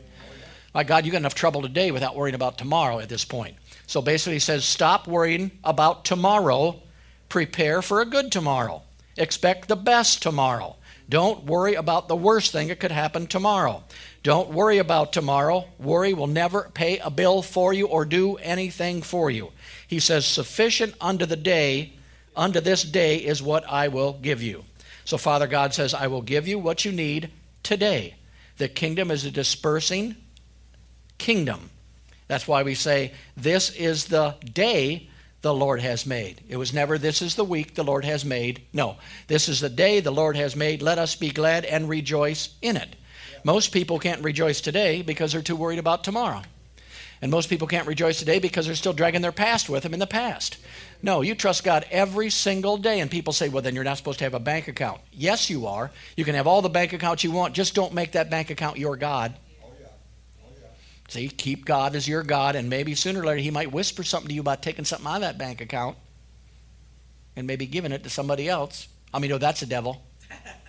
My 0.73 0.83
God, 0.83 1.05
you 1.05 1.13
got 1.13 1.19
enough 1.19 1.35
trouble 1.35 1.63
today 1.63 1.91
without 1.91 2.17
worrying 2.17 2.35
about 2.35 2.59
tomorrow 2.59 3.01
at 3.01 3.09
this 3.09 3.25
point. 3.25 3.57
So 3.87 4.01
basically, 4.01 4.35
he 4.35 4.41
says, 4.41 4.65
stop 4.65 5.07
worrying 5.07 5.51
about 5.63 6.05
tomorrow. 6.05 6.81
Prepare 7.29 7.83
for 7.83 8.01
a 8.01 8.07
good 8.07 8.33
tomorrow. 8.33 8.83
Expect 9.17 9.69
the 9.69 9.77
best 9.77 10.23
tomorrow. 10.23 10.77
Don't 11.09 11.45
worry 11.45 11.75
about 11.75 12.09
the 12.09 12.17
worst 12.17 12.53
thing 12.53 12.69
that 12.69 12.81
could 12.81 12.91
happen 12.91 13.27
tomorrow. 13.27 13.85
Don't 14.23 14.51
worry 14.51 14.79
about 14.79 15.13
tomorrow. 15.13 15.67
Worry 15.79 16.15
will 16.15 16.27
never 16.27 16.71
pay 16.73 16.99
a 16.99 17.11
bill 17.11 17.43
for 17.43 17.75
you 17.75 17.87
or 17.87 18.07
do 18.07 18.37
anything 18.37 19.03
for 19.03 19.31
you. 19.31 19.53
He 19.87 20.01
says, 20.01 20.25
Sufficient 20.25 20.95
unto 21.01 21.27
the 21.27 21.37
day, 21.37 21.93
unto 22.35 22.61
this 22.61 22.83
day 22.83 23.19
is 23.19 23.43
what 23.43 23.69
I 23.69 23.89
will 23.89 24.15
give 24.15 24.43
you. 24.43 24.65
So, 25.05 25.19
Father 25.19 25.47
God 25.47 25.75
says, 25.75 25.93
I 25.93 26.07
will 26.07 26.23
give 26.23 26.49
you 26.49 26.59
what 26.59 26.87
you 26.87 26.93
need 26.93 27.31
today. 27.63 28.15
The 28.57 28.69
kingdom 28.69 29.11
is 29.11 29.27
a 29.27 29.31
dispersing 29.31 30.17
kingdom. 31.19 31.71
That's 32.27 32.49
why 32.49 32.63
we 32.63 32.75
say, 32.75 33.13
This 33.37 33.71
is 33.71 34.07
the 34.07 34.37
day 34.45 35.09
the 35.43 35.55
Lord 35.55 35.81
has 35.83 36.07
made. 36.07 36.41
It 36.49 36.57
was 36.57 36.73
never, 36.73 36.99
This 36.99 37.21
is 37.21 37.35
the 37.35 37.45
week 37.45 37.75
the 37.75 37.85
Lord 37.85 38.05
has 38.05 38.25
made. 38.25 38.63
No, 38.73 38.97
this 39.27 39.49
is 39.49 39.61
the 39.61 39.69
day 39.69 40.01
the 40.01 40.11
Lord 40.11 40.37
has 40.37 40.57
made. 40.57 40.83
Let 40.83 40.99
us 40.99 41.17
be 41.17 41.31
glad 41.31 41.65
and 41.65 41.89
rejoice 41.89 42.51
in 42.63 42.77
it. 42.77 42.97
Most 43.45 43.73
people 43.73 43.99
can't 43.99 44.23
rejoice 44.23 44.61
today 44.63 45.03
because 45.03 45.33
they're 45.33 45.43
too 45.43 45.57
worried 45.57 45.79
about 45.79 46.03
tomorrow. 46.03 46.43
And 47.21 47.31
most 47.31 47.49
people 47.49 47.67
can't 47.67 47.87
rejoice 47.87 48.19
today 48.19 48.39
because 48.39 48.67
they're 48.67 48.75
still 48.75 48.93
dragging 48.93 49.23
their 49.23 49.33
past 49.33 49.69
with 49.69 49.83
them 49.83 49.95
in 49.95 50.01
the 50.01 50.07
past. 50.07 50.59
No, 51.03 51.21
you 51.21 51.35
trust 51.35 51.65
God 51.65 51.87
every 51.91 52.29
single 52.31 52.77
day. 52.77 53.01
And 53.01 53.11
people 53.11 53.33
say, 53.33 53.49
well, 53.49 53.63
then 53.63 53.75
you're 53.75 53.85
not 53.85 53.99
supposed 53.99 54.19
to 54.19 54.25
have 54.25 54.35
a 54.35 54.41
bank 54.41 54.69
account. 54.69 55.01
Yes, 55.13 55.49
you 55.49 55.67
are. 55.67 55.91
You 56.17 56.25
can 56.25 56.35
have 56.35 56.47
all 56.47 56.61
the 56.61 56.69
bank 56.69 56.93
accounts 56.93 57.25
you 57.25 57.31
want, 57.31 57.55
just 57.55 57.75
don't 57.75 57.95
make 57.95 58.13
that 58.13 58.31
bank 58.31 58.51
account 58.51 58.79
your 58.79 58.97
God. 58.97 59.35
See, 61.09 61.29
keep 61.29 61.65
God 61.65 61.95
as 61.95 62.09
your 62.09 62.23
God, 62.23 62.57
and 62.57 62.71
maybe 62.71 62.95
sooner 62.95 63.21
or 63.21 63.27
later 63.27 63.41
He 63.41 63.51
might 63.51 63.73
whisper 63.73 64.03
something 64.03 64.29
to 64.29 64.35
you 64.35 64.41
about 64.41 64.63
taking 64.63 64.85
something 64.85 65.07
out 65.07 65.17
of 65.17 65.21
that 65.23 65.39
bank 65.39 65.61
account 65.61 65.97
and 67.37 67.47
maybe 67.47 67.67
giving 67.67 67.93
it 67.93 68.03
to 68.05 68.11
somebody 68.11 68.49
else. 68.49 68.89
I 69.13 69.19
mean, 69.19 69.33
oh, 69.33 69.39
that's 69.39 69.61
the 69.61 69.67
devil. 69.67 70.03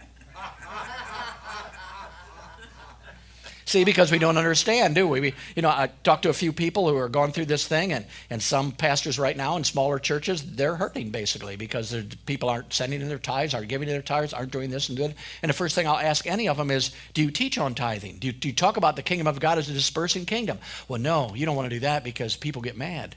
See, 3.67 3.83
because 3.83 4.11
we 4.11 4.19
don't 4.19 4.37
understand, 4.37 4.93
do 4.93 5.07
we? 5.07 5.19
we? 5.19 5.33
You 5.55 5.63
know, 5.63 5.69
I 5.69 5.89
talked 6.03 6.21
to 6.23 6.29
a 6.29 6.33
few 6.33 6.53
people 6.53 6.87
who 6.87 6.95
are 6.97 7.09
going 7.09 7.31
through 7.31 7.45
this 7.45 7.67
thing, 7.67 7.93
and, 7.93 8.05
and 8.29 8.41
some 8.41 8.71
pastors 8.71 9.17
right 9.17 9.35
now 9.35 9.57
in 9.57 9.63
smaller 9.63 9.97
churches, 9.97 10.55
they're 10.55 10.75
hurting 10.75 11.09
basically 11.09 11.55
because 11.55 11.95
people 12.27 12.47
aren't 12.47 12.71
sending 12.71 13.01
in 13.01 13.09
their 13.09 13.17
tithes, 13.17 13.55
aren't 13.55 13.67
giving 13.67 13.87
their 13.87 14.03
tithes, 14.03 14.33
aren't 14.33 14.51
doing 14.51 14.69
this 14.69 14.87
and 14.89 14.97
doing. 14.97 15.15
And 15.41 15.49
the 15.49 15.53
first 15.53 15.73
thing 15.73 15.87
I'll 15.87 15.97
ask 15.97 16.27
any 16.27 16.47
of 16.47 16.57
them 16.57 16.69
is, 16.69 16.91
do 17.15 17.23
you 17.23 17.31
teach 17.31 17.57
on 17.57 17.73
tithing? 17.73 18.19
Do 18.19 18.27
you, 18.27 18.33
do 18.33 18.47
you 18.47 18.53
talk 18.53 18.77
about 18.77 18.95
the 18.95 19.01
kingdom 19.01 19.25
of 19.25 19.39
God 19.39 19.57
as 19.57 19.67
a 19.67 19.73
dispersing 19.73 20.25
kingdom? 20.25 20.59
Well, 20.87 21.01
no, 21.01 21.33
you 21.33 21.47
don't 21.47 21.55
want 21.55 21.67
to 21.67 21.75
do 21.75 21.79
that 21.81 22.03
because 22.03 22.35
people 22.35 22.61
get 22.61 22.77
mad 22.77 23.15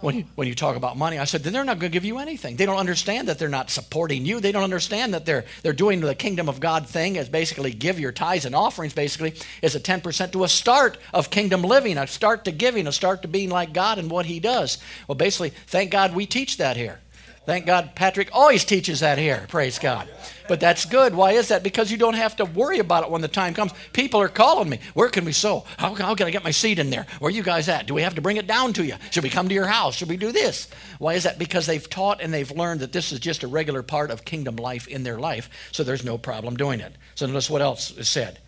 when 0.00 0.18
you, 0.18 0.24
when 0.34 0.46
you 0.46 0.54
talk 0.54 0.76
about 0.76 0.96
money. 0.96 1.18
I 1.18 1.24
said, 1.24 1.42
they're 1.42 1.64
not 1.64 1.78
going 1.78 1.90
to 1.90 1.94
give 1.94 2.04
you 2.04 2.18
anything. 2.18 2.56
They 2.56 2.66
don't 2.66 2.78
understand 2.78 3.28
that 3.28 3.38
they're 3.38 3.48
not 3.48 3.70
supporting 3.70 4.24
you. 4.24 4.40
They 4.40 4.52
don't 4.52 4.62
understand 4.62 5.14
that 5.14 5.26
they're, 5.26 5.44
they're 5.62 5.72
doing 5.72 6.00
the 6.00 6.14
kingdom 6.14 6.48
of 6.48 6.60
God 6.60 6.86
thing 6.86 7.18
as 7.18 7.28
basically 7.28 7.72
give 7.72 7.98
your 7.98 8.12
tithes 8.12 8.44
and 8.44 8.54
offerings, 8.54 8.94
basically, 8.94 9.34
is 9.62 9.74
a 9.74 9.80
10% 9.80 10.32
to 10.32 10.44
a 10.44 10.48
start 10.48 10.98
of 11.12 11.30
kingdom 11.30 11.62
living, 11.62 11.98
a 11.98 12.06
start 12.06 12.44
to 12.44 12.52
giving, 12.52 12.86
a 12.86 12.92
start 12.92 13.22
to 13.22 13.28
being 13.28 13.50
like 13.50 13.72
God 13.72 13.98
and 13.98 14.10
what 14.10 14.26
He 14.26 14.40
does. 14.40 14.78
Well, 15.06 15.16
basically, 15.16 15.50
thank 15.66 15.90
God 15.90 16.14
we 16.14 16.26
teach 16.26 16.58
that 16.58 16.76
here. 16.76 17.00
Thank 17.48 17.64
God 17.64 17.92
Patrick 17.94 18.28
always 18.34 18.62
teaches 18.66 19.00
that 19.00 19.16
here. 19.16 19.46
Praise 19.48 19.78
God. 19.78 20.06
But 20.48 20.60
that's 20.60 20.84
good. 20.84 21.14
Why 21.14 21.32
is 21.32 21.48
that? 21.48 21.62
Because 21.62 21.90
you 21.90 21.96
don't 21.96 22.12
have 22.12 22.36
to 22.36 22.44
worry 22.44 22.78
about 22.78 23.04
it 23.04 23.10
when 23.10 23.22
the 23.22 23.26
time 23.26 23.54
comes. 23.54 23.72
People 23.94 24.20
are 24.20 24.28
calling 24.28 24.68
me. 24.68 24.80
Where 24.92 25.08
can 25.08 25.24
we 25.24 25.32
sow? 25.32 25.64
How, 25.78 25.94
how 25.94 26.14
can 26.14 26.26
I 26.26 26.30
get 26.30 26.44
my 26.44 26.50
seed 26.50 26.78
in 26.78 26.90
there? 26.90 27.06
Where 27.20 27.30
are 27.30 27.34
you 27.34 27.42
guys 27.42 27.70
at? 27.70 27.86
Do 27.86 27.94
we 27.94 28.02
have 28.02 28.16
to 28.16 28.20
bring 28.20 28.36
it 28.36 28.46
down 28.46 28.74
to 28.74 28.84
you? 28.84 28.96
Should 29.10 29.22
we 29.22 29.30
come 29.30 29.48
to 29.48 29.54
your 29.54 29.66
house? 29.66 29.96
Should 29.96 30.10
we 30.10 30.18
do 30.18 30.30
this? 30.30 30.68
Why 30.98 31.14
is 31.14 31.22
that? 31.22 31.38
Because 31.38 31.64
they've 31.64 31.88
taught 31.88 32.20
and 32.20 32.34
they've 32.34 32.50
learned 32.50 32.80
that 32.80 32.92
this 32.92 33.12
is 33.12 33.18
just 33.18 33.42
a 33.42 33.48
regular 33.48 33.82
part 33.82 34.10
of 34.10 34.26
kingdom 34.26 34.56
life 34.56 34.86
in 34.86 35.02
their 35.02 35.18
life, 35.18 35.48
so 35.72 35.82
there's 35.82 36.04
no 36.04 36.18
problem 36.18 36.54
doing 36.54 36.80
it. 36.80 36.96
So 37.14 37.24
notice 37.24 37.48
what 37.48 37.62
else 37.62 37.96
is 37.96 38.10
said. 38.10 38.40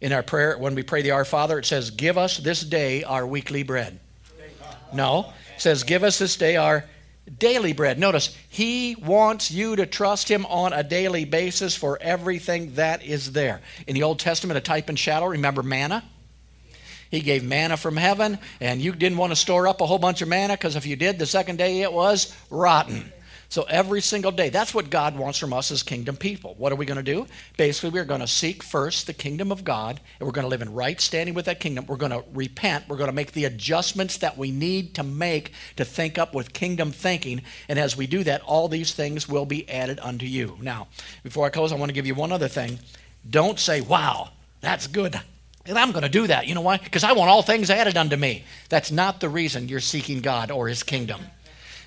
In 0.00 0.14
our 0.14 0.22
prayer, 0.22 0.56
when 0.56 0.74
we 0.74 0.82
pray 0.82 1.02
the 1.02 1.10
Our 1.10 1.26
Father, 1.26 1.58
it 1.58 1.66
says, 1.66 1.90
Give 1.90 2.16
us 2.16 2.38
this 2.38 2.62
day 2.62 3.04
our 3.04 3.26
weekly 3.26 3.64
bread. 3.64 4.00
No, 4.94 5.34
it 5.54 5.60
says, 5.60 5.82
Give 5.82 6.02
us 6.02 6.18
this 6.18 6.36
day 6.36 6.56
our 6.56 6.86
daily 7.38 7.72
bread. 7.72 7.98
Notice, 7.98 8.36
he 8.48 8.96
wants 8.96 9.50
you 9.50 9.76
to 9.76 9.86
trust 9.86 10.30
him 10.30 10.46
on 10.46 10.72
a 10.72 10.82
daily 10.82 11.24
basis 11.24 11.76
for 11.76 11.98
everything 12.00 12.74
that 12.74 13.04
is 13.04 13.32
there. 13.32 13.60
In 13.86 13.94
the 13.94 14.02
Old 14.02 14.18
Testament, 14.18 14.58
a 14.58 14.60
type 14.60 14.88
and 14.88 14.98
shadow, 14.98 15.26
remember 15.26 15.62
manna? 15.62 16.04
He 17.10 17.20
gave 17.20 17.42
manna 17.42 17.76
from 17.76 17.96
heaven, 17.96 18.38
and 18.60 18.80
you 18.80 18.92
didn't 18.92 19.18
want 19.18 19.32
to 19.32 19.36
store 19.36 19.66
up 19.66 19.80
a 19.80 19.86
whole 19.86 19.98
bunch 19.98 20.22
of 20.22 20.28
manna 20.28 20.54
because 20.54 20.76
if 20.76 20.86
you 20.86 20.94
did, 20.94 21.18
the 21.18 21.26
second 21.26 21.56
day 21.56 21.80
it 21.82 21.92
was 21.92 22.34
rotten. 22.50 23.12
So 23.50 23.64
every 23.64 24.00
single 24.00 24.30
day, 24.30 24.48
that's 24.48 24.72
what 24.72 24.90
God 24.90 25.18
wants 25.18 25.36
from 25.36 25.52
us 25.52 25.72
as 25.72 25.82
kingdom 25.82 26.16
people. 26.16 26.54
What 26.56 26.70
are 26.70 26.76
we 26.76 26.86
going 26.86 26.98
to 26.98 27.02
do? 27.02 27.26
Basically, 27.56 27.90
we're 27.90 28.04
going 28.04 28.20
to 28.20 28.28
seek 28.28 28.62
first 28.62 29.08
the 29.08 29.12
kingdom 29.12 29.50
of 29.50 29.64
God, 29.64 30.00
and 30.20 30.26
we're 30.26 30.32
going 30.32 30.44
to 30.44 30.48
live 30.48 30.62
in 30.62 30.72
right 30.72 31.00
standing 31.00 31.34
with 31.34 31.46
that 31.46 31.58
kingdom. 31.58 31.84
We're 31.86 31.96
going 31.96 32.12
to 32.12 32.22
repent. 32.32 32.84
We're 32.88 32.96
going 32.96 33.08
to 33.08 33.12
make 33.12 33.32
the 33.32 33.46
adjustments 33.46 34.18
that 34.18 34.38
we 34.38 34.52
need 34.52 34.94
to 34.94 35.02
make 35.02 35.52
to 35.74 35.84
think 35.84 36.16
up 36.16 36.32
with 36.32 36.52
kingdom 36.52 36.92
thinking. 36.92 37.42
And 37.68 37.76
as 37.76 37.96
we 37.96 38.06
do 38.06 38.22
that, 38.22 38.40
all 38.42 38.68
these 38.68 38.94
things 38.94 39.28
will 39.28 39.46
be 39.46 39.68
added 39.68 39.98
unto 40.00 40.26
you. 40.26 40.56
Now, 40.62 40.86
before 41.24 41.44
I 41.44 41.50
close, 41.50 41.72
I 41.72 41.74
want 41.74 41.88
to 41.88 41.94
give 41.94 42.06
you 42.06 42.14
one 42.14 42.30
other 42.30 42.48
thing. 42.48 42.78
Don't 43.28 43.58
say, 43.58 43.80
wow, 43.80 44.28
that's 44.60 44.86
good. 44.86 45.20
And 45.66 45.76
I'm 45.76 45.90
going 45.90 46.04
to 46.04 46.08
do 46.08 46.28
that. 46.28 46.46
You 46.46 46.54
know 46.54 46.60
why? 46.60 46.76
Because 46.76 47.02
I 47.02 47.14
want 47.14 47.30
all 47.30 47.42
things 47.42 47.68
added 47.68 47.96
unto 47.96 48.16
me. 48.16 48.44
That's 48.68 48.92
not 48.92 49.18
the 49.18 49.28
reason 49.28 49.68
you're 49.68 49.80
seeking 49.80 50.20
God 50.20 50.52
or 50.52 50.68
His 50.68 50.84
kingdom. 50.84 51.20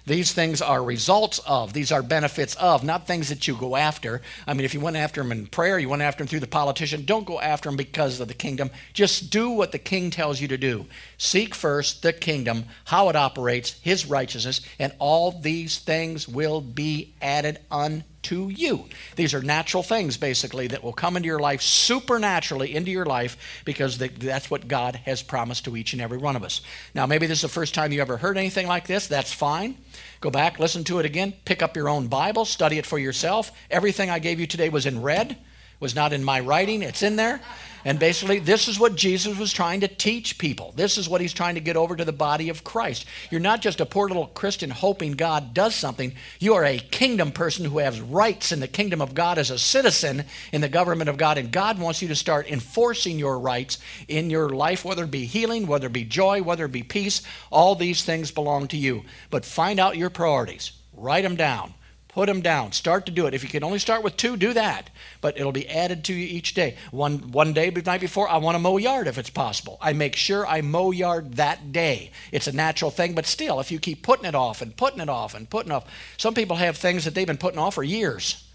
These 0.06 0.34
things 0.34 0.62
are 0.62 0.84
results 0.84 1.40
of, 1.48 1.72
these 1.72 1.92
are 1.92 2.04
benefits 2.04 2.56
of, 2.56 2.84
not 2.84 3.08
things 3.08 3.30
that 3.30 3.48
you 3.48 3.56
go 3.56 3.78
after. 3.78 4.22
I 4.46 4.54
mean, 4.54 4.66
if 4.66 4.74
you 4.74 4.82
went 4.82 4.98
after 4.98 5.24
them 5.24 5.32
in 5.32 5.48
prayer, 5.48 5.80
you 5.80 5.88
went 5.88 6.02
after 6.02 6.20
them 6.20 6.28
through 6.28 6.42
the 6.42 6.48
politician, 6.48 7.06
don't 7.06 7.26
go 7.26 7.40
after 7.40 7.70
them 7.70 7.78
because 7.78 8.20
of 8.20 8.28
the 8.28 8.34
kingdom. 8.34 8.70
Just 8.92 9.30
do 9.30 9.50
what 9.50 9.72
the 9.72 9.80
king 9.80 10.12
tells 10.12 10.42
you 10.42 10.50
to 10.50 10.58
do. 10.58 10.88
Seek 11.18 11.56
first 11.56 12.02
the 12.02 12.12
kingdom, 12.12 12.66
how 12.86 13.08
it 13.08 13.16
operates, 13.16 13.80
his 13.80 14.06
righteousness, 14.06 14.60
and 14.78 14.94
all 15.00 15.32
these 15.32 15.80
things 15.80 16.28
will 16.28 16.60
be 16.60 17.14
added 17.22 17.60
unto 17.72 18.04
to 18.24 18.50
you. 18.50 18.86
These 19.16 19.34
are 19.34 19.42
natural 19.42 19.84
things, 19.84 20.18
basically, 20.18 20.68
that 20.68 20.84
will 20.84 20.94
come 20.94 21.16
into 21.16 21.28
your 21.28 21.40
life 21.40 21.62
supernaturally 21.62 22.76
into 22.76 22.92
your 22.92 23.06
life 23.06 23.38
because 23.66 23.98
that's 23.98 24.50
what 24.50 24.68
God 24.68 24.98
has 25.06 25.22
promised 25.22 25.66
to 25.66 25.78
each 25.78 25.94
and 25.94 26.02
every 26.02 26.18
one 26.18 26.36
of 26.36 26.44
us. 26.44 26.62
Now, 26.94 27.06
maybe 27.06 27.28
this 27.28 27.40
is 27.40 27.44
the 27.44 27.50
first 27.50 27.74
time 27.74 27.92
you 27.92 28.02
ever 28.02 28.18
heard 28.18 28.38
anything 28.38 28.68
like 28.68 28.88
this. 28.88 29.08
That's 29.08 29.34
fine. 29.34 29.78
Go 30.22 30.30
back, 30.30 30.60
listen 30.60 30.84
to 30.86 31.00
it 31.00 31.06
again, 31.06 31.34
pick 31.46 31.62
up 31.62 31.76
your 31.76 31.90
own 31.90 32.08
Bible, 32.08 32.46
study 32.46 32.78
it 32.78 32.86
for 32.86 32.98
yourself. 32.98 33.52
Everything 33.70 34.10
I 34.10 34.20
gave 34.20 34.40
you 34.40 34.48
today 34.48 34.70
was 34.70 34.86
in 34.86 35.02
red, 35.02 35.38
was 35.84 35.94
not 35.94 36.14
in 36.14 36.24
my 36.24 36.40
writing, 36.40 36.82
it's 36.82 37.04
in 37.04 37.18
there. 37.18 37.40
And 37.86 38.00
basically, 38.00 38.40
this 38.40 38.70
is 38.70 38.80
what 38.80 38.96
Jesus 38.96 39.38
was 39.38 39.52
trying 39.52 39.82
to 39.82 39.90
teach 39.90 40.38
people. 40.38 40.72
This 40.76 40.98
is 40.98 41.10
what 41.10 41.20
he's 41.20 41.34
trying 41.34 41.56
to 41.56 41.62
get 41.62 41.76
over 41.76 41.98
to 41.98 42.06
the 42.06 42.14
body 42.14 42.48
of 42.48 42.64
Christ. 42.64 43.06
You're 43.30 43.42
not 43.42 43.62
just 43.62 43.82
a 43.82 43.86
poor 43.86 44.08
little 44.08 44.28
Christian 44.28 44.70
hoping 44.70 45.14
God 45.14 45.54
does 45.54 45.76
something. 45.76 46.16
You 46.40 46.54
are 46.54 46.64
a 46.64 46.80
kingdom 46.80 47.34
person 47.34 47.66
who 47.66 47.80
has 47.80 48.00
rights 48.00 48.54
in 48.54 48.62
the 48.62 48.70
kingdom 48.70 49.02
of 49.02 49.14
God 49.14 49.38
as 49.38 49.52
a 49.52 49.60
citizen 49.60 50.24
in 50.54 50.62
the 50.62 50.70
government 50.70 51.10
of 51.10 51.18
God. 51.18 51.38
And 51.38 51.52
God 51.52 51.78
wants 51.78 52.02
you 52.02 52.08
to 52.08 52.16
start 52.16 52.50
enforcing 52.50 53.20
your 53.20 53.38
rights 53.38 53.80
in 54.08 54.30
your 54.30 54.50
life, 54.50 54.86
whether 54.86 55.04
it 55.04 55.12
be 55.12 55.26
healing, 55.26 55.68
whether 55.68 55.88
it 55.88 55.94
be 55.94 56.06
joy, 56.06 56.42
whether 56.42 56.66
it 56.66 56.72
be 56.72 56.84
peace. 56.84 57.22
All 57.52 57.76
these 57.76 58.04
things 58.04 58.32
belong 58.32 58.70
to 58.70 58.78
you. 58.78 59.04
But 59.30 59.44
find 59.44 59.78
out 59.78 59.98
your 59.98 60.10
priorities, 60.10 60.72
write 60.96 61.24
them 61.24 61.36
down. 61.36 61.74
Put 62.14 62.28
them 62.28 62.42
down. 62.42 62.72
Start 62.74 63.08
to 63.08 63.12
do 63.12 63.26
it. 63.26 63.34
If 63.34 63.44
you 63.44 63.50
can 63.50 63.64
only 63.64 63.80
start 63.80 64.04
with 64.04 64.18
two, 64.18 64.38
do 64.38 64.54
that. 64.54 64.92
But 65.20 65.38
it'll 65.38 65.52
be 65.52 65.68
added 65.68 66.04
to 66.06 66.14
you 66.14 66.28
each 66.28 66.54
day. 66.54 66.78
One 66.92 67.32
one 67.32 67.54
day, 67.54 67.72
the 67.72 67.82
night 67.82 68.02
before, 68.02 68.30
I 68.30 68.38
want 68.38 68.56
to 68.56 68.60
mow 68.60 68.78
yard 68.78 69.08
if 69.08 69.18
it's 69.18 69.32
possible. 69.32 69.80
I 69.82 69.94
make 69.94 70.16
sure 70.16 70.46
I 70.46 70.62
mow 70.62 70.92
yard 70.92 71.36
that 71.36 71.72
day. 71.72 72.12
It's 72.32 72.48
a 72.48 72.52
natural 72.52 72.92
thing, 72.92 73.16
but 73.16 73.26
still, 73.26 73.60
if 73.60 73.72
you 73.72 73.80
keep 73.80 74.04
putting 74.04 74.26
it 74.26 74.36
off 74.36 74.62
and 74.62 74.78
putting 74.78 75.00
it 75.00 75.10
off 75.10 75.34
and 75.34 75.50
putting 75.50 75.72
off, 75.72 75.86
some 76.18 76.36
people 76.36 76.58
have 76.58 76.78
things 76.78 77.06
that 77.06 77.16
they've 77.16 77.26
been 77.26 77.38
putting 77.38 77.60
off 77.60 77.74
for 77.74 77.84
years. 77.84 78.48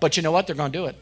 But 0.00 0.16
you 0.16 0.22
know 0.22 0.32
what? 0.32 0.46
They're 0.46 0.56
going 0.56 0.72
to 0.72 0.78
do 0.78 0.86
it. 0.86 0.96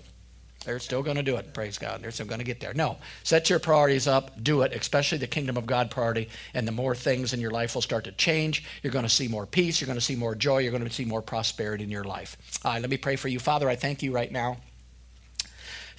They're 0.65 0.79
still 0.79 1.03
going 1.03 1.17
to 1.17 1.23
do 1.23 1.37
it. 1.37 1.55
Praise 1.55 1.79
God. 1.79 2.03
They're 2.03 2.11
still 2.11 2.27
going 2.27 2.39
to 2.39 2.45
get 2.45 2.61
there. 2.61 2.75
No, 2.75 2.99
set 3.23 3.49
your 3.49 3.59
priorities 3.59 4.07
up. 4.07 4.43
Do 4.43 4.63
it, 4.63 4.73
especially 4.73 5.19
the 5.19 5.27
kingdom 5.27 5.57
of 5.57 5.67
God 5.67 5.91
priority. 5.91 6.29
And 6.53 6.69
the 6.69 6.73
more 6.73 6.95
things 6.95 7.33
in 7.33 7.41
your 7.41 7.51
life 7.51 7.75
will 7.75 7.83
start 7.83 8.05
to 8.05 8.13
change. 8.13 8.65
You're 8.83 8.93
going 8.93 9.05
to 9.05 9.09
see 9.09 9.27
more 9.27 9.47
peace. 9.47 9.81
You're 9.81 9.87
going 9.87 9.99
to 9.99 10.05
see 10.05 10.17
more 10.17 10.35
joy. 10.35 10.59
You're 10.59 10.73
going 10.73 10.85
to 10.85 10.91
see 10.91 11.07
more 11.07 11.23
prosperity 11.23 11.85
in 11.85 11.91
your 11.91 12.05
life. 12.05 12.37
All 12.65 12.73
right, 12.73 12.81
let 12.81 12.91
me 12.91 12.99
pray 12.99 13.17
for 13.17 13.29
you. 13.29 13.39
Father, 13.39 13.69
I 13.69 13.77
thank 13.77 14.03
you 14.03 14.13
right 14.13 14.31
now 14.31 14.59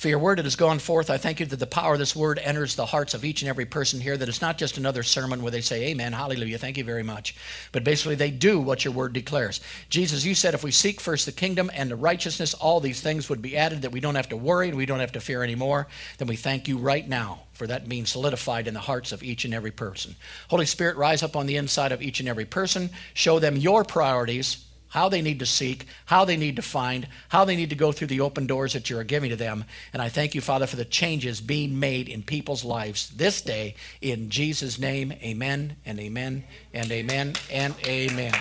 for 0.01 0.07
your 0.07 0.17
word 0.17 0.39
that 0.39 0.45
has 0.45 0.55
gone 0.55 0.79
forth. 0.79 1.11
I 1.11 1.19
thank 1.19 1.39
you 1.39 1.45
that 1.45 1.59
the 1.59 1.67
power 1.67 1.93
of 1.93 1.99
this 1.99 2.15
word 2.15 2.39
enters 2.39 2.75
the 2.75 2.87
hearts 2.87 3.13
of 3.13 3.23
each 3.23 3.43
and 3.43 3.49
every 3.49 3.67
person 3.67 3.99
here, 3.99 4.17
that 4.17 4.27
it's 4.27 4.41
not 4.41 4.57
just 4.57 4.79
another 4.79 5.03
sermon 5.03 5.43
where 5.43 5.51
they 5.51 5.61
say, 5.61 5.89
Amen, 5.89 6.11
hallelujah, 6.11 6.57
thank 6.57 6.79
you 6.79 6.83
very 6.83 7.03
much. 7.03 7.35
But 7.71 7.83
basically, 7.83 8.15
they 8.15 8.31
do 8.31 8.59
what 8.59 8.83
your 8.83 8.95
word 8.95 9.13
declares. 9.13 9.61
Jesus, 9.89 10.25
you 10.25 10.33
said 10.33 10.55
if 10.55 10.63
we 10.63 10.71
seek 10.71 10.99
first 10.99 11.27
the 11.27 11.31
kingdom 11.31 11.69
and 11.71 11.91
the 11.91 11.95
righteousness, 11.95 12.55
all 12.55 12.79
these 12.79 12.99
things 12.99 13.29
would 13.29 13.43
be 13.43 13.55
added, 13.55 13.83
that 13.83 13.91
we 13.91 13.99
don't 13.99 14.15
have 14.15 14.29
to 14.29 14.37
worry 14.37 14.69
and 14.69 14.77
we 14.77 14.87
don't 14.87 15.01
have 15.01 15.11
to 15.11 15.21
fear 15.21 15.43
anymore. 15.43 15.87
Then 16.17 16.27
we 16.27 16.35
thank 16.35 16.67
you 16.67 16.79
right 16.79 17.07
now 17.07 17.43
for 17.53 17.67
that 17.67 17.87
being 17.87 18.07
solidified 18.07 18.67
in 18.67 18.73
the 18.73 18.79
hearts 18.79 19.11
of 19.11 19.21
each 19.21 19.45
and 19.45 19.53
every 19.53 19.69
person. 19.69 20.15
Holy 20.47 20.65
Spirit, 20.65 20.97
rise 20.97 21.21
up 21.21 21.35
on 21.35 21.45
the 21.45 21.57
inside 21.57 21.91
of 21.91 22.01
each 22.01 22.19
and 22.19 22.27
every 22.27 22.45
person. 22.45 22.89
Show 23.13 23.37
them 23.37 23.55
your 23.55 23.83
priorities 23.83 24.65
how 24.91 25.09
they 25.09 25.21
need 25.21 25.39
to 25.39 25.45
seek, 25.45 25.85
how 26.05 26.25
they 26.25 26.37
need 26.37 26.55
to 26.57 26.61
find, 26.61 27.07
how 27.29 27.43
they 27.45 27.55
need 27.55 27.69
to 27.69 27.75
go 27.75 27.91
through 27.91 28.07
the 28.07 28.21
open 28.21 28.45
doors 28.45 28.73
that 28.73 28.89
you're 28.89 29.03
giving 29.03 29.29
to 29.29 29.35
them. 29.35 29.65
And 29.93 30.01
I 30.01 30.09
thank 30.09 30.35
you, 30.35 30.41
Father, 30.41 30.67
for 30.67 30.75
the 30.75 30.85
changes 30.85 31.41
being 31.41 31.79
made 31.79 32.09
in 32.09 32.23
people's 32.23 32.63
lives 32.63 33.09
this 33.09 33.41
day. 33.41 33.75
In 34.01 34.29
Jesus' 34.29 34.77
name, 34.77 35.13
amen 35.23 35.77
and 35.85 35.99
amen 35.99 36.43
and 36.73 36.91
amen 36.91 37.35
and 37.51 37.73
amen. 37.85 38.33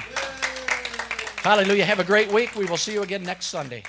Hallelujah. 1.43 1.85
Have 1.85 2.01
a 2.01 2.05
great 2.05 2.33
week. 2.33 2.55
We 2.55 2.67
will 2.67 2.77
see 2.77 2.93
you 2.93 3.03
again 3.03 3.23
next 3.23 3.47
Sunday. 3.47 3.85